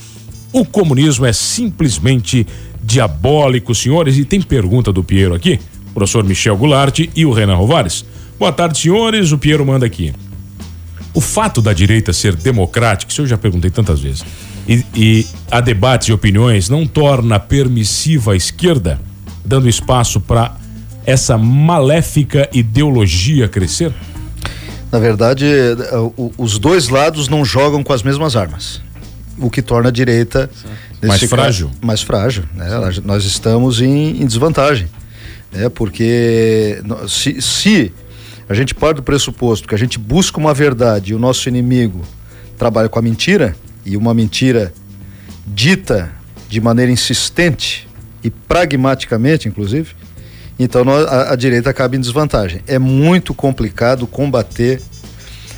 O 0.51 0.65
comunismo 0.65 1.25
é 1.25 1.31
simplesmente 1.31 2.45
diabólico, 2.91 3.73
senhores, 3.73 4.17
e 4.17 4.25
tem 4.25 4.41
pergunta 4.41 4.91
do 4.91 5.01
Piero 5.01 5.33
aqui, 5.33 5.59
o 5.89 5.93
professor 5.93 6.25
Michel 6.25 6.57
Goulart 6.57 6.99
e 7.15 7.25
o 7.25 7.31
Renan 7.31 7.55
Rovares. 7.55 8.03
Boa 8.37 8.51
tarde, 8.51 8.79
senhores, 8.79 9.31
o 9.31 9.37
Piero 9.37 9.65
manda 9.65 9.85
aqui. 9.85 10.13
O 11.13 11.21
fato 11.21 11.61
da 11.61 11.71
direita 11.71 12.11
ser 12.11 12.35
democrática, 12.35 13.09
isso 13.09 13.21
eu 13.21 13.27
já 13.27 13.37
perguntei 13.37 13.71
tantas 13.71 14.01
vezes, 14.01 14.25
e, 14.67 14.83
e 14.93 15.25
a 15.49 15.61
debates 15.61 16.09
e 16.09 16.13
opiniões 16.13 16.67
não 16.67 16.85
torna 16.85 17.39
permissiva 17.39 18.33
a 18.33 18.35
esquerda, 18.35 18.99
dando 19.45 19.69
espaço 19.69 20.19
para 20.19 20.57
essa 21.05 21.37
maléfica 21.37 22.49
ideologia 22.51 23.47
crescer? 23.47 23.93
Na 24.91 24.99
verdade, 24.99 25.45
os 26.37 26.59
dois 26.59 26.89
lados 26.89 27.29
não 27.29 27.45
jogam 27.45 27.81
com 27.83 27.93
as 27.93 28.03
mesmas 28.03 28.35
armas. 28.35 28.81
O 29.37 29.49
que 29.49 29.61
torna 29.61 29.87
a 29.87 29.91
direita 29.91 30.49
mais 31.07 31.23
frágil. 31.23 31.67
Caso, 31.67 31.79
mais 31.81 32.01
frágil. 32.01 32.43
Né? 32.53 32.67
Nós 33.03 33.25
estamos 33.25 33.81
em, 33.81 34.21
em 34.21 34.25
desvantagem. 34.25 34.87
Né? 35.51 35.69
Porque 35.69 36.81
se, 37.07 37.41
se 37.41 37.91
a 38.47 38.53
gente 38.53 38.75
parte 38.75 38.97
do 38.97 39.03
pressuposto 39.03 39.67
que 39.67 39.75
a 39.75 39.77
gente 39.77 39.97
busca 39.97 40.39
uma 40.39 40.53
verdade 40.53 41.11
e 41.11 41.15
o 41.15 41.19
nosso 41.19 41.47
inimigo 41.49 42.01
trabalha 42.57 42.89
com 42.89 42.99
a 42.99 43.01
mentira, 43.01 43.55
e 43.85 43.97
uma 43.97 44.13
mentira 44.13 44.73
dita 45.47 46.11
de 46.47 46.61
maneira 46.61 46.91
insistente 46.91 47.87
e 48.23 48.29
pragmaticamente, 48.29 49.47
inclusive, 49.47 49.95
então 50.59 50.83
a, 50.89 51.31
a 51.31 51.35
direita 51.35 51.69
acaba 51.69 51.95
em 51.95 51.99
desvantagem. 51.99 52.61
É 52.67 52.77
muito 52.77 53.33
complicado 53.33 54.05
combater 54.05 54.81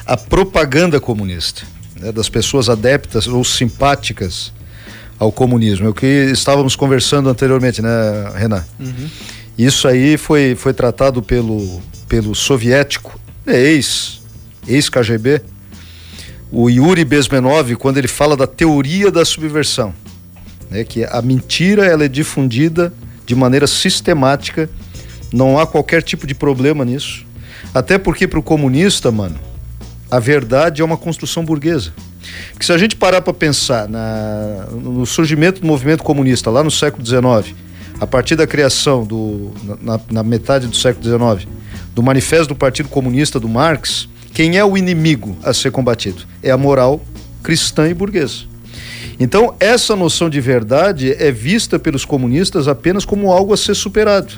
a 0.05 0.15
propaganda 0.15 0.99
comunista, 0.99 1.63
né, 1.99 2.11
das 2.11 2.29
pessoas 2.29 2.69
adeptas 2.69 3.27
ou 3.27 3.43
simpáticas 3.43 4.53
ao 5.19 5.31
comunismo. 5.31 5.87
É 5.87 5.89
o 5.89 5.93
que 5.93 6.05
estávamos 6.31 6.75
conversando 6.75 7.29
anteriormente, 7.29 7.81
né, 7.81 7.89
Renan? 8.35 8.63
Uhum. 8.79 9.09
Isso 9.57 9.87
aí 9.87 10.17
foi, 10.17 10.55
foi 10.55 10.73
tratado 10.73 11.21
pelo, 11.21 11.81
pelo 12.07 12.33
soviético, 12.33 13.19
ex, 13.45 14.21
ex-KGB, 14.67 15.41
o 16.51 16.69
Yuri 16.69 17.03
Bezmenov, 17.03 17.75
quando 17.75 17.97
ele 17.97 18.07
fala 18.07 18.37
da 18.37 18.45
teoria 18.45 19.09
da 19.09 19.25
subversão, 19.25 19.93
né, 20.69 20.83
que 20.83 21.03
a 21.03 21.21
mentira 21.21 21.85
ela 21.85 22.05
é 22.05 22.07
difundida 22.07 22.93
de 23.25 23.35
maneira 23.35 23.65
sistemática, 23.65 24.69
não 25.31 25.57
há 25.57 25.65
qualquer 25.65 26.03
tipo 26.03 26.27
de 26.27 26.35
problema 26.35 26.85
nisso. 26.85 27.25
Até 27.73 27.97
porque 27.97 28.27
para 28.27 28.37
o 28.37 28.43
comunista, 28.43 29.11
mano, 29.11 29.39
a 30.13 30.19
verdade 30.19 30.79
é 30.79 30.85
uma 30.85 30.95
construção 30.95 31.43
burguesa. 31.43 31.91
Porque 32.51 32.63
se 32.63 32.71
a 32.71 32.77
gente 32.77 32.95
parar 32.95 33.19
para 33.19 33.33
pensar 33.33 33.89
na, 33.89 34.67
no 34.71 35.07
surgimento 35.07 35.59
do 35.59 35.65
movimento 35.65 36.03
comunista 36.03 36.51
lá 36.51 36.63
no 36.63 36.69
século 36.69 37.03
XIX, 37.03 37.55
a 37.99 38.05
partir 38.05 38.35
da 38.35 38.45
criação 38.45 39.03
do 39.03 39.51
na, 39.81 39.99
na 40.11 40.21
metade 40.21 40.67
do 40.67 40.75
século 40.75 41.03
XIX 41.03 41.49
do 41.95 42.03
manifesto 42.03 42.49
do 42.49 42.55
Partido 42.55 42.89
Comunista 42.89 43.39
do 43.39 43.49
Marx, 43.49 44.07
quem 44.35 44.55
é 44.55 44.63
o 44.63 44.77
inimigo 44.77 45.35
a 45.41 45.51
ser 45.51 45.71
combatido? 45.71 46.21
É 46.43 46.51
a 46.51 46.57
moral 46.57 47.01
cristã 47.41 47.89
e 47.89 47.93
burguesa. 47.95 48.43
Então, 49.19 49.55
essa 49.59 49.95
noção 49.95 50.29
de 50.29 50.39
verdade 50.39 51.15
é 51.17 51.31
vista 51.31 51.79
pelos 51.79 52.05
comunistas 52.05 52.67
apenas 52.67 53.03
como 53.03 53.31
algo 53.31 53.51
a 53.51 53.57
ser 53.57 53.73
superado. 53.73 54.35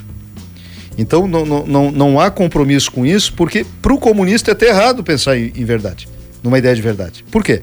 Então, 0.98 1.28
não, 1.28 1.46
não, 1.46 1.92
não 1.92 2.20
há 2.20 2.32
compromisso 2.32 2.92
com 2.92 3.06
isso, 3.06 3.34
porque 3.34 3.66
para 3.82 3.94
o 3.94 3.98
comunista 3.98 4.52
é 4.52 4.54
até 4.54 4.70
errado 4.70 5.04
pensar 5.04 5.38
em, 5.38 5.52
em, 5.56 5.66
verdade, 5.66 6.08
numa 6.42 6.58
ideia 6.58 6.74
de 6.74 6.82
verdade. 6.82 7.24
Por 7.30 7.44
quê? 7.44 7.62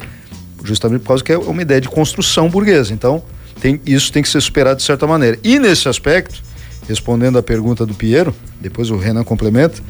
Justamente 0.64 1.01
por 1.01 1.09
causa 1.09 1.25
que 1.25 1.33
é 1.33 1.38
uma 1.38 1.62
ideia 1.62 1.81
de 1.81 1.88
construção 1.88 2.49
burguesa. 2.49 2.92
Então, 2.92 3.23
tem, 3.61 3.81
isso 3.87 4.12
tem 4.12 4.23
que 4.23 4.29
ser 4.29 4.40
superado 4.40 4.77
de 4.77 4.83
certa 4.83 5.07
maneira. 5.07 5.38
E 5.42 5.59
nesse 5.59 5.88
aspecto, 5.88 6.42
respondendo 6.88 7.38
à 7.38 7.42
pergunta 7.42 7.87
do 7.87 7.95
Piero, 7.95 8.35
depois 8.61 8.90
o 8.90 8.97
Renan 8.97 9.25
complementa, 9.25 9.81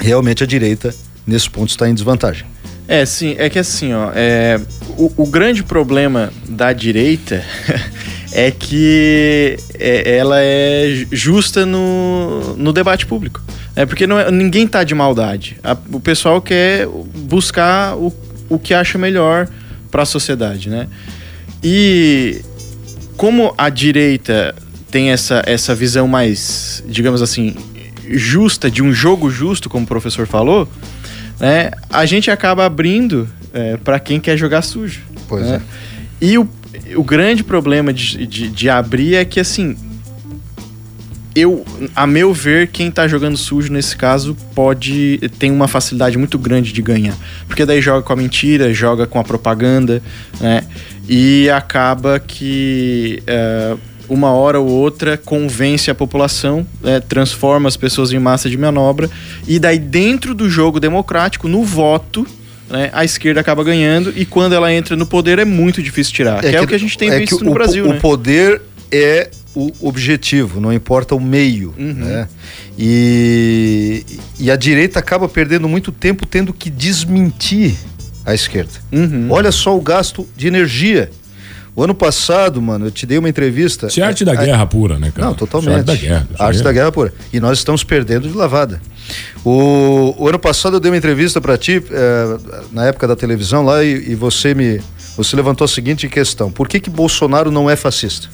realmente 0.00 0.42
a 0.42 0.46
direita 0.46 0.94
nesse 1.26 1.50
ponto 1.50 1.70
está 1.70 1.88
em 1.88 1.94
desvantagem. 1.94 2.46
É, 2.86 3.04
sim, 3.06 3.34
é 3.38 3.48
que 3.48 3.58
assim, 3.58 3.94
ó, 3.94 4.10
é, 4.14 4.60
o, 4.98 5.10
o 5.16 5.26
grande 5.26 5.62
problema 5.62 6.30
da 6.48 6.72
direita 6.72 7.42
é 8.34 8.50
que 8.50 9.56
é, 9.78 10.16
ela 10.16 10.38
é 10.40 11.06
justa 11.12 11.64
no, 11.64 12.56
no 12.56 12.72
debate 12.72 13.06
público. 13.06 13.40
É 13.76 13.86
porque 13.86 14.06
não 14.06 14.18
é, 14.18 14.30
ninguém 14.30 14.66
tá 14.66 14.82
de 14.82 14.94
maldade. 14.94 15.56
A, 15.62 15.76
o 15.92 16.00
pessoal 16.00 16.42
quer 16.42 16.86
buscar 16.86 17.96
o, 17.96 18.12
o 18.48 18.58
que 18.58 18.74
acha 18.74 18.98
melhor 18.98 19.48
para 19.88 20.02
a 20.02 20.06
sociedade, 20.06 20.68
né? 20.68 20.88
E 21.62 22.42
como 23.16 23.54
a 23.56 23.68
direita 23.68 24.52
tem 24.90 25.10
essa, 25.10 25.42
essa 25.46 25.74
visão 25.74 26.08
mais, 26.08 26.82
digamos 26.86 27.22
assim, 27.22 27.54
justa, 28.10 28.68
de 28.68 28.82
um 28.82 28.92
jogo 28.92 29.30
justo, 29.30 29.68
como 29.68 29.84
o 29.84 29.88
professor 29.88 30.26
falou, 30.26 30.68
né, 31.38 31.70
a 31.88 32.04
gente 32.04 32.30
acaba 32.30 32.66
abrindo 32.66 33.28
é, 33.52 33.76
para 33.76 33.98
quem 34.00 34.20
quer 34.20 34.36
jogar 34.36 34.62
sujo. 34.62 35.02
Pois 35.28 35.46
né? 35.46 35.56
é. 35.56 36.26
E 36.26 36.38
o, 36.38 36.48
o 36.96 37.04
grande 37.04 37.42
problema 37.42 37.92
de, 37.92 38.26
de, 38.26 38.48
de, 38.48 38.68
abrir 38.68 39.14
é 39.14 39.24
que, 39.24 39.40
assim, 39.40 39.76
eu, 41.34 41.64
a 41.94 42.06
meu 42.06 42.32
ver, 42.32 42.68
quem 42.68 42.90
tá 42.90 43.08
jogando 43.08 43.36
sujo 43.36 43.72
nesse 43.72 43.96
caso 43.96 44.36
pode 44.54 45.18
tem 45.38 45.50
uma 45.50 45.66
facilidade 45.66 46.16
muito 46.16 46.38
grande 46.38 46.72
de 46.72 46.80
ganhar, 46.80 47.16
porque 47.48 47.66
daí 47.66 47.80
joga 47.80 48.02
com 48.02 48.12
a 48.12 48.16
mentira, 48.16 48.72
joga 48.72 49.06
com 49.06 49.18
a 49.18 49.24
propaganda, 49.24 50.02
né? 50.40 50.62
E 51.08 51.50
acaba 51.50 52.20
que 52.20 53.22
uh, 53.28 53.78
uma 54.08 54.30
hora 54.32 54.60
ou 54.60 54.68
outra 54.68 55.16
convence 55.16 55.90
a 55.90 55.94
população, 55.94 56.66
né? 56.82 57.00
transforma 57.00 57.68
as 57.68 57.76
pessoas 57.76 58.12
em 58.12 58.18
massa 58.18 58.48
de 58.48 58.56
manobra 58.56 59.10
e 59.46 59.58
daí 59.58 59.78
dentro 59.78 60.34
do 60.34 60.48
jogo 60.48 60.78
democrático, 60.78 61.48
no 61.48 61.64
voto 61.64 62.26
né, 62.74 62.90
a 62.92 63.04
esquerda 63.04 63.40
acaba 63.40 63.62
ganhando 63.62 64.12
e 64.16 64.26
quando 64.26 64.52
ela 64.52 64.72
entra 64.72 64.96
no 64.96 65.06
poder 65.06 65.38
é 65.38 65.44
muito 65.44 65.80
difícil 65.80 66.12
tirar. 66.12 66.38
É 66.38 66.40
que, 66.40 66.50
que 66.50 66.56
é 66.56 66.60
o 66.60 66.66
que 66.66 66.74
a 66.74 66.78
gente 66.78 66.98
tem 66.98 67.08
é 67.08 67.20
visto 67.20 67.44
no 67.44 67.52
o, 67.52 67.54
Brasil. 67.54 67.86
O 67.86 67.92
né? 67.92 68.00
poder 68.00 68.60
é 68.90 69.30
o 69.54 69.72
objetivo, 69.80 70.60
não 70.60 70.72
importa 70.72 71.14
o 71.14 71.20
meio. 71.20 71.72
Uhum. 71.78 71.94
Né? 71.94 72.28
E, 72.76 74.04
e 74.40 74.50
a 74.50 74.56
direita 74.56 74.98
acaba 74.98 75.28
perdendo 75.28 75.68
muito 75.68 75.92
tempo 75.92 76.26
tendo 76.26 76.52
que 76.52 76.68
desmentir 76.68 77.76
a 78.26 78.34
esquerda. 78.34 78.72
Uhum. 78.90 79.28
Olha 79.30 79.52
só 79.52 79.76
o 79.76 79.80
gasto 79.80 80.28
de 80.36 80.48
energia. 80.48 81.10
O 81.76 81.82
ano 81.82 81.94
passado, 81.94 82.62
mano, 82.62 82.86
eu 82.86 82.90
te 82.90 83.04
dei 83.04 83.18
uma 83.18 83.28
entrevista. 83.28 83.88
Isso 83.88 84.00
é 84.00 84.04
arte 84.04 84.24
da 84.24 84.32
a, 84.32 84.36
guerra 84.36 84.64
pura, 84.64 84.96
né, 84.96 85.10
cara? 85.12 85.28
Não, 85.28 85.34
totalmente. 85.34 85.72
É 85.72 85.78
arte 85.78 85.86
da 85.86 85.96
guerra. 85.96 86.28
Arte 86.38 86.62
da 86.62 86.72
guerra 86.72 86.92
pura. 86.92 87.12
E 87.32 87.40
nós 87.40 87.58
estamos 87.58 87.82
perdendo 87.82 88.28
de 88.28 88.36
lavada. 88.36 88.80
O, 89.44 90.14
o 90.16 90.28
ano 90.28 90.38
passado 90.38 90.76
eu 90.76 90.80
dei 90.80 90.90
uma 90.90 90.96
entrevista 90.96 91.40
para 91.40 91.58
ti, 91.58 91.82
é, 91.90 92.38
na 92.70 92.86
época 92.86 93.08
da 93.08 93.16
televisão 93.16 93.64
lá, 93.64 93.82
e, 93.82 94.12
e, 94.12 94.14
você 94.14 94.54
me. 94.54 94.80
Você 95.16 95.34
levantou 95.34 95.64
a 95.64 95.68
seguinte 95.68 96.08
questão: 96.08 96.50
por 96.50 96.68
que, 96.68 96.78
que 96.78 96.88
Bolsonaro 96.88 97.50
não 97.50 97.68
é 97.68 97.74
fascista? 97.74 98.28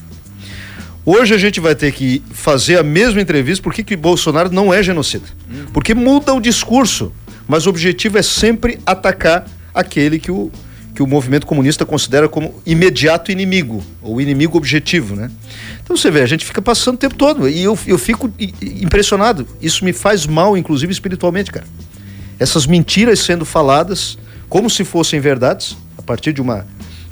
Hoje 1.05 1.35
a 1.35 1.38
gente 1.38 1.61
vai 1.61 1.74
ter 1.74 1.92
que 1.92 2.22
fazer 2.31 2.79
a 2.79 2.83
mesma 2.83 3.22
entrevista 3.22 3.62
por 3.62 3.72
que, 3.72 3.83
que 3.83 3.96
Bolsonaro 3.96 4.53
não 4.53 4.72
é 4.72 4.83
genocida. 4.83 5.24
Hum. 5.50 5.64
Porque 5.72 5.94
muda 5.94 6.35
o 6.35 6.40
discurso, 6.40 7.11
mas 7.48 7.66
o 7.66 7.70
objetivo 7.70 8.18
é 8.18 8.22
sempre 8.22 8.79
atacar 8.85 9.46
aquele 9.74 10.18
que 10.18 10.31
o, 10.31 10.53
que 10.94 11.03
o 11.03 11.07
movimento 11.07 11.46
comunista 11.46 11.87
considera 11.87 12.29
como 12.29 12.55
imediato 12.66 13.31
inimigo, 13.31 13.83
ou 14.03 14.20
inimigo 14.20 14.57
objetivo, 14.57 15.14
né? 15.14 15.31
Então 15.83 15.96
você 15.96 16.11
vê, 16.11 16.22
a 16.22 16.26
gente 16.26 16.44
fica 16.44 16.61
passando 16.61 16.94
o 16.96 16.98
tempo 16.98 17.14
todo, 17.14 17.48
e 17.48 17.62
eu, 17.62 17.79
eu 17.87 17.98
fico 17.98 18.31
impressionado. 18.61 19.46
Isso 19.61 19.85
me 19.85 19.92
faz 19.92 20.26
mal, 20.26 20.57
inclusive 20.57 20.92
espiritualmente, 20.92 21.50
cara. 21.50 21.66
Essas 22.38 22.66
mentiras 22.66 23.20
sendo 23.20 23.44
faladas 23.44 24.18
como 24.48 24.68
se 24.68 24.85
fossem 24.85 25.20
verdades, 25.20 25.76
a 25.96 26.03
partir 26.03 26.33
de 26.33 26.40
uma, 26.40 26.66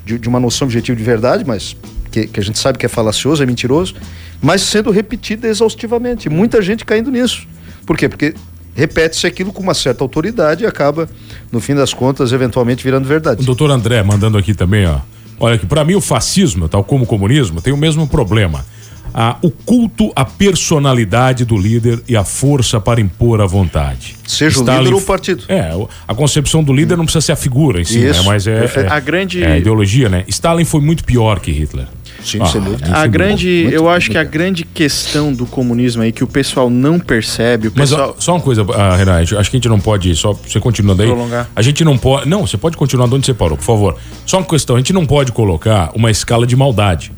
de, 0.04 0.18
de 0.18 0.28
uma 0.28 0.40
noção 0.40 0.66
objetiva 0.66 0.96
de 0.96 1.04
verdade, 1.04 1.44
mas 1.46 1.76
que, 2.10 2.26
que, 2.26 2.40
a 2.40 2.42
gente 2.42 2.58
sabe 2.58 2.78
que 2.78 2.86
é 2.86 2.88
falacioso, 2.88 3.42
é 3.42 3.46
mentiroso, 3.46 3.94
mas 4.40 4.62
sendo 4.62 4.90
repetida 4.90 5.46
exaustivamente. 5.46 6.28
Muita 6.28 6.60
gente 6.60 6.84
caindo 6.84 7.10
nisso. 7.10 7.46
Por 7.86 7.96
quê? 7.96 8.08
Porque 8.08 8.34
repete-se 8.78 9.26
aquilo 9.26 9.52
com 9.52 9.60
uma 9.60 9.74
certa 9.74 10.04
autoridade 10.04 10.62
e 10.62 10.66
acaba, 10.66 11.08
no 11.50 11.60
fim 11.60 11.74
das 11.74 11.92
contas, 11.92 12.30
eventualmente 12.30 12.84
virando 12.84 13.08
verdade. 13.08 13.42
O 13.42 13.44
doutor 13.44 13.72
André 13.72 14.00
mandando 14.04 14.38
aqui 14.38 14.54
também, 14.54 14.86
ó. 14.86 15.00
Olha 15.40 15.58
que 15.58 15.66
para 15.66 15.84
mim 15.84 15.96
o 15.96 16.00
fascismo, 16.00 16.68
tal 16.68 16.84
como 16.84 17.02
o 17.02 17.06
comunismo, 17.06 17.60
tem 17.60 17.72
o 17.72 17.76
mesmo 17.76 18.06
problema. 18.06 18.64
Ah, 19.12 19.36
o 19.42 19.50
culto 19.50 20.12
à 20.14 20.24
personalidade 20.24 21.44
do 21.44 21.56
líder 21.56 22.00
e 22.06 22.16
a 22.16 22.22
força 22.22 22.78
para 22.78 23.00
impor 23.00 23.40
a 23.40 23.46
vontade. 23.46 24.14
Seja 24.26 24.60
Stalin, 24.60 24.78
o 24.78 24.84
líder 24.84 24.94
ou 24.94 25.00
o 25.00 25.04
partido. 25.04 25.44
É, 25.48 25.72
a 26.06 26.14
concepção 26.14 26.62
do 26.62 26.72
líder 26.72 26.96
não 26.96 27.04
precisa 27.04 27.22
ser 27.22 27.32
a 27.32 27.36
figura 27.36 27.80
em 27.80 27.84
si, 27.84 27.98
né? 27.98 28.22
mas 28.24 28.46
é, 28.46 28.64
é, 28.64 28.86
a 28.88 29.00
grande 29.00 29.42
é 29.42 29.52
a 29.52 29.58
ideologia, 29.58 30.08
né? 30.08 30.24
Stalin 30.28 30.64
foi 30.64 30.80
muito 30.80 31.04
pior 31.04 31.40
que 31.40 31.50
Hitler. 31.50 31.86
Sim, 32.22 32.38
ah, 32.40 32.46
sem 32.46 32.61
dúvida. 32.61 32.90
A 32.92 33.07
grande, 33.07 33.62
muito, 33.62 33.74
eu 33.74 33.88
acho 33.88 34.11
que 34.11 34.18
a 34.18 34.24
grande 34.24 34.64
questão 34.64 35.33
do 35.33 35.46
comunismo 35.46 36.02
aí 36.02 36.12
que 36.12 36.24
o 36.24 36.26
pessoal 36.26 36.68
não 36.68 36.98
percebe, 36.98 37.70
pessoal... 37.70 38.12
Mas 38.14 38.24
só 38.24 38.35
uma 38.35 38.40
coisa, 38.40 38.62
uh, 38.62 38.96
Renato, 38.96 39.38
acho 39.38 39.50
que 39.50 39.57
a 39.57 39.59
gente 39.59 39.68
não 39.68 39.81
pode, 39.81 40.14
só 40.16 40.33
você 40.33 40.59
continuando 40.59 41.02
aí, 41.02 41.09
Prolongar. 41.09 41.48
a 41.54 41.62
gente 41.62 41.85
não 41.85 41.96
pode, 41.96 42.28
não, 42.28 42.46
você 42.46 42.57
pode 42.57 42.76
continuar 42.76 43.07
de 43.09 43.14
onde 43.14 43.26
você 43.26 43.35
parou, 43.35 43.57
por 43.57 43.64
favor. 43.64 43.96
Só 44.26 44.38
uma 44.38 44.46
questão, 44.46 44.76
a 44.76 44.78
gente 44.78 44.92
não 44.92 45.07
pode 45.07 45.33
colocar 45.33 45.90
uma 45.94 46.11
escala 46.11 46.46
de 46.46 46.57
maldade. 46.57 47.12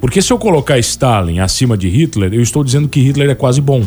Porque 0.00 0.22
se 0.22 0.32
eu 0.32 0.38
colocar 0.38 0.78
Stalin 0.78 1.40
acima 1.40 1.76
de 1.76 1.88
Hitler, 1.88 2.32
eu 2.32 2.40
estou 2.40 2.62
dizendo 2.62 2.88
que 2.88 3.00
Hitler 3.00 3.30
é 3.30 3.34
quase 3.34 3.60
bom. 3.60 3.84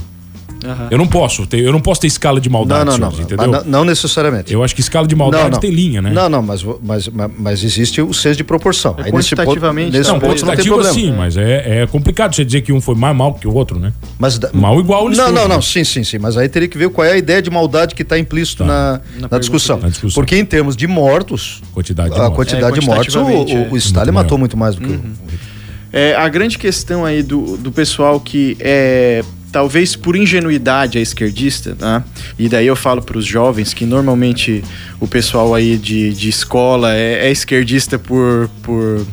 Uhum. 0.64 0.88
Eu 0.92 0.98
não 0.98 1.08
posso 1.08 1.46
ter, 1.48 1.60
eu 1.60 1.72
não 1.72 1.80
posso 1.80 2.02
ter 2.02 2.08
escala 2.08 2.40
de 2.40 2.50
maldade, 2.50 2.86
não, 2.86 2.98
não, 2.98 3.12
não, 3.12 3.20
entendeu? 3.22 3.48
Não, 3.48 3.64
não, 3.64 3.86
necessariamente. 3.86 4.54
Eu 4.54 4.64
acho 4.64 4.76
que 4.76 4.82
escala 4.82 5.08
de 5.08 5.16
maldade 5.16 5.44
não, 5.46 5.52
não. 5.52 5.60
tem 5.60 5.72
linha, 5.72 6.02
né? 6.02 6.12
Não, 6.12 6.30
não, 6.30 6.42
mas, 6.42 6.64
mas, 6.84 7.10
mas 7.38 7.64
existe 7.64 8.02
o 8.02 8.14
senso 8.14 8.38
de 8.38 8.44
proporção. 8.44 8.96
É 9.00 9.04
Aí 9.04 9.12
quantitativamente, 9.12 9.98
nesse 9.98 10.10
ponto, 10.12 10.26
nesse 10.28 10.46
não, 10.46 10.76
ponto 10.76 10.76
não 10.76 10.84
tem 10.84 10.94
sim, 10.94 11.12
mas 11.12 11.38
é, 11.38 11.82
é 11.82 11.88
complicado 11.88 12.36
você 12.36 12.46
dizer 12.46 12.62
que 12.62 12.72
um 12.72 12.80
foi 12.80 12.96
mais 12.96 13.16
mal 13.16 13.34
que 13.34 13.48
o 13.48 13.54
outro, 13.54 13.80
né? 13.80 13.92
Mas, 14.20 14.40
mal 14.54 14.80
igual 14.80 15.08
eles 15.08 15.18
Não, 15.18 15.32
não, 15.32 15.48
não, 15.48 15.62
sim, 15.62 15.84
sim, 15.84 16.04
sim. 16.04 16.20
Mas 16.20 16.38
aí 16.38 16.48
teria 16.48 16.68
que 16.68 16.78
ver 16.78 16.90
qual 16.90 17.06
é 17.06 17.14
a 17.14 17.18
ideia 17.18 17.42
de 17.42 17.50
maldade 17.50 17.96
que 17.96 18.04
está 18.04 18.18
implícito 18.18 18.64
tá. 18.64 18.68
na, 18.68 19.02
na, 19.20 19.28
na, 19.32 19.40
discussão. 19.40 19.78
na, 19.80 19.90
discussão. 19.90 20.22
Porque 20.22 20.38
em 20.38 20.46
termos 20.46 20.76
de 20.76 20.88
mortos, 20.88 21.62
quantidade 21.74 22.10
de 22.10 22.16
a 22.16 22.20
mortos. 22.20 22.38
quantidade 22.38 22.78
é, 22.78 22.80
de 22.80 22.86
mortos, 22.86 23.16
o, 23.16 23.22
o, 23.22 23.72
o 23.72 23.78
Stalin 23.78 24.12
matou 24.12 24.38
muito 24.38 24.56
mais 24.56 24.76
do 24.76 24.82
que 24.82 24.94
uhum. 24.94 25.14
o. 25.28 25.52
É, 25.94 26.16
a 26.16 26.28
grande 26.30 26.58
questão 26.58 27.04
aí 27.04 27.22
do, 27.22 27.58
do 27.58 27.72
pessoal 27.72 28.20
que 28.20 28.56
é 28.60 29.24
talvez 29.52 29.96
por 29.96 30.16
ingenuidade 30.16 30.98
é 30.98 31.02
esquerdista, 31.02 31.76
né? 31.80 32.04
E 32.40 32.48
daí 32.48 32.66
eu 32.66 32.76
falo 32.76 33.02
para 33.02 33.18
os 33.18 33.26
jovens 33.26 33.74
que 33.74 33.86
normalmente 33.86 34.64
o 35.00 35.08
pessoal 35.08 35.54
aí 35.54 35.78
de, 35.78 36.14
de 36.14 36.30
escola 36.30 36.96
é, 36.96 37.28
é, 37.28 37.32
esquerdista 37.32 38.00
por, 38.00 38.50
por. 38.64 39.06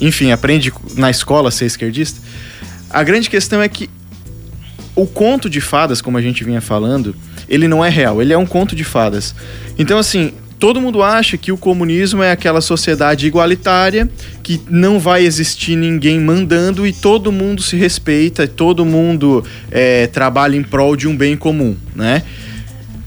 Enfim, 0.00 0.32
aprende 0.32 0.72
na 0.96 1.10
escola 1.10 1.48
a 1.48 1.52
ser 1.52 1.66
esquerdista. 1.66 2.20
A 2.88 3.02
grande 3.02 3.28
questão 3.28 3.60
é 3.60 3.68
que 3.68 3.88
o 4.94 5.06
conto 5.06 5.48
de 5.48 5.60
fadas, 5.60 6.00
como 6.00 6.18
a 6.18 6.22
gente 6.22 6.42
vinha 6.44 6.60
falando, 6.60 7.14
ele 7.48 7.68
não 7.68 7.84
é 7.84 7.88
real, 7.88 8.20
ele 8.20 8.32
é 8.32 8.38
um 8.38 8.46
conto 8.46 8.74
de 8.74 8.84
fadas. 8.84 9.34
Então, 9.78 9.98
assim, 9.98 10.32
todo 10.62 10.80
mundo 10.80 11.02
acha 11.02 11.36
que 11.36 11.50
o 11.50 11.58
comunismo 11.58 12.22
é 12.22 12.30
aquela 12.30 12.60
sociedade 12.60 13.26
igualitária 13.26 14.08
que 14.44 14.60
não 14.70 15.00
vai 15.00 15.24
existir 15.24 15.74
ninguém 15.74 16.20
mandando 16.20 16.86
e 16.86 16.92
todo 16.92 17.32
mundo 17.32 17.60
se 17.60 17.74
respeita, 17.74 18.46
todo 18.46 18.84
mundo 18.84 19.44
é, 19.72 20.06
trabalha 20.06 20.54
em 20.56 20.62
prol 20.62 20.94
de 20.94 21.08
um 21.08 21.16
bem 21.16 21.36
comum, 21.36 21.74
né? 21.96 22.22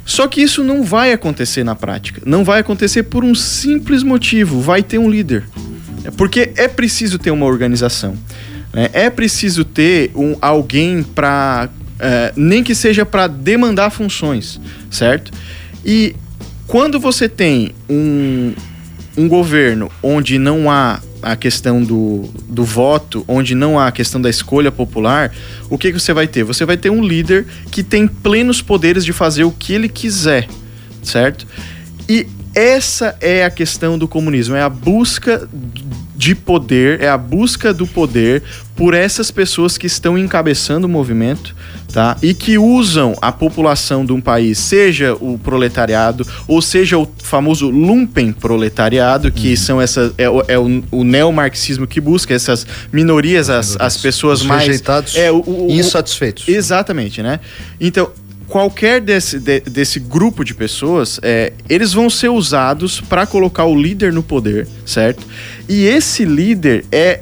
Só 0.04 0.28
que 0.28 0.41
isso 0.41 0.65
não 0.65 0.84
vai 0.84 1.13
acontecer 1.13 1.63
na 1.63 1.76
prática. 1.76 2.22
Não 2.26 2.44
vai 2.44 2.60
acontecer 2.60 3.04
por 3.04 3.24
um 3.24 3.34
simples 3.34 4.04
motivo: 4.04 4.60
vai 4.60 4.84
ter 4.84 4.98
um 4.98 5.10
líder. 5.10 5.46
Porque 6.18 6.52
é 6.58 6.68
preciso 6.68 7.18
ter 7.18 7.32
uma 7.32 7.46
organização. 7.46 8.18
Né? 8.74 8.89
É 8.91 9.10
preciso 9.10 9.63
ter 9.63 10.12
um, 10.13 10.36
alguém 10.41 11.02
para. 11.04 11.70
É, 12.02 12.34
nem 12.36 12.62
que 12.62 12.76
seja 12.76 13.06
para 13.06 13.28
demandar 13.28 13.91
funções, 13.91 14.60
certo? 14.91 15.32
E 15.86 16.13
quando 16.67 16.99
você 16.99 17.30
tem 17.30 17.73
um, 17.89 18.54
um 19.17 19.28
governo 19.28 19.91
onde 20.01 20.38
não 20.38 20.69
há 20.69 20.99
a 21.21 21.36
questão 21.36 21.84
do, 21.84 22.30
do 22.47 22.63
voto, 22.63 23.25
onde 23.28 23.56
não 23.56 23.80
há 23.80 23.88
a 23.88 23.91
questão 23.91 24.21
da 24.21 24.30
escolha 24.30 24.71
popular, 24.71 25.34
o 25.69 25.78
que, 25.78 25.91
que 25.91 25.99
você 25.99 26.13
vai 26.13 26.28
ter? 26.28 26.43
Você 26.43 26.65
vai 26.65 26.78
ter 26.78 26.89
um 26.89 27.04
líder 27.04 27.47
que 27.71 27.82
tem 27.82 28.08
plenos 28.08 28.62
poderes 28.62 29.04
de 29.04 29.12
fazer 29.12 29.43
o 29.43 29.51
que 29.51 29.73
ele 29.73 29.89
quiser, 29.89 30.47
certo? 31.01 31.47
E 32.08 32.28
essa 32.54 33.17
é 33.19 33.43
a 33.43 33.49
questão 33.49 33.97
do 33.97 34.08
comunismo, 34.08 34.56
é 34.56 34.62
a 34.62 34.69
busca 34.69 35.49
de 36.15 36.36
poder, 36.36 37.01
é 37.01 37.10
a 37.10 37.17
busca 37.17 37.73
do 37.73 37.86
poder 37.86 38.43
por 38.76 38.94
essas 38.94 39.32
pessoas 39.32 39.78
que 39.78 39.88
estão 39.88 40.18
encabeçando 40.18 40.86
o 40.86 40.90
movimento, 40.90 41.56
tá? 41.94 42.18
E 42.22 42.34
que 42.34 42.58
usam 42.58 43.16
a 43.22 43.32
população 43.32 44.06
de 44.06 44.12
um 44.12 44.20
país, 44.20 44.58
seja 44.58 45.14
o 45.14 45.40
proletariado, 45.42 46.28
ou 46.48 46.62
seja 46.62 46.98
o 46.98 47.08
famoso 47.24 47.70
lumpen 47.70 48.34
proletariado, 48.34 49.32
que 49.32 49.52
uhum. 49.52 49.56
são 49.56 49.82
essas 49.82 50.14
é, 50.18 50.26
é 50.48 50.60
o, 50.60 50.84
o 50.92 51.04
neomarxismo 51.04 51.88
que 51.88 52.02
busca 52.02 52.34
essas 52.34 52.68
minorias, 52.92 53.50
as, 53.50 53.78
as 53.80 53.98
pessoas 53.98 54.42
Os 54.42 54.48
mais 54.48 54.68
rejeitados, 54.68 55.16
é, 55.16 55.32
o, 55.32 55.38
o, 55.38 55.68
insatisfeitos. 55.72 56.48
Exatamente, 56.48 57.24
né? 57.24 57.40
Então, 57.80 58.12
qualquer 58.48 59.02
desse, 59.02 59.40
de, 59.40 59.62
desse 59.62 60.00
grupo 60.00 60.44
de 60.44 60.54
pessoas, 60.54 61.20
é, 61.22 61.54
eles 61.70 61.94
vão 61.94 62.10
ser 62.10 62.30
usados 62.30 63.02
para 63.02 63.26
colocar 63.26 63.66
o 63.66 63.80
líder 63.80 64.12
no 64.12 64.22
poder, 64.22 64.68
certo? 64.86 65.26
E 65.68 65.86
esse 65.86 66.26
líder 66.26 66.86
é, 66.92 67.22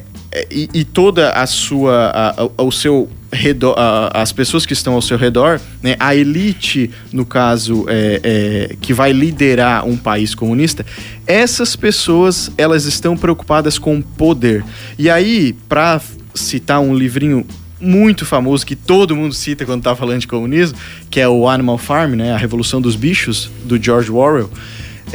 e, 0.50 0.68
e, 0.74 0.84
toda 0.84 1.30
a 1.30 1.46
sua, 1.46 2.06
a, 2.06 2.42
a, 2.58 2.62
o 2.62 2.72
seu 2.72 3.08
redor, 3.32 3.74
a, 3.78 4.20
as 4.20 4.32
pessoas 4.32 4.66
que 4.66 4.72
estão 4.72 4.94
ao 4.94 5.02
seu 5.02 5.16
redor, 5.16 5.60
né, 5.82 5.96
a 6.00 6.14
elite, 6.14 6.90
no 7.12 7.24
caso, 7.24 7.86
é, 7.88 8.20
é, 8.22 8.76
que 8.80 8.92
vai 8.92 9.12
liderar 9.12 9.86
um 9.86 9.96
país 9.96 10.34
comunista, 10.34 10.84
essas 11.26 11.76
pessoas 11.76 12.50
elas 12.58 12.84
estão 12.84 13.16
preocupadas 13.16 13.78
com 13.78 14.02
poder. 14.02 14.64
E 14.98 15.08
aí, 15.08 15.54
para 15.68 16.00
citar 16.34 16.80
um 16.80 16.94
livrinho 16.94 17.46
muito 17.80 18.24
famoso 18.24 18.64
que 18.64 18.74
todo 18.74 19.14
mundo 19.14 19.34
cita 19.34 19.64
quando 19.64 19.82
tá 19.82 19.94
falando 19.94 20.20
de 20.20 20.26
comunismo, 20.26 20.76
que 21.10 21.20
é 21.20 21.28
o 21.28 21.48
Animal 21.48 21.78
Farm, 21.78 22.14
né, 22.14 22.32
a 22.32 22.36
Revolução 22.36 22.80
dos 22.80 22.96
Bichos 22.96 23.50
do 23.64 23.80
George 23.82 24.10
Orwell. 24.10 24.50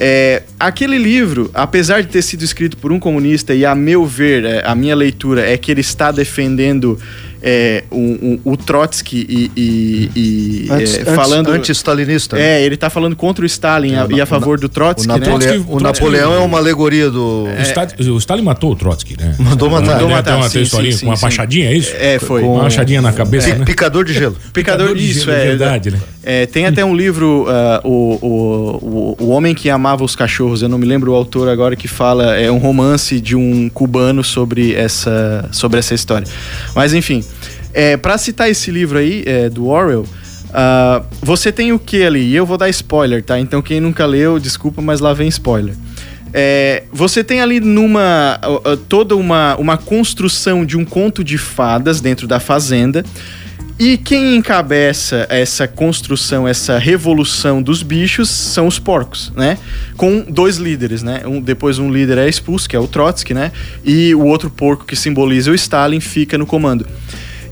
É, 0.01 0.43
aquele 0.57 0.97
livro, 0.97 1.51
apesar 1.53 2.01
de 2.01 2.07
ter 2.07 2.21
sido 2.21 2.41
escrito 2.41 2.77
por 2.77 2.89
um 2.89 2.97
comunista 2.97 3.53
e 3.53 3.65
a 3.65 3.75
meu 3.75 4.05
ver, 4.05 4.45
é, 4.45 4.63
a 4.65 4.73
minha 4.73 4.95
leitura 4.95 5.45
é 5.45 5.57
que 5.57 5.69
ele 5.69 5.81
está 5.81 6.09
defendendo 6.09 6.97
é, 7.41 7.83
o, 7.91 8.39
o, 8.45 8.51
o 8.53 8.57
Trotsky 8.57 9.25
e, 9.29 9.51
e, 9.55 10.11
e 10.15 10.67
Antes, 10.71 10.95
é, 10.97 11.01
antes- 11.01 11.13
falando 11.15 11.49
Anti-stalinista. 11.51 12.35
né? 12.35 12.59
é, 12.61 12.63
ele 12.65 12.75
tá 12.77 12.89
falando 12.89 13.15
contra 13.15 13.43
o 13.43 13.45
Stalin 13.45 13.95
a- 13.95 14.07
e 14.09 14.21
a 14.21 14.25
favor 14.25 14.59
do 14.59 14.67
Trotsky, 14.67 15.09
O, 15.09 15.13
né? 15.13 15.19
Napole- 15.19 15.45
Trotsky- 15.45 15.59
o 15.73 15.77
Trotsky- 15.77 15.83
Napoleão 16.05 16.33
é 16.33 16.39
uma 16.39 16.57
alegoria 16.57 17.09
do. 17.09 17.45
O, 17.45 17.61
Stalin, 17.61 18.09
o 18.11 18.17
Stalin 18.17 18.41
matou 18.41 18.71
o 18.71 18.75
Trotsky, 18.75 19.15
né? 19.19 19.35
Mandou 19.39 19.69
matar. 19.69 19.93
Mandou 19.93 20.09
matar. 20.09 20.31
matar, 20.31 20.37
uma 20.37 20.49
sim, 20.49 20.61
historinha 20.61 20.91
sim, 20.93 20.99
com 21.01 21.05
uma 21.07 21.15
sim, 21.17 21.25
machadinha, 21.25 21.69
é 21.69 21.75
isso? 21.75 21.93
É, 21.97 22.19
foi. 22.19 22.43
Uma 22.43 22.63
machadinha 22.63 23.01
na 23.01 23.11
cabeça, 23.13 23.55
né? 23.55 23.65
Picador 23.65 24.03
de 24.05 24.13
gelo. 24.13 24.35
Picador 24.53 24.95
de 24.95 25.09
isso, 25.09 25.25
gelo, 25.25 25.37
é 25.37 25.45
verdade, 25.45 25.91
né? 25.91 25.99
É, 26.23 26.45
tem 26.45 26.65
até 26.65 26.83
um 26.85 26.95
livro, 26.95 27.47
o, 27.83 27.89
o, 28.21 29.15
o, 29.19 29.23
o 29.25 29.29
Homem 29.29 29.55
que 29.55 29.69
Amava 29.69 30.03
os 30.03 30.15
Cachorros, 30.15 30.61
eu 30.61 30.69
não 30.69 30.77
me 30.77 30.85
lembro 30.85 31.11
o 31.11 31.15
autor 31.15 31.47
agora, 31.49 31.75
que 31.75 31.87
fala, 31.87 32.35
é 32.37 32.51
um 32.51 32.57
romance 32.57 33.19
de 33.19 33.35
um 33.35 33.69
cubano 33.69 34.23
sobre 34.23 34.73
essa, 34.75 35.47
sobre 35.51 35.79
essa 35.79 35.93
história. 35.95 36.27
Mas 36.75 36.93
enfim, 36.93 37.23
é, 37.73 37.97
para 37.97 38.17
citar 38.17 38.49
esse 38.49 38.71
livro 38.71 38.97
aí, 38.97 39.23
é, 39.25 39.49
do 39.49 39.67
Orwell, 39.67 40.05
ah, 40.53 41.03
você 41.21 41.51
tem 41.51 41.71
o 41.71 41.79
que 41.79 42.03
ali? 42.03 42.21
E 42.21 42.35
eu 42.35 42.45
vou 42.45 42.57
dar 42.57 42.69
spoiler, 42.69 43.23
tá? 43.23 43.39
Então 43.39 43.61
quem 43.61 43.79
nunca 43.79 44.05
leu, 44.05 44.39
desculpa, 44.39 44.81
mas 44.81 44.99
lá 44.99 45.13
vem 45.13 45.27
spoiler. 45.27 45.75
É, 46.31 46.83
você 46.91 47.23
tem 47.23 47.41
ali 47.41 47.59
numa 47.59 48.39
ah, 48.41 48.77
toda 48.87 49.15
uma, 49.15 49.55
uma 49.57 49.77
construção 49.77 50.65
de 50.65 50.77
um 50.77 50.85
conto 50.85 51.23
de 51.23 51.37
fadas 51.37 52.01
dentro 52.01 52.27
da 52.27 52.39
fazenda 52.39 53.03
e 53.79 53.97
quem 53.97 54.35
encabeça 54.35 55.25
essa 55.29 55.65
construção, 55.65 56.45
essa 56.45 56.77
revolução 56.77 57.61
dos 57.61 57.81
bichos 57.81 58.29
são 58.29 58.67
os 58.67 58.77
porcos, 58.77 59.31
né? 59.37 59.57
Com 59.95 60.19
dois 60.19 60.57
líderes, 60.57 61.01
né? 61.01 61.21
Um, 61.25 61.39
depois 61.39 61.79
um 61.79 61.89
líder 61.89 62.17
é 62.17 62.27
expulso, 62.27 62.67
que 62.67 62.75
é 62.75 62.79
o 62.79 62.87
Trotsky, 62.87 63.33
né? 63.33 63.53
E 63.85 64.13
o 64.13 64.25
outro 64.25 64.49
porco 64.49 64.83
que 64.83 64.97
simboliza 64.97 65.49
o 65.49 65.55
Stalin 65.55 66.01
fica 66.01 66.37
no 66.37 66.45
comando. 66.45 66.85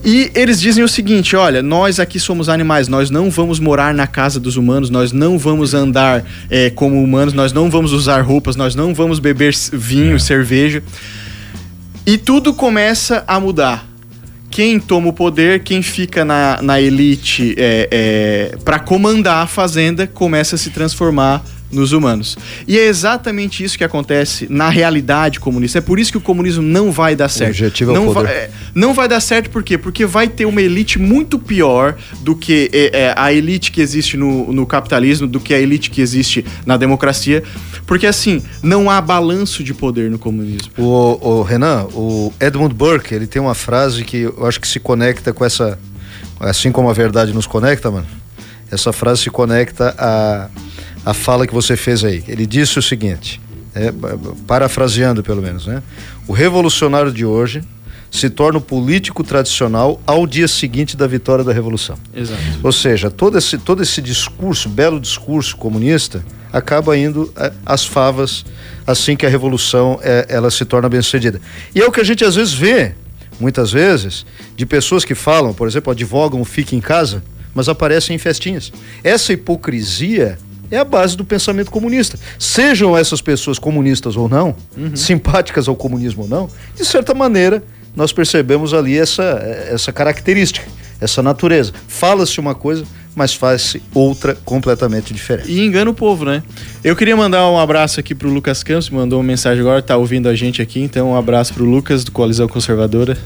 E 0.04 0.32
eles 0.36 0.60
dizem 0.60 0.84
o 0.84 0.88
seguinte: 0.88 1.36
olha, 1.36 1.62
nós 1.62 2.00
aqui 2.00 2.20
somos 2.20 2.50
animais, 2.50 2.88
nós 2.88 3.10
não 3.10 3.30
vamos 3.30 3.60
morar 3.60 3.94
na 3.94 4.08
casa 4.08 4.40
dos 4.40 4.58
humanos, 4.58 4.90
nós 4.90 5.12
não 5.12 5.38
vamos 5.38 5.74
andar 5.74 6.24
eh, 6.50 6.70
como 6.70 7.04
humanos, 7.04 7.34
nós 7.34 7.52
não 7.52 7.70
vamos 7.70 7.92
usar 7.92 8.22
roupas, 8.22 8.56
nós 8.56 8.76
não 8.76 8.94
vamos 8.94 9.20
beber 9.20 9.54
vinho, 9.74 10.20
cerveja. 10.20 10.84
E 12.06 12.18
tudo 12.18 12.54
começa 12.54 13.24
a 13.28 13.40
mudar. 13.40 13.86
Quem 14.50 14.80
toma 14.80 15.10
o 15.10 15.14
poder, 15.14 15.62
quem 15.62 15.82
fica 15.82 16.24
na, 16.24 16.62
na 16.62 16.80
elite 16.80 17.54
é, 17.58 17.90
é, 17.92 18.58
para 18.64 18.80
comandar 18.80 19.44
a 19.44 19.48
fazenda, 19.48 20.08
começa 20.08 20.56
a 20.56 20.58
se 20.58 20.70
transformar 20.70 21.44
nos 21.72 21.92
humanos. 21.92 22.38
E 22.68 22.78
é 22.78 22.86
exatamente 22.86 23.64
isso 23.64 23.78
que 23.78 23.84
acontece 23.84 24.48
na 24.50 24.70
realidade 24.70 25.40
comunista. 25.40 25.80
É 25.80 25.82
por 25.82 26.00
isso 26.00 26.12
que 26.12 26.18
o 26.18 26.22
comunismo 26.22 26.64
não 26.64 26.92
vai 26.92 27.16
dar 27.16 27.30
certo. 27.30 27.52
objetivo 27.52 27.92
é 27.92 27.94
o 27.94 28.06
não 28.06 28.14
poder. 28.14 28.28
vai, 28.28 28.36
é, 28.36 28.50
não 28.74 28.94
vai 28.94 29.08
dar 29.08 29.20
certo 29.20 29.50
por 29.50 29.64
quê? 29.64 29.78
Porque 29.78 30.06
vai 30.06 30.28
ter 30.28 30.46
uma 30.46 30.62
elite 30.62 30.98
muito 30.98 31.38
pior 31.38 31.96
do 32.22 32.36
que 32.36 32.70
é, 32.74 33.06
é, 33.06 33.14
a 33.16 33.34
elite 33.34 33.72
que 33.72 33.82
existe 33.82 34.16
no, 34.16 34.52
no 34.54 34.66
capitalismo, 34.66 35.28
do 35.28 35.40
que 35.40 35.54
a 35.54 35.60
elite 35.60 35.90
que 35.90 36.02
existe 36.02 36.46
na 36.66 36.78
democracia. 36.78 37.44
Porque 37.86 38.06
assim, 38.06 38.42
não 38.64 38.90
há 38.90 39.02
balanço 39.02 39.64
de 39.64 39.74
poder 39.74 40.10
no 40.10 40.18
comunismo. 40.18 40.72
O, 40.78 41.40
o 41.40 41.42
Renan, 41.44 41.88
o 41.94 42.34
Edmund 42.40 42.74
Burke, 42.74 43.14
ele 43.14 43.28
tem 43.28 43.42
uma 43.42 43.56
frase 43.56 44.04
que 44.04 44.22
eu 44.22 44.46
acho 44.46 44.60
que 44.60 44.68
se 44.68 44.80
conecta 44.80 45.34
com 45.34 45.44
essa. 45.44 45.78
Assim 46.40 46.72
como 46.72 46.88
a 46.88 46.94
verdade 46.94 47.34
nos 47.34 47.48
conecta, 47.48 47.90
mano. 47.90 48.06
Essa 48.72 48.94
frase 48.94 49.24
se 49.24 49.30
conecta 49.30 49.96
à, 49.98 50.50
à 51.06 51.14
fala 51.14 51.48
que 51.48 51.54
você 51.54 51.76
fez 51.76 52.04
aí. 52.04 52.24
Ele 52.28 52.46
disse 52.46 52.80
o 52.80 52.82
seguinte, 52.82 53.40
é, 53.74 53.94
parafraseando 54.46 55.24
pelo 55.24 55.42
menos, 55.42 55.68
né? 55.68 55.82
O 56.28 56.34
revolucionário 56.34 57.12
de 57.12 57.26
hoje 57.26 57.62
se 58.10 58.30
torna 58.30 58.58
o 58.58 58.62
político 58.62 59.24
tradicional 59.24 60.02
ao 60.06 60.26
dia 60.26 60.48
seguinte 60.48 60.96
da 60.96 61.06
vitória 61.08 61.44
da 61.44 61.52
revolução. 61.52 61.98
Exato. 62.16 62.42
Ou 62.64 62.72
seja, 62.72 63.12
todo 63.12 63.38
esse, 63.38 63.58
todo 63.58 63.84
esse 63.84 64.02
discurso, 64.02 64.70
belo 64.70 65.00
discurso 65.00 65.56
comunista, 65.58 66.24
acaba 66.52 66.98
indo 66.98 67.32
eh, 67.36 67.52
às 67.66 67.86
favas 67.86 68.46
assim 68.86 69.16
que 69.16 69.26
a 69.26 69.30
revolução 69.30 70.00
eh, 70.02 70.26
ela 70.30 70.50
se 70.50 70.64
torna 70.66 70.88
bem 70.88 71.02
sucedida. 71.02 71.42
E 71.76 71.82
é 71.82 71.86
o 71.86 71.92
que 71.92 72.00
a 72.00 72.04
gente 72.04 72.24
às 72.24 72.36
vezes 72.36 72.54
vê, 72.54 72.96
muitas 73.40 73.72
vezes, 73.72 74.26
de 74.56 74.66
pessoas 74.66 75.04
que 75.04 75.14
falam, 75.14 75.54
por 75.54 75.68
exemplo, 75.68 75.92
advogam 75.92 76.44
fique 76.46 76.76
em 76.76 76.82
casa, 76.82 77.22
mas 77.54 77.68
aparecem 77.68 78.16
em 78.16 78.20
festinhas. 78.20 78.72
Essa 79.04 79.34
hipocrisia 79.34 80.38
é 80.70 80.78
a 80.78 80.86
base 80.86 81.16
do 81.16 81.26
pensamento 81.26 81.72
comunista. 81.72 82.18
Sejam 82.38 82.98
essas 82.98 83.22
pessoas 83.22 83.60
comunistas 83.60 84.16
ou 84.16 84.28
não, 84.28 84.56
simpáticas 84.96 85.68
ao 85.68 85.76
comunismo 85.76 86.24
ou 86.24 86.30
não, 86.30 86.50
de 86.76 86.86
certa 86.86 87.14
maneira 87.14 87.64
nós 87.96 88.14
percebemos 88.14 88.76
ali 88.76 88.96
essa, 88.96 89.24
essa 89.72 89.92
característica, 89.92 90.68
essa 91.02 91.24
natureza. 91.24 91.74
Fala-se 91.88 92.40
uma 92.40 92.54
coisa, 92.54 92.86
mas 93.16 93.34
faz-se 93.34 93.82
outra 93.92 94.38
completamente 94.46 95.12
diferente. 95.12 95.52
E 95.52 95.66
engana 95.66 95.90
o 95.90 95.94
povo, 95.96 96.24
né? 96.24 96.44
Eu 96.84 96.96
queria 96.96 97.18
mandar 97.18 97.50
um 97.50 97.58
abraço 97.58 98.00
aqui 98.00 98.14
pro 98.14 98.30
Lucas 98.30 98.62
Campos, 98.62 98.92
mandou 98.92 99.18
uma 99.20 99.26
mensagem 99.26 99.62
agora, 99.62 99.82
tá 99.82 99.98
ouvindo 99.98 100.30
a 100.30 100.36
gente 100.36 100.62
aqui, 100.62 100.80
então 100.80 101.10
um 101.10 101.18
abraço 101.18 101.56
pro 101.56 101.66
Lucas 101.66 102.04
do 102.04 102.12
Coalizão 102.12 102.48
Conservadora. 102.48 103.18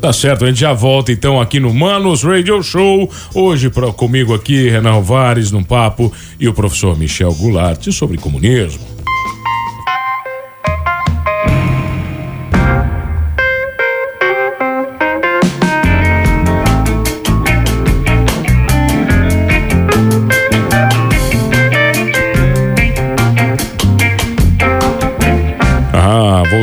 Tá 0.00 0.14
certo, 0.14 0.46
a 0.46 0.48
gente 0.48 0.60
já 0.60 0.72
volta 0.72 1.12
então 1.12 1.38
aqui 1.38 1.60
no 1.60 1.74
Manos 1.74 2.22
Radio 2.22 2.62
Show. 2.62 3.10
Hoje 3.34 3.68
pra, 3.68 3.92
comigo 3.92 4.32
aqui, 4.32 4.70
Renan 4.70 4.92
Alvares, 4.92 5.50
num 5.50 5.62
papo, 5.62 6.10
e 6.38 6.48
o 6.48 6.54
professor 6.54 6.96
Michel 6.98 7.34
Goulart 7.34 7.92
sobre 7.92 8.16
comunismo. 8.16 8.80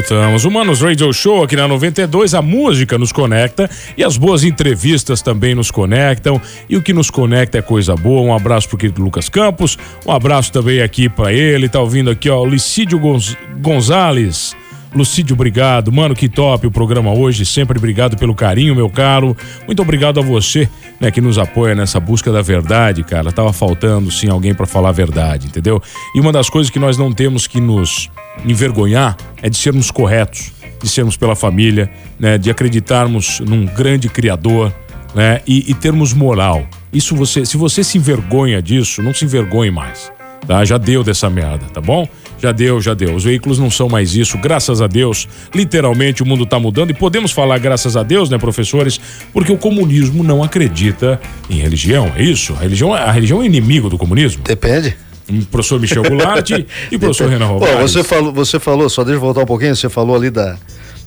Voltamos. 0.10 0.46
O 0.46 0.52
Manos 0.52 0.82
Radio 0.82 1.12
Show 1.12 1.44
aqui 1.44 1.56
na 1.56 1.68
92, 1.68 2.34
a 2.34 2.42
música 2.42 2.98
nos 2.98 3.12
conecta 3.12 3.70
e 3.98 4.04
as 4.04 4.16
boas 4.18 4.44
entrevistas 4.44 5.22
também 5.22 5.54
nos 5.54 5.70
conectam. 5.70 6.42
E 6.70 6.78
o 6.78 6.82
que 6.82 6.94
nos 6.94 7.10
conecta 7.10 7.58
é 7.58 7.62
coisa 7.62 7.96
boa. 7.96 8.22
Um 8.22 8.34
abraço 8.34 8.70
pro 8.70 8.78
querido 8.78 9.02
Lucas 9.04 9.28
Campos, 9.30 9.78
um 10.06 10.12
abraço 10.12 10.52
também 10.52 10.82
aqui 10.82 11.10
pra 11.10 11.34
ele. 11.34 11.68
Tá 11.68 11.80
ouvindo 11.82 12.10
aqui, 12.10 12.30
ó, 12.30 12.46
Licídio 12.46 12.98
Gonz- 13.00 13.36
Gonzalez. 13.60 14.56
Lucídio, 14.94 15.34
obrigado. 15.34 15.92
Mano, 15.92 16.16
que 16.16 16.30
top 16.30 16.66
o 16.68 16.72
programa 16.72 17.12
hoje. 17.14 17.46
Sempre 17.46 17.78
obrigado 17.78 18.18
pelo 18.18 18.34
carinho, 18.34 18.76
meu 18.76 18.90
caro. 18.90 19.36
Muito 19.66 19.82
obrigado 19.82 20.20
a 20.20 20.24
você, 20.24 20.70
né, 21.00 21.12
que 21.12 21.22
nos 21.22 21.38
apoia 21.38 21.76
nessa 21.76 22.00
busca 22.00 22.32
da 22.32 22.42
verdade, 22.42 23.04
cara. 23.04 23.32
Tava 23.32 23.52
faltando, 23.54 24.10
sim, 24.12 24.30
alguém 24.30 24.54
pra 24.54 24.66
falar 24.66 24.90
a 24.90 24.94
verdade, 24.94 25.48
entendeu? 25.48 25.82
E 26.16 26.20
uma 26.20 26.32
das 26.32 26.50
coisas 26.50 26.70
que 26.70 26.80
nós 26.80 26.98
não 26.98 27.12
temos 27.12 27.48
que 27.48 27.60
nos 27.60 28.10
envergonhar 28.46 29.18
é 29.42 29.50
de 29.50 29.58
sermos 29.58 29.92
corretos, 29.92 30.52
de 30.82 30.90
sermos 30.90 31.18
pela 31.18 31.36
família, 31.36 31.90
né, 32.20 32.38
de 32.38 32.50
acreditarmos 32.50 33.40
num 33.42 33.66
grande 33.66 34.10
criador, 34.10 34.74
né, 35.14 35.42
e, 35.48 35.70
e 35.70 35.74
termos 35.74 36.14
moral. 36.14 36.68
Isso 36.94 37.16
você, 37.16 37.46
se 37.46 37.58
você 37.58 37.84
se 37.84 37.98
envergonha 37.98 38.62
disso, 38.62 39.02
não 39.02 39.14
se 39.14 39.26
envergonhe 39.26 39.72
mais. 39.72 40.12
Tá? 40.46 40.64
Já 40.64 40.78
deu 40.78 41.04
dessa 41.04 41.30
merda, 41.30 41.66
tá 41.74 41.82
bom? 41.82 42.08
Já 42.40 42.52
deu, 42.52 42.80
já 42.80 42.94
deu. 42.94 43.16
Os 43.16 43.24
veículos 43.24 43.58
não 43.58 43.72
são 43.72 43.90
mais 43.90 44.16
isso, 44.16 44.38
graças 44.38 44.82
a 44.82 44.88
Deus. 44.88 45.28
Literalmente 45.54 46.22
o 46.22 46.26
mundo 46.26 46.46
tá 46.46 46.60
mudando 46.60 46.92
e 46.92 46.94
podemos 46.94 47.32
falar 47.32 47.58
graças 47.58 47.98
a 47.98 48.04
Deus, 48.04 48.30
né, 48.30 48.38
professores? 48.38 49.00
Porque 49.34 49.52
o 49.52 49.58
comunismo 49.58 50.24
não 50.24 50.44
acredita 50.44 51.20
em 51.50 51.60
religião, 51.60 52.12
é 52.16 52.24
isso? 52.24 52.54
A 52.54 52.60
religião, 52.60 52.94
a 52.94 53.12
religião 53.12 53.42
é 53.42 53.46
inimigo 53.46 53.90
do 53.90 53.98
comunismo. 53.98 54.44
Depende. 54.44 54.96
O 55.30 55.46
professor 55.48 55.80
Michel 55.80 56.04
Goulart 56.04 56.50
e 56.92 56.96
o 56.96 57.00
professor 57.00 57.30
Renan 57.30 57.48
Pô, 57.48 57.54
Rovares. 57.54 57.92
você 57.92 58.04
falou, 58.04 58.32
você 58.32 58.60
falou, 58.60 58.90
só 58.90 59.04
deixa 59.04 59.18
eu 59.18 59.22
voltar 59.22 59.42
um 59.42 59.46
pouquinho, 59.46 59.76
você 59.76 59.90
falou 59.90 60.16
ali 60.16 60.30
da, 60.30 60.58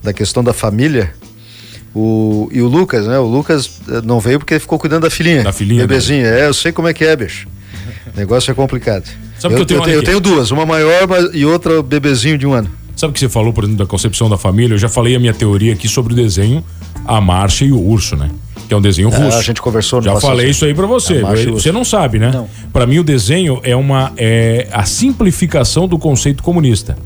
da 0.02 0.12
questão 0.12 0.44
da 0.44 0.52
família. 0.52 1.12
O, 1.94 2.48
e 2.52 2.60
o 2.60 2.68
Lucas, 2.68 3.06
né? 3.06 3.18
O 3.18 3.26
Lucas 3.26 3.80
eh, 3.88 4.00
não 4.04 4.20
veio 4.20 4.38
porque 4.38 4.60
ficou 4.60 4.78
cuidando 4.78 5.02
da 5.02 5.10
filhinha. 5.10 5.42
Da 5.42 5.52
filhinha, 5.52 5.80
Bebezinho. 5.86 6.24
É, 6.24 6.46
eu 6.46 6.54
sei 6.54 6.70
como 6.70 6.86
é 6.86 6.94
que 6.94 7.04
é, 7.04 7.16
bicho. 7.16 7.48
O 8.14 8.16
negócio 8.18 8.50
é 8.50 8.54
complicado. 8.54 9.04
Sabe 9.38 9.54
que 9.54 9.60
eu 9.62 9.66
tenho- 9.66 9.80
eu, 9.80 9.84
tenho, 9.84 9.96
eu 9.96 10.02
tenho 10.02 10.20
duas, 10.20 10.50
uma 10.50 10.66
maior 10.66 11.06
mas- 11.08 11.30
e 11.34 11.44
outra 11.44 11.82
bebezinho 11.82 12.36
de 12.36 12.46
um 12.46 12.52
ano. 12.52 12.70
Sabe 12.96 13.12
o 13.12 13.14
que 13.14 13.20
você 13.20 13.28
falou, 13.30 13.52
por 13.52 13.64
exemplo, 13.64 13.78
da 13.78 13.86
concepção 13.86 14.28
da 14.28 14.36
família? 14.36 14.74
Eu 14.74 14.78
já 14.78 14.88
falei 14.88 15.16
a 15.16 15.18
minha 15.18 15.32
teoria 15.32 15.72
aqui 15.72 15.88
sobre 15.88 16.12
o 16.12 16.16
desenho 16.16 16.62
A 17.06 17.18
Marcha 17.20 17.64
e 17.64 17.72
o 17.72 17.80
Urso, 17.80 18.14
né? 18.14 18.28
Que 18.68 18.74
é 18.74 18.76
um 18.76 18.80
desenho 18.80 19.08
russo. 19.08 19.38
a 19.38 19.42
gente 19.42 19.60
conversou 19.62 20.00
no 20.00 20.04
Já 20.04 20.20
falei 20.20 20.50
isso 20.50 20.64
aí 20.66 20.74
pra 20.74 20.86
você. 20.86 21.22
Você 21.50 21.72
não 21.72 21.82
sabe, 21.84 22.18
né? 22.18 22.30
Pra 22.72 22.86
mim 22.86 22.98
o 22.98 23.02
desenho 23.04 23.58
é 23.64 23.74
uma 23.74 24.12
é 24.18 24.68
a 24.70 24.84
simplificação 24.84 25.88
do 25.88 25.98
conceito 25.98 26.42
comunista. 26.42 26.96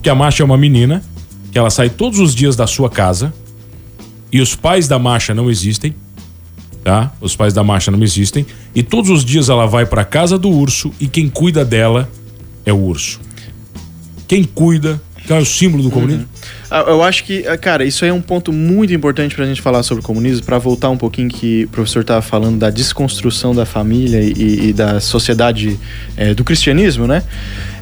Que 0.00 0.08
a 0.08 0.14
Marcha 0.14 0.42
é 0.42 0.46
uma 0.46 0.56
menina 0.56 1.02
que 1.50 1.58
ela 1.58 1.70
sai 1.70 1.90
todos 1.90 2.18
os 2.20 2.34
dias 2.34 2.54
da 2.54 2.66
sua 2.68 2.88
casa 2.88 3.32
e 4.30 4.40
os 4.40 4.54
pais 4.54 4.86
da 4.88 4.98
Marcha 4.98 5.34
não 5.34 5.50
existem, 5.50 5.92
tá? 6.82 7.12
Os 7.20 7.36
pais 7.36 7.52
da 7.54 7.62
Marcha 7.62 7.90
não 7.90 8.02
existem 8.02 8.46
e 8.74 8.82
todos 8.82 9.10
os 9.10 9.24
dias 9.24 9.48
ela 9.48 9.66
vai 9.66 9.86
pra 9.86 10.04
casa 10.04 10.38
do 10.38 10.48
urso 10.48 10.92
e 11.00 11.06
quem 11.06 11.28
cuida 11.28 11.64
dela 11.64 12.08
é 12.64 12.72
o 12.72 12.78
urso. 12.78 13.20
Quem 14.26 14.44
cuida 14.44 15.00
Qual 15.26 15.38
é 15.38 15.42
o 15.42 15.46
símbolo 15.46 15.82
do 15.82 15.90
comunismo? 15.90 16.26
Ah, 16.70 16.84
Eu 16.88 17.02
acho 17.02 17.24
que, 17.24 17.46
ah, 17.46 17.56
cara, 17.56 17.84
isso 17.84 18.04
aí 18.04 18.10
é 18.10 18.14
um 18.14 18.20
ponto 18.20 18.52
muito 18.52 18.92
importante 18.92 19.34
pra 19.34 19.44
gente 19.44 19.60
falar 19.60 19.82
sobre 19.82 20.02
o 20.02 20.06
comunismo, 20.06 20.44
pra 20.44 20.58
voltar 20.58 20.90
um 20.90 20.96
pouquinho 20.96 21.28
que 21.28 21.64
o 21.64 21.68
professor 21.68 22.02
tava 22.02 22.22
falando 22.22 22.58
da 22.58 22.70
desconstrução 22.70 23.54
da 23.54 23.66
família 23.66 24.20
e, 24.20 24.68
e 24.68 24.72
da 24.72 25.00
sociedade 25.00 25.78
eh, 26.16 26.34
do 26.34 26.42
cristianismo, 26.42 27.06
né? 27.06 27.22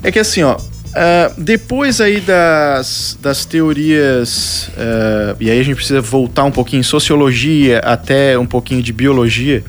É 0.02 0.10
que 0.10 0.18
assim, 0.18 0.42
ó, 0.42 0.56
ah, 0.94 1.32
depois 1.38 2.00
aí 2.00 2.20
das, 2.20 3.16
das 3.20 3.44
teorias, 3.44 4.70
ah, 4.76 5.36
e 5.38 5.50
aí 5.50 5.60
a 5.60 5.62
gente 5.62 5.76
precisa 5.76 6.00
voltar 6.00 6.44
um 6.44 6.50
pouquinho 6.50 6.80
em 6.80 6.84
sociologia 6.84 7.78
até 7.80 8.38
um 8.38 8.46
pouquinho 8.46 8.82
de 8.82 8.92
biologia, 8.92 9.62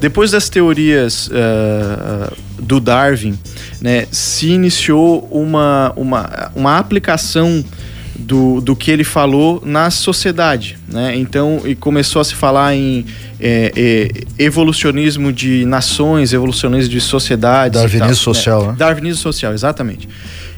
depois 0.00 0.30
das 0.30 0.48
teorias 0.48 1.30
ah, 1.32 2.32
do 2.58 2.80
Darwin, 2.80 3.38
né, 3.80 4.06
se 4.10 4.48
iniciou 4.48 5.26
uma, 5.30 5.92
uma, 5.96 6.50
uma 6.54 6.78
aplicação 6.78 7.64
do, 8.18 8.60
do 8.60 8.74
que 8.74 8.90
ele 8.90 9.04
falou 9.04 9.62
na 9.64 9.90
sociedade, 9.90 10.78
né? 10.88 11.14
Então, 11.16 11.62
e 11.64 11.74
começou 11.74 12.20
a 12.20 12.24
se 12.24 12.34
falar 12.34 12.74
em 12.74 13.04
é, 13.40 13.72
é, 13.76 14.42
evolucionismo 14.42 15.32
de 15.32 15.64
nações, 15.66 16.32
evolucionismo 16.32 16.90
de 16.90 17.00
sociedades. 17.00 17.80
Darwinismo 17.80 18.06
tal, 18.06 18.14
social, 18.14 18.66
né? 18.68 18.74
Darwinismo 18.78 19.22
social, 19.22 19.52
exatamente. 19.52 20.08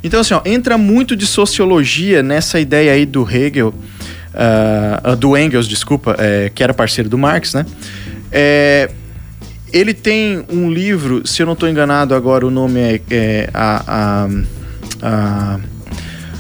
Então, 0.03 0.21
assim, 0.21 0.35
ó, 0.35 0.41
entra 0.45 0.79
muito 0.79 1.17
de 1.17 1.27
sociologia 1.27 2.23
nessa 2.23 2.61
ideia 2.61 2.93
aí 2.93 3.05
do 3.05 3.29
Hegel, 3.29 3.75
ah, 4.35 5.17
do 5.17 5.37
Engels, 5.37 5.67
desculpa, 5.67 6.15
é, 6.19 6.51
que 6.55 6.63
era 6.63 6.73
parceiro 6.73 7.11
do 7.11 7.19
Marx, 7.19 7.55
né? 7.55 7.67
É, 8.31 8.89
ele 9.73 9.93
tem 9.93 10.45
um 10.49 10.71
livro, 10.71 11.27
se 11.27 11.43
eu 11.43 11.47
não 11.47 11.55
estou 11.55 11.69
enganado 11.69 12.15
agora, 12.15 12.47
o 12.47 12.51
nome 12.51 12.81
é, 12.81 13.01
é 13.11 13.51
a, 13.53 13.83
a, 13.87 14.29
a, 15.03 15.61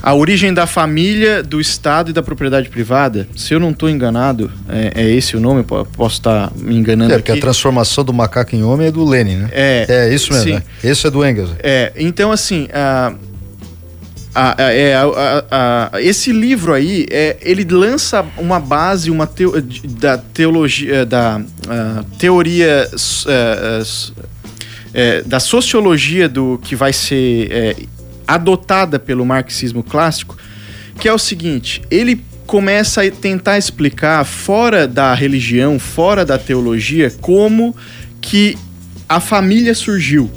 a 0.02 0.14
Origem 0.14 0.54
da 0.54 0.66
Família, 0.66 1.42
do 1.42 1.60
Estado 1.60 2.10
e 2.10 2.12
da 2.12 2.22
Propriedade 2.22 2.68
Privada. 2.68 3.28
Se 3.36 3.52
eu 3.54 3.60
não 3.60 3.70
estou 3.70 3.90
enganado, 3.90 4.50
é, 4.68 4.92
é 4.94 5.10
esse 5.10 5.36
o 5.36 5.40
nome, 5.40 5.62
po- 5.62 5.84
posso 5.96 6.16
estar 6.16 6.52
me 6.56 6.76
enganando 6.76 7.12
É, 7.12 7.18
porque 7.18 7.30
a 7.32 7.34
aqui. 7.34 7.40
transformação 7.40 8.04
do 8.04 8.12
macaco 8.12 8.54
em 8.54 8.62
homem 8.62 8.88
é 8.88 8.90
do 8.90 9.04
Lenin, 9.04 9.36
né? 9.36 9.48
É, 9.52 9.86
É 9.88 10.14
isso 10.14 10.32
mesmo, 10.32 10.54
né? 10.54 10.62
Esse 10.82 11.06
é 11.06 11.10
do 11.10 11.24
Engels. 11.26 11.50
É, 11.58 11.92
então 11.96 12.30
assim, 12.30 12.68
a, 12.72 13.12
a- 14.34 14.62
a- 14.66 14.72
é, 14.72 14.94
a- 14.94 15.02
a- 15.50 15.90
a- 15.96 16.00
esse 16.02 16.30
livro 16.32 16.72
aí, 16.72 17.06
é, 17.10 17.36
ele 17.42 17.64
lança 17.64 18.24
uma 18.38 18.60
base, 18.60 19.10
uma 19.10 19.26
teo- 19.26 19.60
da 20.00 20.16
teologia, 20.16 21.04
da 21.04 21.40
ah, 21.68 22.04
teoria 22.18 22.88
é, 23.26 23.82
é, 24.94 25.22
da 25.22 25.40
sociologia 25.40 26.28
do 26.28 26.58
que 26.62 26.74
vai 26.76 26.92
ser 26.92 27.48
é, 27.50 27.76
adotada 28.28 28.98
pelo 28.98 29.24
marxismo 29.24 29.82
clássico, 29.82 30.36
que 31.00 31.08
é 31.08 31.12
o 31.12 31.18
seguinte, 31.18 31.80
ele 31.90 32.22
começa 32.46 33.02
a 33.02 33.10
tentar 33.10 33.56
explicar 33.56 34.24
fora 34.24 34.86
da 34.86 35.14
religião, 35.14 35.78
fora 35.78 36.24
da 36.24 36.38
teologia, 36.38 37.10
como 37.20 37.74
que 38.20 38.56
a 39.08 39.20
família 39.20 39.74
surgiu, 39.74 40.30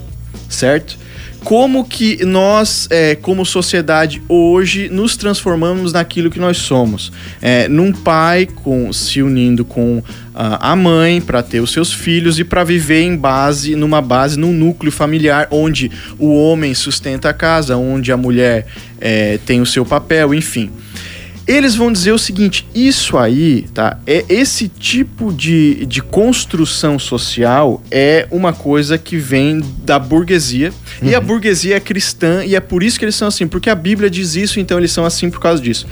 certo? 0.50 0.98
Como 1.44 1.84
que 1.84 2.24
nós, 2.24 2.88
é, 2.92 3.16
como 3.16 3.46
sociedade, 3.46 4.22
hoje 4.30 4.90
nos 4.90 5.18
transformamos 5.18 5.92
naquilo 5.92 6.30
que 6.30 6.40
nós 6.40 6.58
somos. 6.58 7.12
É, 7.42 7.68
num 7.68 7.92
pai 7.92 8.48
com, 8.64 8.94
se 8.94 9.22
unindo 9.22 9.66
com 9.66 10.04
a 10.34 10.76
mãe 10.76 11.20
para 11.20 11.44
ter 11.44 11.60
os 11.60 11.72
seus 11.72 11.92
filhos 11.92 12.40
e 12.40 12.44
para 12.44 12.64
viver 12.64 13.02
em 13.02 13.18
base, 13.18 13.76
numa 13.76 14.02
base, 14.02 14.40
num 14.40 14.54
núcleo 14.54 14.92
familiar 14.92 15.48
onde 15.52 15.92
o 16.18 16.34
homem 16.34 16.74
sustenta 16.74 17.30
a 17.30 17.34
casa, 17.34 17.76
onde 17.76 18.12
a 18.12 18.18
mulher 18.18 18.66
é, 19.00 19.38
tem 19.46 19.60
o 19.60 19.66
seu 19.66 19.86
papel, 19.86 20.34
enfim. 20.34 20.72
Eles 21.48 21.76
vão 21.76 21.92
dizer 21.92 22.12
o 22.12 22.18
seguinte: 22.18 22.68
isso 22.74 23.18
aí, 23.18 23.66
tá? 23.74 24.00
É 24.06 24.24
esse 24.30 24.68
tipo 24.68 25.34
de, 25.34 25.86
de 25.86 26.02
construção 26.02 27.00
social 27.00 27.82
é 27.90 28.28
uma 28.32 28.54
coisa 28.54 28.98
que 28.98 29.18
vem 29.18 29.62
da 29.84 29.98
burguesia. 29.98 30.72
E 31.02 31.16
a 31.16 31.20
burguesia 31.20 31.78
é 31.78 31.80
cristã, 31.80 32.46
e 32.46 32.56
é 32.56 32.60
por 32.60 32.84
isso 32.84 33.00
que 33.00 33.06
eles 33.06 33.16
são 33.16 33.28
assim, 33.28 33.48
porque 33.48 33.70
a 33.70 33.76
Bíblia 33.76 34.10
diz 34.10 34.36
isso, 34.36 34.60
então 34.60 34.78
eles 34.78 34.92
são 34.92 35.04
assim 35.04 35.30
por 35.30 35.40
causa 35.40 35.62
disso. 35.62 35.88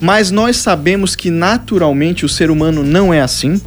Mas 0.00 0.30
nós 0.30 0.56
sabemos 0.56 1.14
que 1.14 1.30
naturalmente 1.30 2.24
o 2.24 2.28
ser 2.28 2.50
humano 2.50 2.82
não 2.82 3.12
é 3.12 3.20
assim. 3.20 3.60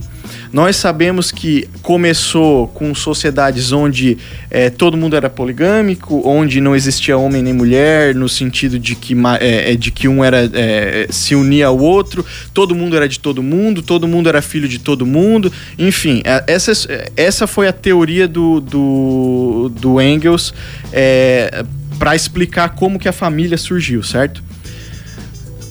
Nós 0.51 0.75
sabemos 0.75 1.31
que 1.31 1.69
começou 1.81 2.67
com 2.67 2.93
sociedades 2.93 3.71
onde 3.71 4.17
eh, 4.49 4.69
todo 4.69 4.97
mundo 4.97 5.15
era 5.15 5.29
poligâmico, 5.29 6.21
onde 6.25 6.59
não 6.59 6.75
existia 6.75 7.17
homem 7.17 7.41
nem 7.41 7.53
mulher, 7.53 8.13
no 8.13 8.27
sentido 8.27 8.77
de 8.77 8.95
que, 8.95 9.15
eh, 9.39 9.75
de 9.75 9.91
que 9.91 10.09
um 10.09 10.21
era 10.23 10.49
eh, 10.53 11.07
se 11.09 11.35
unia 11.35 11.67
ao 11.67 11.79
outro, 11.79 12.25
todo 12.53 12.75
mundo 12.75 12.97
era 12.97 13.07
de 13.07 13.17
todo 13.17 13.41
mundo, 13.41 13.81
todo 13.81 14.07
mundo 14.07 14.27
era 14.27 14.41
filho 14.41 14.67
de 14.67 14.79
todo 14.79 15.05
mundo. 15.05 15.51
Enfim, 15.79 16.21
essa, 16.45 16.71
essa 17.15 17.47
foi 17.47 17.69
a 17.69 17.73
teoria 17.73 18.27
do, 18.27 18.59
do, 18.59 19.71
do 19.79 20.01
Engels 20.01 20.53
para 21.97 22.15
explicar 22.15 22.69
como 22.69 22.99
que 22.99 23.07
a 23.07 23.13
família 23.13 23.57
surgiu, 23.57 24.03
certo? 24.03 24.43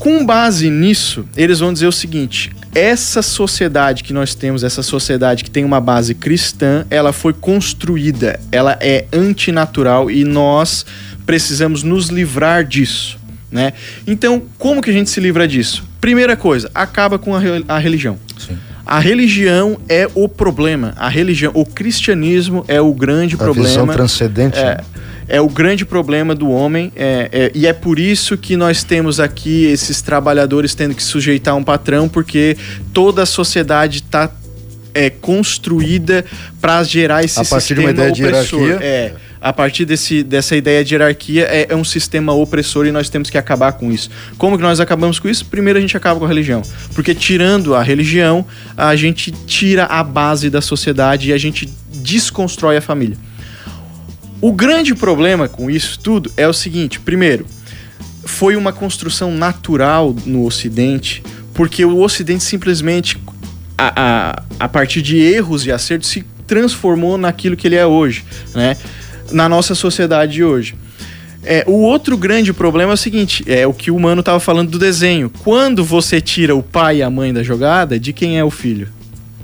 Com 0.01 0.25
base 0.25 0.71
nisso, 0.71 1.25
eles 1.37 1.61
vão 1.61 1.73
dizer 1.73 1.87
o 1.87 1.93
seguinte: 1.93 2.51
essa 2.75 3.21
sociedade 3.23 4.03
que 4.03 4.13
nós 4.13 4.35
temos, 4.35 4.65
essa 4.65 4.83
sociedade 4.83 5.45
que 5.45 5.51
tem 5.51 5.65
uma 5.65 5.81
base 5.81 6.15
cristã, 6.15 6.85
ela 6.91 7.13
foi 7.13 7.33
construída, 7.35 8.41
ela 8.51 8.77
é 8.81 9.05
antinatural 9.13 10.11
e 10.11 10.25
nós 10.25 10.85
precisamos 11.27 11.83
nos 11.83 12.09
livrar 12.09 12.65
disso, 12.65 13.19
né? 13.53 13.75
Então, 14.07 14.43
como 14.59 14.81
que 14.83 14.89
a 14.91 14.93
gente 14.93 15.11
se 15.11 15.21
livra 15.21 15.47
disso? 15.47 15.85
Primeira 16.01 16.35
coisa, 16.35 16.71
acaba 16.75 17.19
com 17.19 17.35
a, 17.35 17.39
re- 17.39 17.65
a 17.69 17.79
religião. 17.79 18.19
Sim. 18.39 18.57
A 18.87 18.99
religião 18.99 19.79
é 19.89 20.09
o 20.15 20.27
problema. 20.29 20.95
A 20.97 21.09
religião, 21.09 21.53
o 21.55 21.65
cristianismo 21.65 22.65
é 22.67 22.81
o 22.81 22.93
grande 22.93 23.35
A 23.35 23.39
problema. 23.39 23.69
visão 23.69 23.87
transcendente. 23.87 24.59
É, 24.59 24.65
né? 24.65 24.77
É 25.31 25.41
o 25.41 25.49
grande 25.49 25.85
problema 25.85 26.35
do 26.35 26.51
homem, 26.51 26.93
é, 26.97 27.29
é- 27.33 27.53
e 27.55 27.67
é 27.67 27.73
por 27.73 27.99
isso 27.99 28.37
que 28.37 28.57
nós 28.57 28.83
temos 28.85 29.19
aqui 29.21 29.65
esses 29.65 30.03
trabalhadores 30.03 30.75
tendo 30.75 30.95
que 30.95 31.03
sujeitar 31.03 31.57
um 31.57 31.63
patrão, 31.65 32.09
porque 32.09 32.57
toda 32.93 33.23
a 33.23 33.27
sociedade 33.27 33.99
está 33.99 34.31
construída 35.21 36.25
para 36.61 36.83
gerar 36.83 37.23
esse 37.25 37.39
A 37.41 37.45
partir 37.45 37.75
de 37.75 37.81
sistema 37.81 37.83
uma 37.83 37.91
ideia 37.91 38.13
de 38.13 38.25
opressor. 38.25 38.61
hierarquia. 38.61 38.87
É, 38.87 39.13
a 39.41 39.53
partir 39.53 39.85
desse, 39.85 40.23
dessa 40.23 40.55
ideia 40.55 40.85
de 40.85 40.95
hierarquia 40.95 41.45
é, 41.45 41.67
é 41.71 41.77
um 41.77 41.85
sistema 41.85 42.33
opressor 42.35 42.87
e 42.87 42.93
nós 42.93 43.09
temos 43.09 43.31
que 43.31 43.39
acabar 43.39 43.73
com 43.73 43.91
isso. 43.91 44.11
Como 44.37 44.57
que 44.57 44.63
nós 44.63 44.81
acabamos 44.81 45.19
com 45.19 45.29
isso? 45.29 45.47
Primeiro 45.47 45.79
a 45.79 45.81
gente 45.81 45.97
acaba 45.97 46.19
com 46.19 46.27
a 46.27 46.29
religião, 46.29 46.61
porque 46.95 47.15
tirando 47.15 47.75
a 47.75 47.83
religião 47.83 48.45
a 48.77 48.95
gente 48.97 49.31
tira 49.31 49.85
a 49.85 50.03
base 50.03 50.51
da 50.51 50.61
sociedade 50.61 51.31
e 51.31 51.33
a 51.33 51.39
gente 51.39 51.69
desconstrói 52.03 52.77
a 52.77 52.83
família. 52.83 53.17
O 54.41 54.53
grande 54.53 54.95
problema 54.95 55.49
com 55.49 55.71
isso 55.71 55.99
tudo 55.99 56.33
é 56.37 56.49
o 56.49 56.53
seguinte: 56.53 56.99
primeiro, 56.99 57.45
foi 58.25 58.57
uma 58.57 58.73
construção 58.73 59.33
natural 59.33 60.15
no 60.25 60.47
Ocidente, 60.47 61.23
porque 61.53 61.85
o 61.85 61.99
Ocidente 62.01 62.43
simplesmente, 62.43 63.19
a, 63.77 63.93
a, 63.97 64.43
a 64.65 64.69
partir 64.69 65.03
de 65.03 65.19
erros 65.19 65.67
e 65.67 65.73
acertos, 65.73 66.09
se 66.09 66.25
transformou 66.47 67.19
naquilo 67.19 67.57
que 67.57 67.69
ele 67.69 67.77
é 67.77 67.87
hoje, 67.87 68.25
né? 68.55 68.77
Na 69.31 69.49
nossa 69.49 69.75
sociedade 69.75 70.33
de 70.33 70.45
hoje. 70.45 70.75
É, 71.43 71.65
o 71.67 71.81
outro 71.81 72.17
grande 72.17 72.53
problema 72.53 72.93
é 72.93 72.95
o 72.95 72.99
seguinte: 72.99 73.45
é 73.47 73.67
o 73.67 73.75
que 73.75 73.91
o 73.91 74.01
Mano 74.01 74.21
estava 74.21 74.41
falando 74.41 74.71
do 74.71 74.79
desenho. 74.79 75.31
Quando 75.43 75.85
você 75.85 76.19
tira 76.19 76.55
o 76.55 76.63
pai 76.63 76.99
e 76.99 77.03
a 77.03 77.11
mãe 77.11 77.33
da 77.33 77.43
jogada, 77.43 78.01
de 78.01 78.13
quem 78.13 78.39
é 78.39 78.45
o 78.45 78.51
filho? 78.51 78.89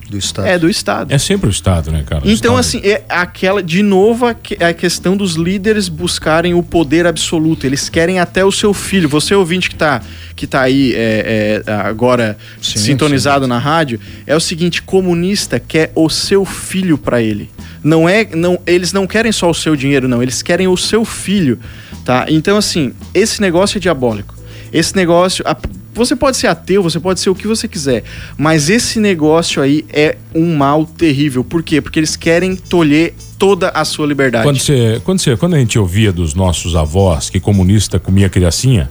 Do 0.09 0.17
Estado. 0.17 0.47
É 0.47 0.59
do 0.59 0.69
Estado. 0.71 1.13
É 1.13 1.19
sempre 1.19 1.49
o 1.49 1.51
Estado, 1.51 1.91
né, 1.91 2.05
cara? 2.07 2.25
O 2.25 2.31
Então, 2.31 2.59
Estado. 2.59 2.79
assim, 2.81 2.81
é 2.89 3.03
aquela, 3.09 3.61
de 3.63 3.83
novo, 3.83 4.27
a 4.27 4.35
que- 4.35 4.63
a 4.63 4.73
questão 4.73 5.17
dos 5.17 5.35
líderes 5.35 5.89
buscarem 5.89 6.55
o 6.55 6.63
poder 6.63 7.07
absoluto. 7.07 7.67
Eles 7.67 7.89
querem 7.89 8.21
até 8.21 8.45
o 8.45 8.53
seu 8.53 8.73
filho. 8.73 9.09
Você 9.09 9.35
ouvinte 9.35 9.69
que 9.69 9.75
tá, 9.75 10.01
que 10.37 10.47
tá 10.47 10.61
aí 10.63 10.93
é, 10.95 11.63
é, 11.67 11.73
agora 11.73 12.39
Sim, 12.63 12.79
sintonizado 12.79 13.49
na 13.49 13.59
rádio, 13.59 13.99
é 14.27 14.37
o 14.37 14.41
seguinte: 14.41 14.81
comunista 14.81 15.59
quer 15.59 15.91
o 15.95 16.09
seu 16.09 16.45
filho 16.45 16.97
para 16.97 17.21
ele. 17.21 17.51
Não 17.83 18.09
é, 18.09 18.25
não, 18.33 18.59
eles 18.67 18.93
não 18.93 19.07
querem 19.09 19.33
só 19.33 19.51
o 19.51 19.55
seu 19.55 19.75
dinheiro, 19.75 20.07
não. 20.07 20.23
Eles 20.23 20.41
querem 20.43 20.69
o 20.69 20.77
seu 20.77 21.05
filho, 21.05 21.59
tá? 22.05 22.27
Então, 22.29 22.57
assim, 22.57 22.93
esse 23.13 23.41
negócio 23.41 23.79
é 23.79 23.81
diabólico. 23.81 24.36
Esse 24.73 24.95
negócio, 24.97 25.45
a- 25.47 25.57
você 25.95 26.15
pode 26.15 26.37
ser 26.37 26.47
ateu, 26.49 26.83
você 26.83 27.01
pode 27.01 27.21
ser 27.21 27.31
o 27.31 27.35
que 27.35 27.47
você 27.47 27.67
quiser, 27.67 28.05
mas 28.37 28.69
esse 28.69 29.01
negócio 29.01 29.63
aí 29.63 29.85
é 29.93 30.17
um 30.35 30.55
mal 30.57 30.85
terrível. 30.85 31.43
Por 31.43 31.63
quê? 31.63 31.81
Porque 31.81 31.99
eles 31.99 32.17
querem 32.17 32.55
tolher 32.55 33.15
toda 33.39 33.71
a 33.71 33.85
sua 33.85 34.07
liberdade. 34.07 34.45
Quando, 34.45 34.59
você, 34.59 35.01
quando, 35.05 35.21
você, 35.21 35.37
quando 35.37 35.55
a 35.55 35.59
gente 35.59 35.79
ouvia 35.79 36.13
dos 36.13 36.35
nossos 36.35 36.77
avós 36.77 37.31
que 37.31 37.41
comunista 37.41 37.99
comia 37.99 38.29
criancinha, 38.29 38.91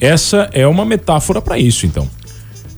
essa 0.00 0.50
é 0.52 0.66
uma 0.66 0.84
metáfora 0.84 1.40
para 1.40 1.58
isso, 1.58 1.86
então. 1.86 2.08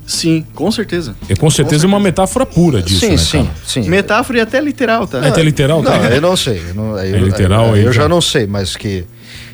Sim, 0.06 0.44
com 0.54 0.70
certeza. 0.70 1.14
É 1.28 1.34
com 1.36 1.50
certeza 1.50 1.86
uma 1.86 2.00
metáfora 2.00 2.46
pura 2.46 2.80
disso, 2.80 3.00
sim, 3.00 3.10
né, 3.10 3.16
sim, 3.18 3.42
cara? 3.44 3.56
sim. 3.66 3.88
Metáfora 3.90 4.38
e 4.38 4.40
até 4.40 4.58
literal, 4.60 5.06
tá? 5.06 5.18
É 5.22 5.28
até 5.28 5.42
literal, 5.42 5.82
Não, 5.82 5.90
tá? 5.90 5.98
eu 6.08 6.20
não 6.20 6.34
sei. 6.36 6.62
eu 6.68 6.74
não- 6.74 6.96
eu, 6.98 7.16
É 7.16 7.18
literal 7.18 7.66
eu, 7.68 7.74
aí, 7.74 7.84
eu 7.84 7.92
já 7.92 8.02
então. 8.04 8.08
não 8.16 8.20
sei, 8.22 8.46
mas 8.46 8.74
que 8.74 9.04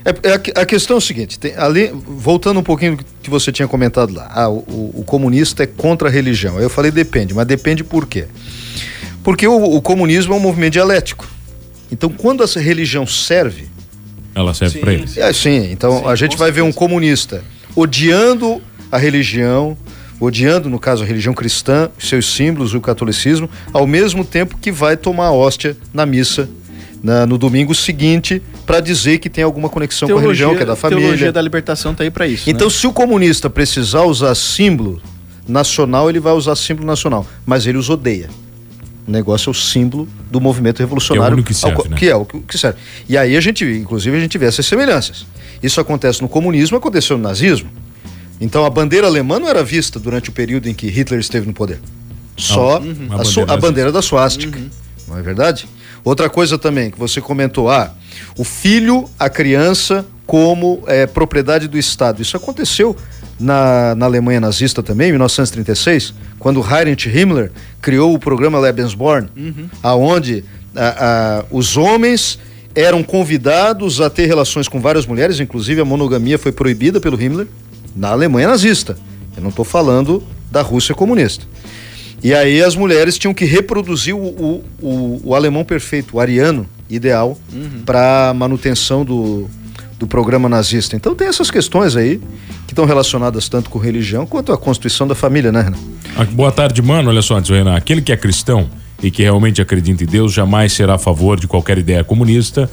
É, 0.04 0.28
é 0.28 0.32
a, 0.32 0.62
a, 0.62 0.66
questão 0.66 0.96
é 0.96 0.98
o 0.98 1.00
seguinte, 1.00 1.38
tem, 1.38 1.54
ali, 1.56 1.90
voltando 2.06 2.60
um 2.60 2.62
pouquinho 2.62 2.96
do 2.96 3.04
que 3.22 3.30
você 3.30 3.50
tinha 3.50 3.66
comentado 3.66 4.12
lá, 4.12 4.30
ah, 4.34 4.48
o, 4.50 4.92
o, 4.94 5.04
comunista 5.06 5.62
é 5.62 5.66
contra 5.66 6.08
a 6.08 6.10
religião. 6.10 6.60
Eu 6.60 6.68
falei 6.68 6.90
depende, 6.90 7.32
mas 7.32 7.46
depende 7.46 7.82
por 7.82 8.06
quê? 8.06 8.26
Porque 9.22 9.46
o, 9.46 9.56
o 9.56 9.80
comunismo 9.80 10.34
é 10.34 10.36
um 10.36 10.40
movimento 10.40 10.74
dialético. 10.74 11.26
Então, 11.90 12.10
quando 12.10 12.42
essa 12.42 12.60
religião 12.60 13.06
serve. 13.06 13.68
Ela 14.34 14.52
serve 14.52 14.78
para 14.80 14.92
eles. 14.92 15.16
É, 15.16 15.32
sim, 15.32 15.70
então 15.70 16.00
sim, 16.00 16.06
a 16.06 16.14
gente 16.14 16.36
vai 16.36 16.50
ver 16.50 16.62
um 16.62 16.72
comunista 16.72 17.42
odiando 17.74 18.60
a 18.92 18.98
religião, 18.98 19.76
odiando, 20.20 20.68
no 20.68 20.78
caso, 20.78 21.02
a 21.02 21.06
religião 21.06 21.32
cristã, 21.32 21.88
seus 21.98 22.34
símbolos, 22.34 22.74
o 22.74 22.80
catolicismo, 22.80 23.48
ao 23.72 23.86
mesmo 23.86 24.24
tempo 24.24 24.58
que 24.58 24.70
vai 24.70 24.96
tomar 24.96 25.26
a 25.26 25.32
hóstia 25.32 25.76
na 25.92 26.04
missa 26.04 26.48
na, 27.04 27.26
no 27.26 27.36
domingo 27.36 27.74
seguinte 27.74 28.42
para 28.64 28.80
dizer 28.80 29.18
que 29.18 29.28
tem 29.28 29.44
alguma 29.44 29.68
conexão 29.68 30.06
teologia, 30.06 30.22
com 30.22 30.26
a 30.26 30.32
religião, 30.32 30.56
que 30.56 30.62
é 30.62 30.66
da 30.66 30.74
família. 30.74 31.04
A 31.04 31.08
teologia 31.08 31.32
da 31.32 31.42
libertação 31.42 31.94
tá 31.94 32.02
aí 32.02 32.10
para 32.10 32.26
isso. 32.26 32.48
Então, 32.48 32.66
né? 32.66 32.72
se 32.72 32.86
o 32.86 32.92
comunista 32.94 33.50
precisar 33.50 34.04
usar 34.04 34.34
símbolo 34.34 35.02
nacional, 35.46 36.08
ele 36.08 36.18
vai 36.18 36.32
usar 36.32 36.56
símbolo 36.56 36.86
nacional, 36.86 37.26
mas 37.44 37.66
ele 37.66 37.76
os 37.76 37.90
odeia. 37.90 38.30
O 39.06 39.10
negócio 39.10 39.50
é 39.50 39.52
o 39.52 39.54
símbolo 39.54 40.08
do 40.30 40.40
movimento 40.40 40.78
revolucionário. 40.78 41.36
Que 41.42 41.42
é 41.42 41.44
o 41.44 41.44
que 41.44 41.54
serve, 41.54 41.76
ao, 41.76 41.90
né? 41.90 41.96
que 41.98 42.08
é 42.08 42.16
o 42.16 42.24
que 42.24 42.56
serve. 42.56 42.78
E 43.06 43.18
aí 43.18 43.36
a 43.36 43.40
gente, 43.40 43.62
inclusive, 43.66 44.16
a 44.16 44.20
gente 44.20 44.38
vê 44.38 44.46
essas 44.46 44.64
semelhanças. 44.64 45.26
Isso 45.62 45.78
acontece 45.78 46.22
no 46.22 46.28
comunismo, 46.28 46.78
aconteceu 46.78 47.18
no 47.18 47.22
nazismo. 47.22 47.68
Então 48.40 48.64
a 48.64 48.70
bandeira 48.70 49.06
alemã 49.06 49.38
não 49.38 49.46
era 49.46 49.62
vista 49.62 50.00
durante 50.00 50.30
o 50.30 50.32
período 50.32 50.70
em 50.70 50.74
que 50.74 50.88
Hitler 50.88 51.20
esteve 51.20 51.46
no 51.46 51.52
poder. 51.52 51.80
Só 52.34 52.80
uhum. 52.80 53.08
a, 53.10 53.16
bandeira, 53.18 53.52
a, 53.52 53.56
bandeira 53.58 53.92
da 53.92 54.00
suástica. 54.00 54.58
Uhum. 54.58 54.70
Não 55.06 55.18
é 55.18 55.22
verdade? 55.22 55.68
Outra 56.04 56.28
coisa 56.28 56.58
também 56.58 56.90
que 56.90 56.98
você 56.98 57.20
comentou, 57.20 57.70
ah, 57.70 57.92
o 58.36 58.44
filho, 58.44 59.08
a 59.18 59.30
criança 59.30 60.04
como 60.26 60.82
é, 60.86 61.06
propriedade 61.06 61.66
do 61.66 61.78
Estado. 61.78 62.20
Isso 62.20 62.36
aconteceu 62.36 62.96
na, 63.38 63.94
na 63.94 64.06
Alemanha 64.06 64.40
nazista 64.40 64.82
também, 64.82 65.08
em 65.08 65.12
1936, 65.12 66.14
quando 66.38 66.60
Heinrich 66.60 67.08
Himmler 67.08 67.50
criou 67.80 68.14
o 68.14 68.18
programa 68.18 68.58
Lebensborn, 68.58 69.28
uhum. 69.36 69.68
aonde 69.82 70.44
a, 70.74 71.40
a, 71.40 71.44
os 71.50 71.76
homens 71.76 72.38
eram 72.74 73.02
convidados 73.02 74.00
a 74.00 74.10
ter 74.10 74.26
relações 74.26 74.68
com 74.68 74.80
várias 74.80 75.06
mulheres, 75.06 75.40
inclusive 75.40 75.80
a 75.80 75.84
monogamia 75.84 76.38
foi 76.38 76.52
proibida 76.52 77.00
pelo 77.00 77.20
Himmler 77.20 77.46
na 77.94 78.10
Alemanha 78.10 78.48
nazista. 78.48 78.96
Eu 79.36 79.42
não 79.42 79.50
estou 79.50 79.64
falando 79.64 80.22
da 80.50 80.62
Rússia 80.62 80.94
comunista. 80.94 81.44
E 82.24 82.32
aí 82.32 82.62
as 82.62 82.74
mulheres 82.74 83.18
tinham 83.18 83.34
que 83.34 83.44
reproduzir 83.44 84.16
o, 84.16 84.18
o, 84.18 84.64
o, 84.80 85.20
o 85.24 85.34
alemão 85.34 85.62
perfeito, 85.62 86.16
o 86.16 86.20
ariano 86.20 86.66
ideal, 86.88 87.38
uhum. 87.52 87.82
para 87.84 88.32
manutenção 88.34 89.04
do, 89.04 89.46
do 89.98 90.06
programa 90.06 90.48
nazista. 90.48 90.96
Então 90.96 91.14
tem 91.14 91.28
essas 91.28 91.50
questões 91.50 91.96
aí 91.96 92.18
que 92.66 92.72
estão 92.72 92.86
relacionadas 92.86 93.46
tanto 93.46 93.68
com 93.68 93.78
religião 93.78 94.24
quanto 94.24 94.52
à 94.52 94.56
constituição 94.56 95.06
da 95.06 95.14
família, 95.14 95.52
né, 95.52 95.60
Renan? 95.60 95.76
Ah, 96.16 96.24
boa 96.24 96.50
tarde, 96.50 96.80
mano. 96.80 97.10
Olha 97.10 97.20
só, 97.20 97.36
antes, 97.36 97.50
Renan. 97.50 97.76
Aquele 97.76 98.00
que 98.00 98.10
é 98.10 98.16
cristão 98.16 98.70
e 99.02 99.10
que 99.10 99.22
realmente 99.22 99.60
acredita 99.60 100.02
em 100.02 100.06
Deus 100.06 100.32
jamais 100.32 100.72
será 100.72 100.94
a 100.94 100.98
favor 100.98 101.38
de 101.38 101.46
qualquer 101.46 101.76
ideia 101.76 102.02
comunista. 102.02 102.70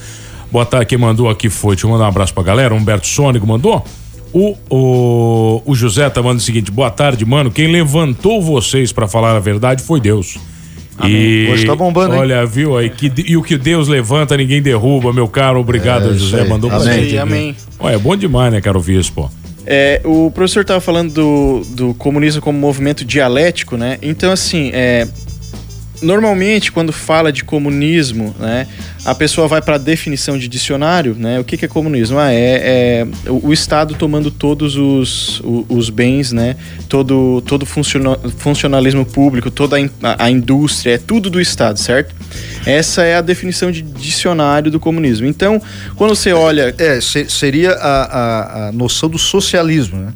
Boa 0.50 0.66
tarde, 0.66 0.86
quem 0.86 0.98
mandou 0.98 1.30
aqui 1.30 1.50
foi. 1.50 1.76
Deixa 1.76 1.88
eu 1.88 1.92
mandar 1.92 2.06
um 2.06 2.08
abraço 2.08 2.34
pra 2.34 2.42
galera. 2.42 2.74
Humberto 2.74 3.06
Sônico 3.06 3.46
mandou. 3.46 3.86
O, 4.34 4.56
o, 4.70 5.62
o 5.66 5.76
José 5.76 6.10
tá 6.10 6.22
mandando 6.22 6.40
o 6.40 6.44
seguinte: 6.44 6.72
boa 6.72 6.90
tarde, 6.90 7.26
mano. 7.26 7.52
Quem 7.52 7.72
levantou 7.72 8.42
vocês 8.42 8.92
para 8.92 9.08
falar 9.08 9.36
a 9.36 9.40
verdade 9.40 9.84
foi 9.84 10.00
Deus. 10.00 10.38
Amém. 10.98 11.16
E 11.16 11.50
Hoje 11.52 11.66
tá 11.66 11.76
bombando, 11.76 12.16
Olha, 12.16 12.42
hein? 12.42 12.48
viu 12.48 12.78
aí, 12.78 12.90
que, 12.90 13.12
e 13.26 13.36
o 13.36 13.42
que 13.42 13.58
Deus 13.58 13.88
levanta, 13.88 14.38
ninguém 14.38 14.62
derruba, 14.62 15.12
meu 15.12 15.28
caro. 15.28 15.60
Obrigado, 15.60 16.12
é, 16.12 16.14
José. 16.14 16.44
Mandou 16.44 16.70
pra 16.70 16.80
amém, 16.80 17.04
gente. 17.04 17.18
Amém. 17.18 17.56
Olha, 17.80 17.96
é 17.96 17.98
bom 17.98 18.16
demais, 18.16 18.54
né, 18.54 18.62
caro 18.62 18.82
Bispo? 18.82 19.32
É, 19.66 20.02
o 20.04 20.32
professor 20.32 20.62
estava 20.62 20.82
falando 20.82 21.14
do, 21.14 21.62
do 21.76 21.94
comunismo 21.94 22.42
como 22.42 22.58
movimento 22.58 23.06
dialético, 23.06 23.78
né? 23.78 23.98
Então, 24.02 24.32
assim, 24.32 24.72
é, 24.74 25.08
normalmente 26.02 26.72
quando 26.72 26.92
fala 26.92 27.32
de 27.32 27.44
comunismo, 27.44 28.36
né, 28.40 28.68
a 29.06 29.16
pessoa 29.16 29.48
vai 29.48 29.62
para 29.62 29.76
a 29.76 29.78
definição 29.78 30.38
de 30.38 30.48
dicionário, 30.48 31.16
né? 31.18 31.40
O 31.40 31.44
que, 31.44 31.58
que 31.58 31.66
é 31.66 31.68
comunismo? 31.68 32.20
Ah, 32.20 32.32
é, 32.32 33.06
é 33.26 33.30
o, 33.30 33.52
Estado 33.52 33.96
tomando 33.96 34.30
todos 34.30 34.76
os, 34.76 35.42
os, 35.68 35.90
bens, 35.90 36.32
né? 36.32 36.56
Todo 36.88 37.42
todo 37.46 37.66
funcionalismo 37.66 39.06
público, 39.06 39.50
toda 39.50 39.78
a, 40.04 40.30
indústria, 40.30 40.96
é 40.96 40.98
tudo 40.98 41.30
do 41.30 41.42
Estado, 41.42 41.80
certo? 41.80 42.16
Essa 42.66 43.04
é 43.04 43.16
a 43.16 43.22
definição 43.22 43.72
de 43.72 43.82
dicionário 43.82 44.70
do 44.70 44.80
comunismo. 44.80 45.26
Então, 45.26 45.62
quando 45.96 46.16
você 46.16 46.32
olha, 46.32 46.74
é 46.78 47.00
seria 47.02 47.72
a, 47.72 48.04
a, 48.04 48.68
a 48.68 48.72
noção 48.72 49.10
do 49.10 49.18
socialismo, 49.18 50.00
né? 50.00 50.14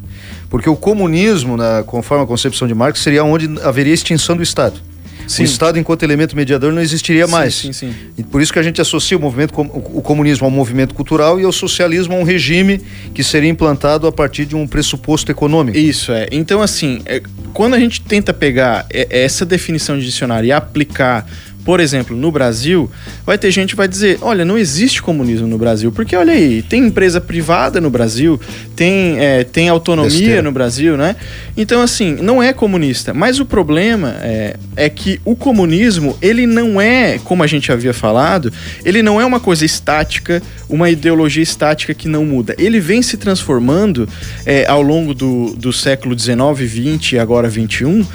Porque 0.49 0.69
o 0.69 0.75
comunismo, 0.75 1.57
né, 1.57 1.83
conforme 1.86 2.23
a 2.23 2.27
concepção 2.27 2.67
de 2.67 2.73
Marx, 2.73 2.99
seria 2.99 3.23
onde 3.23 3.49
haveria 3.61 3.93
extinção 3.93 4.38
do 4.38 4.43
Estado. 4.43 4.79
Sim. 5.28 5.43
O 5.43 5.45
Estado, 5.45 5.80
enquanto 5.80 6.03
elemento 6.03 6.36
mediador, 6.36 6.71
não 6.71 6.82
existiria 6.82 7.28
mais. 7.28 7.55
Sim, 7.55 7.73
sim, 7.73 7.93
e 8.17 8.23
por 8.23 8.41
isso 8.41 8.51
que 8.53 8.59
a 8.59 8.63
gente 8.63 8.80
associa 8.82 9.17
o 9.17 9.19
movimento, 9.19 9.53
o 9.59 10.01
comunismo 10.01 10.45
a 10.45 10.49
um 10.49 10.51
movimento 10.51 10.93
cultural 10.93 11.39
e 11.39 11.45
o 11.45 11.51
socialismo 11.51 12.13
a 12.15 12.17
um 12.17 12.23
regime 12.23 12.82
que 13.13 13.23
seria 13.23 13.49
implantado 13.49 14.07
a 14.07 14.11
partir 14.11 14.45
de 14.45 14.55
um 14.55 14.67
pressuposto 14.67 15.32
econômico. 15.32 15.78
Isso 15.78 16.11
é. 16.11 16.28
Então, 16.32 16.61
assim, 16.61 17.01
é, 17.05 17.21
quando 17.53 17.73
a 17.73 17.80
gente 17.80 18.01
tenta 18.01 18.34
pegar 18.34 18.86
essa 18.91 19.45
definição 19.45 19.97
de 19.97 20.05
dicionário 20.05 20.47
e 20.47 20.51
aplicar 20.51 21.26
por 21.66 21.80
exemplo, 21.80 22.16
no 22.16 22.32
Brasil, 22.32 22.89
vai 23.26 23.39
ter 23.39 23.49
gente 23.49 23.72
que 23.72 23.76
vai 23.76 23.88
dizer: 23.88 24.20
olha, 24.22 24.45
não 24.45 24.55
existe 24.55 25.01
comunismo 25.01 25.47
no 25.47 25.57
Brasil, 25.57 25.91
porque 25.91 26.16
olha 26.16 26.32
aí, 26.32 26.61
tem 26.61 26.86
empresa 26.86 27.20
privada 27.20 27.82
no 27.82 27.89
Brasil, 27.89 28.39
tem, 28.76 29.20
é, 29.20 29.43
tem 29.43 29.68
autonomia 29.68 30.11
Besteira. 30.11 30.41
no 30.43 30.51
Brasil, 30.51 30.95
né? 30.95 31.16
Então, 31.57 31.82
assim, 31.82 32.18
não 32.22 32.41
é 32.41 32.53
comunista. 32.53 33.16
Mas 33.16 33.39
o 33.39 33.45
problema 33.45 34.16
é, 34.22 34.57
é 34.76 34.89
que 34.89 35.20
o 35.26 35.36
comunismo, 35.36 36.16
ele 36.22 36.45
não 36.45 36.80
é, 36.80 37.20
como 37.24 37.41
a 37.41 37.47
gente 37.47 37.72
havia 37.72 37.95
falado, 37.95 38.53
ele 38.84 39.01
não 39.01 39.20
é 39.20 39.26
uma 39.26 39.39
coisa 39.39 39.66
estática, 39.66 40.43
uma 40.70 40.91
ideologia 40.91 41.41
estática 41.41 41.95
que 41.95 42.07
não 42.07 42.24
muda. 42.24 42.55
Ele 42.59 42.80
vem 42.80 43.01
se 43.01 43.18
transformando 43.18 44.07
é, 44.45 44.68
ao 44.68 44.84
longo 44.84 45.16
do, 45.16 45.55
do 45.55 45.74
século 45.74 46.18
XIX, 46.18 46.36
XX 46.59 47.13
e 47.13 47.20
agora 47.20 47.49
XXI. 47.49 48.05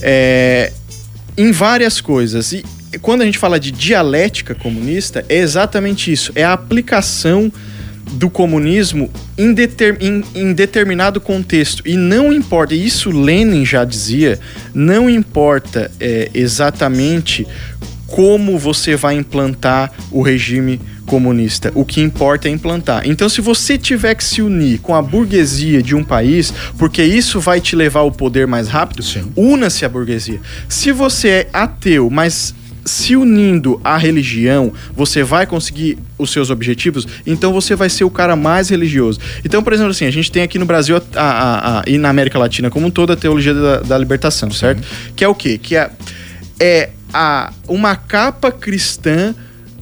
É, 0.00 0.72
em 1.36 1.52
várias 1.52 2.00
coisas. 2.00 2.52
E 2.52 2.64
quando 3.00 3.22
a 3.22 3.24
gente 3.24 3.38
fala 3.38 3.58
de 3.58 3.70
dialética 3.70 4.54
comunista, 4.54 5.24
é 5.28 5.38
exatamente 5.38 6.12
isso. 6.12 6.32
É 6.34 6.44
a 6.44 6.52
aplicação 6.52 7.52
do 8.12 8.28
comunismo 8.28 9.10
em, 9.36 9.52
deter, 9.52 9.96
em, 10.00 10.22
em, 10.34 10.52
determinado 10.52 11.20
contexto. 11.20 11.82
E 11.86 11.96
não 11.96 12.32
importa, 12.32 12.74
isso 12.74 13.10
Lenin 13.10 13.64
já 13.64 13.84
dizia, 13.84 14.38
não 14.74 15.08
importa 15.08 15.90
é, 15.98 16.30
exatamente 16.34 17.46
como 18.06 18.58
você 18.58 18.94
vai 18.94 19.16
implantar 19.16 19.90
o 20.10 20.22
regime 20.22 20.80
comunista. 21.06 21.72
O 21.74 21.84
que 21.84 22.00
importa 22.00 22.48
é 22.48 22.50
implantar. 22.50 23.02
Então, 23.06 23.28
se 23.28 23.40
você 23.40 23.76
tiver 23.76 24.14
que 24.14 24.24
se 24.24 24.40
unir 24.40 24.78
com 24.78 24.94
a 24.94 25.02
burguesia 25.02 25.82
de 25.82 25.94
um 25.94 26.04
país, 26.04 26.52
porque 26.78 27.02
isso 27.02 27.40
vai 27.40 27.60
te 27.60 27.74
levar 27.74 28.00
ao 28.00 28.12
poder 28.12 28.46
mais 28.46 28.68
rápido, 28.68 29.02
una-se 29.36 29.84
à 29.84 29.88
burguesia. 29.88 30.40
Se 30.68 30.92
você 30.92 31.28
é 31.28 31.48
ateu, 31.52 32.08
mas 32.08 32.54
se 32.84 33.16
unindo 33.16 33.80
à 33.82 33.96
religião, 33.96 34.72
você 34.94 35.22
vai 35.22 35.46
conseguir 35.46 35.98
os 36.18 36.30
seus 36.30 36.50
objetivos, 36.50 37.06
então 37.26 37.52
você 37.52 37.74
vai 37.74 37.88
ser 37.88 38.04
o 38.04 38.10
cara 38.10 38.36
mais 38.36 38.68
religioso. 38.68 39.18
Então, 39.44 39.62
por 39.62 39.72
exemplo, 39.72 39.90
assim, 39.90 40.06
a 40.06 40.10
gente 40.10 40.30
tem 40.30 40.42
aqui 40.42 40.58
no 40.58 40.66
Brasil 40.66 40.96
a, 40.96 41.00
a, 41.16 41.80
a, 41.80 41.84
e 41.86 41.96
na 41.96 42.10
América 42.10 42.38
Latina 42.38 42.70
como 42.70 42.86
um 42.86 42.90
todo 42.90 43.12
a 43.12 43.16
teologia 43.16 43.54
da, 43.54 43.80
da 43.80 43.98
libertação, 43.98 44.50
certo? 44.50 44.82
Que 45.16 45.24
é 45.24 45.28
o 45.28 45.34
quê? 45.34 45.58
Que 45.58 45.76
é, 45.76 45.90
é 46.60 46.90
a, 47.12 47.52
uma 47.68 47.96
capa 47.96 48.52
cristã 48.52 49.34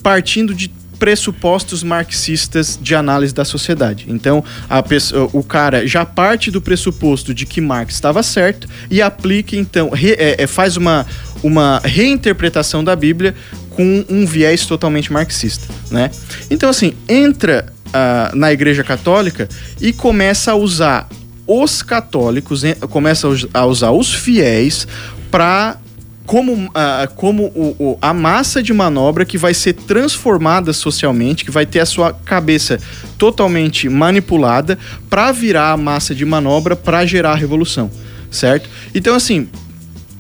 partindo 0.02 0.54
de 0.54 0.70
pressupostos 1.02 1.82
marxistas 1.82 2.78
de 2.80 2.94
análise 2.94 3.34
da 3.34 3.44
sociedade. 3.44 4.06
Então, 4.08 4.44
pessoa, 4.88 5.28
o 5.32 5.42
cara 5.42 5.84
já 5.84 6.06
parte 6.06 6.48
do 6.48 6.60
pressuposto 6.60 7.34
de 7.34 7.44
que 7.44 7.60
Marx 7.60 7.94
estava 7.94 8.22
certo 8.22 8.68
e 8.88 9.02
aplica, 9.02 9.56
então, 9.56 9.90
re, 9.90 10.12
é, 10.12 10.44
é, 10.44 10.46
faz 10.46 10.76
uma, 10.76 11.04
uma 11.42 11.80
reinterpretação 11.82 12.84
da 12.84 12.94
Bíblia 12.94 13.34
com 13.70 14.04
um 14.08 14.24
viés 14.24 14.64
totalmente 14.64 15.12
marxista, 15.12 15.66
né? 15.90 16.08
Então, 16.48 16.70
assim, 16.70 16.92
entra 17.08 17.66
uh, 17.88 18.36
na 18.36 18.52
Igreja 18.52 18.84
Católica 18.84 19.48
e 19.80 19.92
começa 19.92 20.52
a 20.52 20.54
usar 20.54 21.08
os 21.48 21.82
católicos, 21.82 22.62
começa 22.90 23.26
a 23.52 23.66
usar 23.66 23.90
os 23.90 24.14
fiéis 24.14 24.86
para 25.32 25.78
como, 26.26 26.52
uh, 26.52 27.12
como 27.16 27.44
o, 27.54 27.76
o, 27.78 27.98
a 28.00 28.14
massa 28.14 28.62
de 28.62 28.72
manobra 28.72 29.24
que 29.24 29.36
vai 29.36 29.54
ser 29.54 29.72
transformada 29.72 30.72
socialmente, 30.72 31.44
que 31.44 31.50
vai 31.50 31.66
ter 31.66 31.80
a 31.80 31.86
sua 31.86 32.12
cabeça 32.12 32.78
totalmente 33.18 33.88
manipulada 33.88 34.78
para 35.10 35.32
virar 35.32 35.72
a 35.72 35.76
massa 35.76 36.14
de 36.14 36.24
manobra 36.24 36.76
para 36.76 37.04
gerar 37.04 37.32
a 37.32 37.36
revolução, 37.36 37.90
certo? 38.30 38.68
Então, 38.94 39.14
assim, 39.14 39.48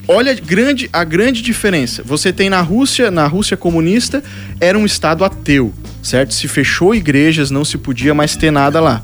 olha 0.08 0.34
grande, 0.34 0.88
a 0.92 1.04
grande 1.04 1.42
diferença. 1.42 2.02
Você 2.04 2.32
tem 2.32 2.50
na 2.50 2.60
Rússia, 2.60 3.10
na 3.10 3.26
Rússia 3.26 3.56
comunista, 3.56 4.22
era 4.60 4.78
um 4.78 4.84
estado 4.84 5.24
ateu 5.24 5.72
certo? 6.02 6.34
Se 6.34 6.48
fechou 6.48 6.94
igrejas, 6.94 7.50
não 7.50 7.64
se 7.64 7.78
podia 7.78 8.12
mais 8.12 8.34
ter 8.34 8.50
nada 8.50 8.80
lá. 8.80 9.02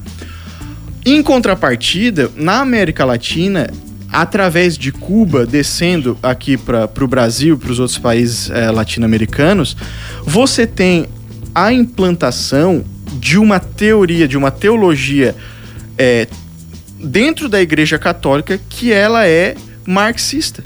Em 1.07 1.23
contrapartida, 1.23 2.31
na 2.35 2.61
América 2.61 3.05
Latina, 3.05 3.71
através 4.11 4.79
de 4.79 4.91
Cuba, 4.91 5.47
descendo 5.47 6.19
aqui 6.23 6.57
para 6.57 6.89
o 7.01 7.07
Brasil, 7.07 7.59
para 7.59 7.71
os 7.71 7.79
outros 7.79 7.99
países 7.99 8.51
é, 8.51 8.71
latino-americanos, 8.71 9.77
você 10.25 10.67
tem 10.67 11.07
a 11.55 11.73
implantação 11.73 12.85
de 13.15 13.39
uma 13.39 13.59
teoria, 13.59 14.29
de 14.29 14.37
uma 14.37 14.51
teologia 14.51 15.35
é, 15.97 16.27
dentro 16.99 17.49
da 17.49 17.61
Igreja 17.61 17.99
Católica 17.99 18.59
que 18.69 18.93
ela 18.93 19.27
é 19.27 19.55
marxista. 19.87 20.63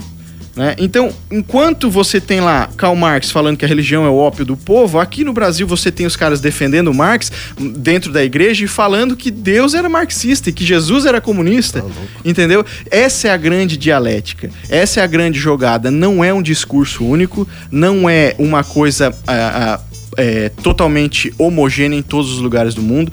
Né? 0.54 0.74
Então, 0.78 1.10
enquanto 1.30 1.90
você 1.90 2.20
tem 2.20 2.40
lá 2.40 2.68
Karl 2.76 2.94
Marx 2.94 3.30
falando 3.30 3.56
que 3.56 3.64
a 3.64 3.68
religião 3.68 4.04
é 4.04 4.08
o 4.08 4.16
ópio 4.16 4.44
do 4.44 4.56
povo, 4.56 4.98
aqui 4.98 5.24
no 5.24 5.32
Brasil 5.32 5.66
você 5.66 5.90
tem 5.90 6.04
os 6.04 6.14
caras 6.14 6.40
defendendo 6.40 6.92
Marx 6.92 7.32
dentro 7.76 8.12
da 8.12 8.22
igreja 8.22 8.64
e 8.64 8.68
falando 8.68 9.16
que 9.16 9.30
Deus 9.30 9.72
era 9.74 9.88
marxista 9.88 10.50
e 10.50 10.52
que 10.52 10.64
Jesus 10.64 11.06
era 11.06 11.20
comunista. 11.20 11.80
Tá 11.80 11.88
entendeu? 12.24 12.64
Essa 12.90 13.28
é 13.28 13.30
a 13.30 13.36
grande 13.36 13.76
dialética. 13.76 14.50
Essa 14.68 15.00
é 15.00 15.02
a 15.02 15.06
grande 15.06 15.38
jogada. 15.38 15.90
Não 15.90 16.22
é 16.22 16.32
um 16.32 16.42
discurso 16.42 17.04
único, 17.04 17.48
não 17.70 18.08
é 18.08 18.34
uma 18.38 18.62
coisa. 18.62 19.14
Ah, 19.26 19.78
ah, 19.78 19.91
é, 20.16 20.48
totalmente 20.48 21.32
homogênea 21.38 21.98
em 21.98 22.02
todos 22.02 22.32
os 22.32 22.38
lugares 22.38 22.74
do 22.74 22.82
mundo. 22.82 23.12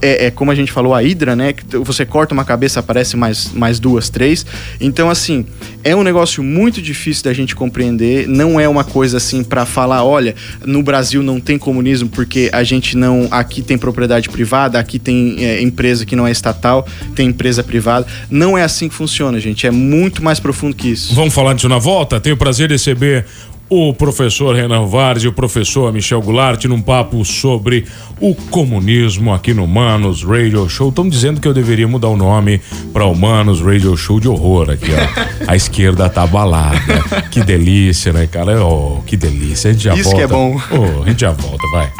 É, 0.00 0.26
é, 0.26 0.30
como 0.30 0.50
a 0.50 0.54
gente 0.54 0.72
falou, 0.72 0.94
a 0.94 1.02
Hidra, 1.02 1.36
né? 1.36 1.52
Que 1.52 1.76
você 1.78 2.04
corta 2.04 2.34
uma 2.34 2.44
cabeça, 2.44 2.80
aparece 2.80 3.16
mais, 3.16 3.52
mais 3.52 3.78
duas, 3.78 4.08
três. 4.08 4.44
Então, 4.80 5.10
assim, 5.10 5.46
é 5.84 5.94
um 5.94 6.02
negócio 6.02 6.42
muito 6.42 6.80
difícil 6.80 7.24
da 7.24 7.32
gente 7.32 7.54
compreender. 7.54 8.26
Não 8.26 8.58
é 8.58 8.68
uma 8.68 8.84
coisa 8.84 9.16
assim 9.16 9.42
para 9.42 9.66
falar, 9.66 10.04
olha, 10.04 10.34
no 10.64 10.82
Brasil 10.82 11.22
não 11.22 11.40
tem 11.40 11.58
comunismo 11.58 12.08
porque 12.08 12.50
a 12.52 12.62
gente 12.62 12.96
não. 12.96 13.28
Aqui 13.30 13.62
tem 13.62 13.76
propriedade 13.76 14.28
privada, 14.28 14.78
aqui 14.78 14.98
tem 14.98 15.44
é, 15.44 15.62
empresa 15.62 16.06
que 16.06 16.16
não 16.16 16.26
é 16.26 16.30
estatal, 16.30 16.86
tem 17.14 17.28
empresa 17.28 17.62
privada. 17.62 18.06
Não 18.30 18.56
é 18.56 18.62
assim 18.62 18.88
que 18.88 18.94
funciona, 18.94 19.38
gente. 19.40 19.66
É 19.66 19.70
muito 19.70 20.22
mais 20.22 20.40
profundo 20.40 20.74
que 20.74 20.88
isso. 20.88 21.14
Vamos 21.14 21.34
falar 21.34 21.54
disso 21.54 21.68
na 21.68 21.78
volta? 21.78 22.20
Tenho 22.20 22.34
o 22.34 22.38
prazer 22.38 22.68
de 22.68 22.74
receber 22.74 23.26
o 23.70 23.92
professor 23.92 24.54
Renan 24.54 24.86
Vars 24.86 25.22
e 25.22 25.28
o 25.28 25.32
professor 25.32 25.92
Michel 25.92 26.22
Goulart 26.22 26.64
num 26.64 26.80
papo 26.80 27.24
sobre 27.24 27.84
o 28.20 28.34
comunismo 28.34 29.32
aqui 29.32 29.52
no 29.52 29.66
Manos 29.66 30.22
Radio 30.22 30.68
Show. 30.68 30.88
Estão 30.88 31.08
dizendo 31.08 31.40
que 31.40 31.46
eu 31.46 31.54
deveria 31.54 31.86
mudar 31.86 32.08
o 32.08 32.16
nome 32.16 32.60
para 32.92 33.04
o 33.04 33.14
Manos 33.14 33.60
Radio 33.60 33.96
Show 33.96 34.18
de 34.20 34.28
horror 34.28 34.70
aqui, 34.70 34.90
ó. 34.92 35.50
A 35.50 35.56
esquerda 35.56 36.08
tá 36.08 36.22
abalada. 36.22 36.78
Que 37.30 37.42
delícia, 37.42 38.12
né, 38.12 38.26
cara? 38.26 38.64
Oh, 38.64 39.02
que 39.06 39.16
delícia. 39.16 39.70
A 39.70 39.72
gente 39.72 39.84
já 39.84 39.94
Isso 39.94 40.04
volta. 40.04 40.16
que 40.16 40.22
é 40.22 40.26
bom. 40.26 40.60
Oh, 40.70 41.02
a 41.02 41.08
gente 41.08 41.20
já 41.20 41.30
volta, 41.30 41.66
vai. 41.72 41.90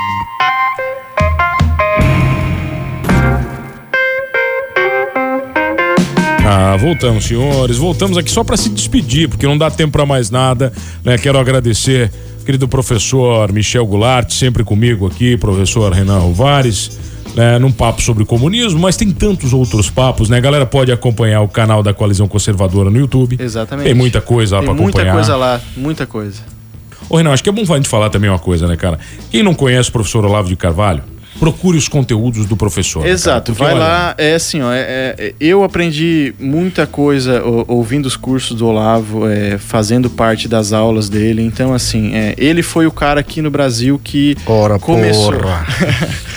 Ah, 6.50 6.78
voltamos, 6.78 7.26
senhores. 7.26 7.76
Voltamos 7.76 8.16
aqui 8.16 8.30
só 8.30 8.42
para 8.42 8.56
se 8.56 8.70
despedir, 8.70 9.28
porque 9.28 9.46
não 9.46 9.58
dá 9.58 9.70
tempo 9.70 9.92
para 9.92 10.06
mais 10.06 10.30
nada. 10.30 10.72
Né? 11.04 11.18
Quero 11.18 11.38
agradecer, 11.38 12.10
querido 12.42 12.66
professor 12.66 13.52
Michel 13.52 13.84
Goulart, 13.84 14.30
sempre 14.32 14.64
comigo 14.64 15.06
aqui, 15.06 15.36
professor 15.36 15.92
Renan 15.92 16.18
Rovares. 16.18 17.06
Né, 17.36 17.58
num 17.58 17.70
papo 17.70 18.00
sobre 18.02 18.24
comunismo, 18.24 18.80
mas 18.80 18.96
tem 18.96 19.12
tantos 19.12 19.52
outros 19.52 19.90
papos, 19.90 20.28
né? 20.28 20.38
A 20.38 20.40
galera 20.40 20.66
pode 20.66 20.90
acompanhar 20.90 21.42
o 21.42 21.46
canal 21.46 21.82
da 21.84 21.92
Coalizão 21.94 22.26
Conservadora 22.26 22.90
no 22.90 22.98
YouTube. 22.98 23.36
Exatamente. 23.38 23.84
Tem 23.84 23.94
muita 23.94 24.20
coisa 24.20 24.56
lá 24.56 24.62
para 24.62 24.72
acompanhar. 24.72 25.12
Muita 25.12 25.12
coisa 25.12 25.36
lá, 25.36 25.60
muita 25.76 26.06
coisa. 26.06 26.40
Ô, 27.08 27.16
Renan, 27.18 27.30
acho 27.30 27.44
que 27.44 27.50
é 27.50 27.52
bom 27.52 27.62
a 27.62 27.76
gente 27.76 27.88
falar 27.88 28.08
também 28.10 28.28
uma 28.28 28.40
coisa, 28.40 28.66
né, 28.66 28.76
cara? 28.76 28.98
Quem 29.30 29.42
não 29.42 29.54
conhece 29.54 29.90
o 29.90 29.92
professor 29.92 30.24
Olavo 30.24 30.48
de 30.48 30.56
Carvalho, 30.56 31.04
procure 31.38 31.78
os 31.78 31.88
conteúdos 31.88 32.46
do 32.46 32.56
professor. 32.56 33.04
Né, 33.04 33.10
Exato, 33.10 33.52
né, 33.52 33.58
vai 33.58 33.74
olha... 33.74 33.80
lá, 33.80 34.14
é 34.18 34.34
assim, 34.34 34.60
ó, 34.60 34.72
é, 34.72 35.14
é, 35.18 35.34
eu 35.40 35.64
aprendi 35.64 36.34
muita 36.38 36.86
coisa 36.86 37.42
ouvindo 37.66 38.06
os 38.06 38.16
cursos 38.16 38.56
do 38.56 38.66
Olavo, 38.66 39.28
é, 39.28 39.58
fazendo 39.58 40.10
parte 40.10 40.48
das 40.48 40.72
aulas 40.72 41.08
dele, 41.08 41.42
então 41.42 41.72
assim, 41.72 42.14
é, 42.14 42.34
ele 42.36 42.62
foi 42.62 42.86
o 42.86 42.92
cara 42.92 43.20
aqui 43.20 43.40
no 43.40 43.50
Brasil 43.50 44.00
que 44.02 44.36
Ora, 44.46 44.78
começou... 44.78 45.34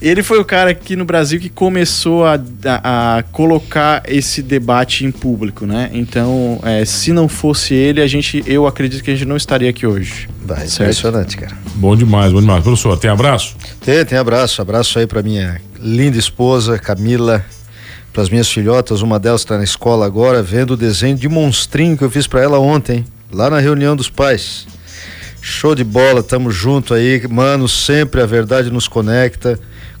Ele 0.00 0.22
foi 0.22 0.38
o 0.38 0.44
cara 0.44 0.70
aqui 0.70 0.94
no 0.94 1.04
Brasil 1.04 1.40
que 1.40 1.48
começou 1.48 2.24
a, 2.24 2.40
a, 2.64 3.18
a 3.18 3.22
colocar 3.24 4.02
esse 4.06 4.40
debate 4.42 5.04
em 5.04 5.10
público, 5.10 5.66
né? 5.66 5.90
Então, 5.92 6.60
é, 6.62 6.84
se 6.84 7.12
não 7.12 7.28
fosse 7.28 7.74
ele, 7.74 8.00
a 8.00 8.06
gente, 8.06 8.42
eu 8.46 8.66
acredito 8.66 9.02
que 9.02 9.10
a 9.10 9.14
gente 9.14 9.26
não 9.26 9.36
estaria 9.36 9.68
aqui 9.68 9.86
hoje. 9.86 10.28
Vai, 10.44 10.66
impressionante, 10.66 11.36
cara. 11.36 11.56
Bom 11.74 11.96
demais, 11.96 12.32
bom 12.32 12.40
demais. 12.40 12.62
Professor, 12.62 12.96
tem 12.96 13.10
abraço? 13.10 13.56
Tem, 13.80 14.04
tem 14.04 14.16
abraço. 14.16 14.62
Abraço 14.62 15.00
aí 15.00 15.06
para 15.06 15.20
minha 15.20 15.60
linda 15.80 16.16
esposa, 16.16 16.78
Camila, 16.78 17.44
para 18.12 18.22
as 18.22 18.30
minhas 18.30 18.48
filhotas. 18.48 19.02
Uma 19.02 19.18
delas 19.18 19.40
está 19.40 19.58
na 19.58 19.64
escola 19.64 20.06
agora, 20.06 20.44
vendo 20.44 20.72
o 20.72 20.76
desenho 20.76 21.16
de 21.16 21.28
monstrinho 21.28 21.98
que 21.98 22.04
eu 22.04 22.10
fiz 22.10 22.28
para 22.28 22.40
ela 22.40 22.60
ontem, 22.60 23.04
lá 23.32 23.50
na 23.50 23.58
reunião 23.58 23.96
dos 23.96 24.08
pais. 24.08 24.64
Show 25.40 25.74
de 25.74 25.82
bola, 25.82 26.22
tamo 26.22 26.52
junto 26.52 26.94
aí, 26.94 27.20
mano. 27.28 27.68
Sempre 27.68 28.20
a 28.20 28.26
verdade 28.26 28.70
nos 28.70 28.86
conecta 28.86 29.58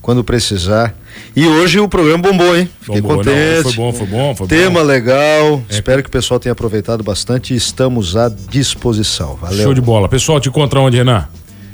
quando 0.08 0.24
precisar. 0.24 0.94
E 1.36 1.46
hoje 1.46 1.78
o 1.78 1.86
programa 1.86 2.22
bombou, 2.22 2.56
hein? 2.56 2.66
Fiquei 2.80 3.02
bombou, 3.02 3.18
contente. 3.18 3.56
Não, 3.56 3.62
foi 3.62 3.72
bom, 3.74 3.92
foi 3.92 4.06
bom, 4.06 4.34
foi 4.34 4.46
Tema 4.46 4.80
bom. 4.80 4.86
legal. 4.86 5.62
É. 5.68 5.74
Espero 5.74 6.02
que 6.02 6.08
o 6.08 6.10
pessoal 6.10 6.40
tenha 6.40 6.54
aproveitado 6.54 7.04
bastante 7.04 7.52
e 7.52 7.58
estamos 7.58 8.16
à 8.16 8.30
disposição. 8.30 9.34
Valeu. 9.34 9.64
Show 9.64 9.74
de 9.74 9.82
bola. 9.82 10.08
Pessoal, 10.08 10.40
te 10.40 10.48
encontra 10.48 10.80
onde, 10.80 10.96
Renan? 10.96 11.28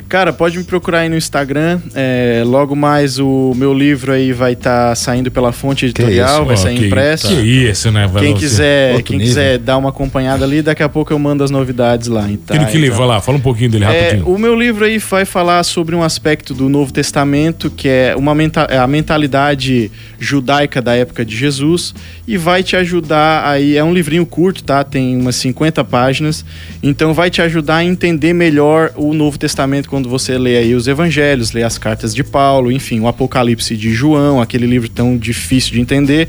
Cara, 0.09 0.33
pode 0.33 0.59
me 0.59 0.65
procurar 0.65 1.01
aí 1.01 1.09
no 1.09 1.17
Instagram. 1.17 1.81
É, 1.95 2.43
logo 2.47 2.77
mais 2.77 3.19
o 3.19 3.53
meu 3.57 3.73
livro 3.73 4.13
aí 4.13 4.33
vai 4.33 4.53
estar 4.53 4.91
tá 4.91 4.95
saindo 4.95 5.31
pela 5.31 5.53
fonte 5.53 5.87
editorial, 5.87 6.45
vai 6.45 6.57
sair 6.57 6.87
impresso. 6.87 7.29
Que 7.29 7.35
isso, 7.35 7.91
né? 7.91 8.07
Vai 8.07 8.25
quem 8.25 8.35
quiser, 8.35 9.03
quem 9.03 9.19
quiser 9.19 9.59
dar 9.59 9.77
uma 9.77 9.89
acompanhada 9.89 10.45
ali, 10.45 10.63
daqui 10.63 10.83
a 10.83 10.89
pouco 10.89 11.13
eu 11.13 11.19
mando 11.19 11.43
as 11.43 11.51
novidades 11.51 12.09
lá. 12.09 12.31
Então, 12.31 12.57
que, 12.59 12.73
que 12.73 12.79
livro? 12.79 12.99
Vai 12.99 13.07
lá, 13.07 13.21
fala 13.21 13.39
um 13.39 13.41
pouquinho 13.41 13.71
dele 13.71 13.85
é, 13.85 13.87
rapidinho. 13.87 14.29
O 14.29 14.39
meu 14.39 14.55
livro 14.55 14.85
aí 14.85 14.99
vai 14.99 15.25
falar 15.25 15.63
sobre 15.65 15.95
um 15.95 16.03
aspecto 16.03 16.55
do 16.55 16.69
Novo 16.69 16.93
Testamento, 16.93 17.71
que 17.71 17.89
é 17.89 18.15
uma 18.17 18.35
menta 18.35 18.67
é 18.71 18.79
a 18.79 18.87
mentalidade 18.87 19.91
judaica 20.19 20.81
da 20.81 20.95
época 20.95 21.25
de 21.25 21.37
Jesus 21.37 21.95
e 22.27 22.37
vai 22.37 22.63
te 22.63 22.77
ajudar 22.77 23.47
aí, 23.47 23.77
é 23.77 23.85
um 23.85 23.93
livrinho 23.93 24.25
curto, 24.25 24.63
tá? 24.63 24.83
Tem 24.83 25.17
umas 25.17 25.37
50 25.37 25.85
páginas, 25.85 26.45
então 26.83 27.13
vai 27.13 27.31
te 27.31 27.43
ajudar 27.43 27.77
a 27.77 27.85
entender 27.85 28.33
melhor 28.33 28.93
o 28.97 29.13
Novo 29.13 29.39
Testamento 29.39 29.89
quando 29.95 30.09
você 30.09 30.37
lê 30.37 30.57
aí 30.57 30.75
os 30.75 30.89
evangelhos, 30.89 31.53
lê 31.53 31.63
as 31.63 31.79
cartas 31.79 32.13
de 32.13 32.25
Paulo, 32.25 32.73
enfim, 32.73 32.99
o 32.99 33.07
Apocalipse 33.07 33.77
de 33.77 33.95
João, 33.95 34.43
aquele 34.43 34.67
livro 34.67 34.89
tão 34.89 35.17
difícil 35.17 35.75
de 35.75 35.81
entender, 35.81 36.29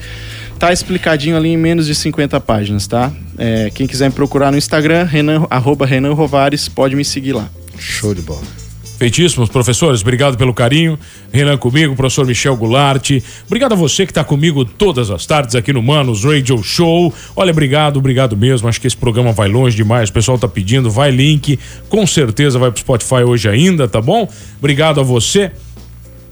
tá 0.60 0.72
explicadinho 0.72 1.36
ali 1.36 1.50
em 1.50 1.58
menos 1.58 1.88
de 1.88 1.96
50 1.96 2.40
páginas, 2.42 2.86
tá? 2.86 3.12
É, 3.40 3.72
quem 3.74 3.88
quiser 3.88 4.10
me 4.10 4.14
procurar 4.14 4.52
no 4.52 4.58
Instagram, 4.60 5.06
Renan, 5.06 5.48
arroba 5.50 5.84
Renan 5.84 6.14
Rovares, 6.14 6.70
pode 6.70 6.96
me 6.96 7.04
seguir 7.04 7.34
lá. 7.34 7.50
Show 7.80 8.14
de 8.14 8.22
bola. 8.22 8.65
Feitíssimos, 8.98 9.50
professores, 9.50 10.02
obrigado 10.02 10.38
pelo 10.38 10.54
carinho. 10.54 10.98
Renan 11.32 11.58
comigo, 11.58 11.96
professor 11.96 12.26
Michel 12.26 12.56
Goulart. 12.56 13.12
Obrigado 13.46 13.74
a 13.74 13.76
você 13.76 14.06
que 14.06 14.12
está 14.12 14.24
comigo 14.24 14.64
todas 14.64 15.12
as 15.12 15.26
tardes 15.26 15.54
aqui 15.54 15.74
no 15.74 15.84
Manos 15.84 16.24
Radio 16.24 16.64
Show. 16.64 17.14
Olha, 17.36 17.52
obrigado, 17.52 17.98
obrigado 17.98 18.38
mesmo. 18.38 18.70
Acho 18.70 18.80
que 18.80 18.88
esse 18.88 18.96
programa 18.96 19.34
vai 19.34 19.50
longe 19.50 19.76
demais. 19.76 20.10
O 20.10 20.14
pessoal 20.14 20.38
tá 20.38 20.48
pedindo, 20.48 20.90
vai 20.90 21.12
link. 21.12 21.60
Com 21.90 22.08
certeza 22.08 22.58
vai 22.58 22.72
pro 22.72 22.80
Spotify 22.80 23.24
hoje 23.26 23.50
ainda, 23.50 23.86
tá 23.86 24.00
bom? 24.00 24.30
Obrigado 24.60 25.02
a 25.02 25.04
você. 25.04 25.52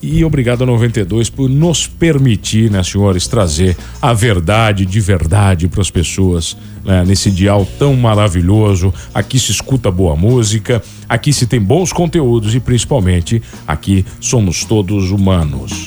E 0.06 0.26
obrigado 0.26 0.64
a 0.64 0.66
92 0.66 1.30
por 1.30 1.50
nos 1.50 1.88
permitir, 1.88 2.70
né, 2.70 2.84
senhores, 2.84 3.26
trazer 3.26 3.78
a 4.02 4.12
verdade 4.12 4.86
de 4.86 5.00
verdade 5.00 5.70
para 5.70 5.80
as 5.80 5.90
pessoas 5.90 6.58
né, 6.84 7.06
nesse 7.06 7.32
dial 7.32 7.66
tão 7.80 7.96
maravilhoso. 7.96 8.94
Aqui 9.14 9.40
se 9.40 9.52
escuta 9.52 9.90
boa 9.90 10.14
música, 10.14 10.84
aqui 11.08 11.32
se 11.32 11.48
tem 11.48 11.62
bons 11.62 11.94
conteúdos 11.94 12.54
e 12.54 12.60
principalmente 12.60 13.42
aqui 13.66 14.06
somos 14.20 14.66
todos 14.66 15.10
humanos. 15.10 15.86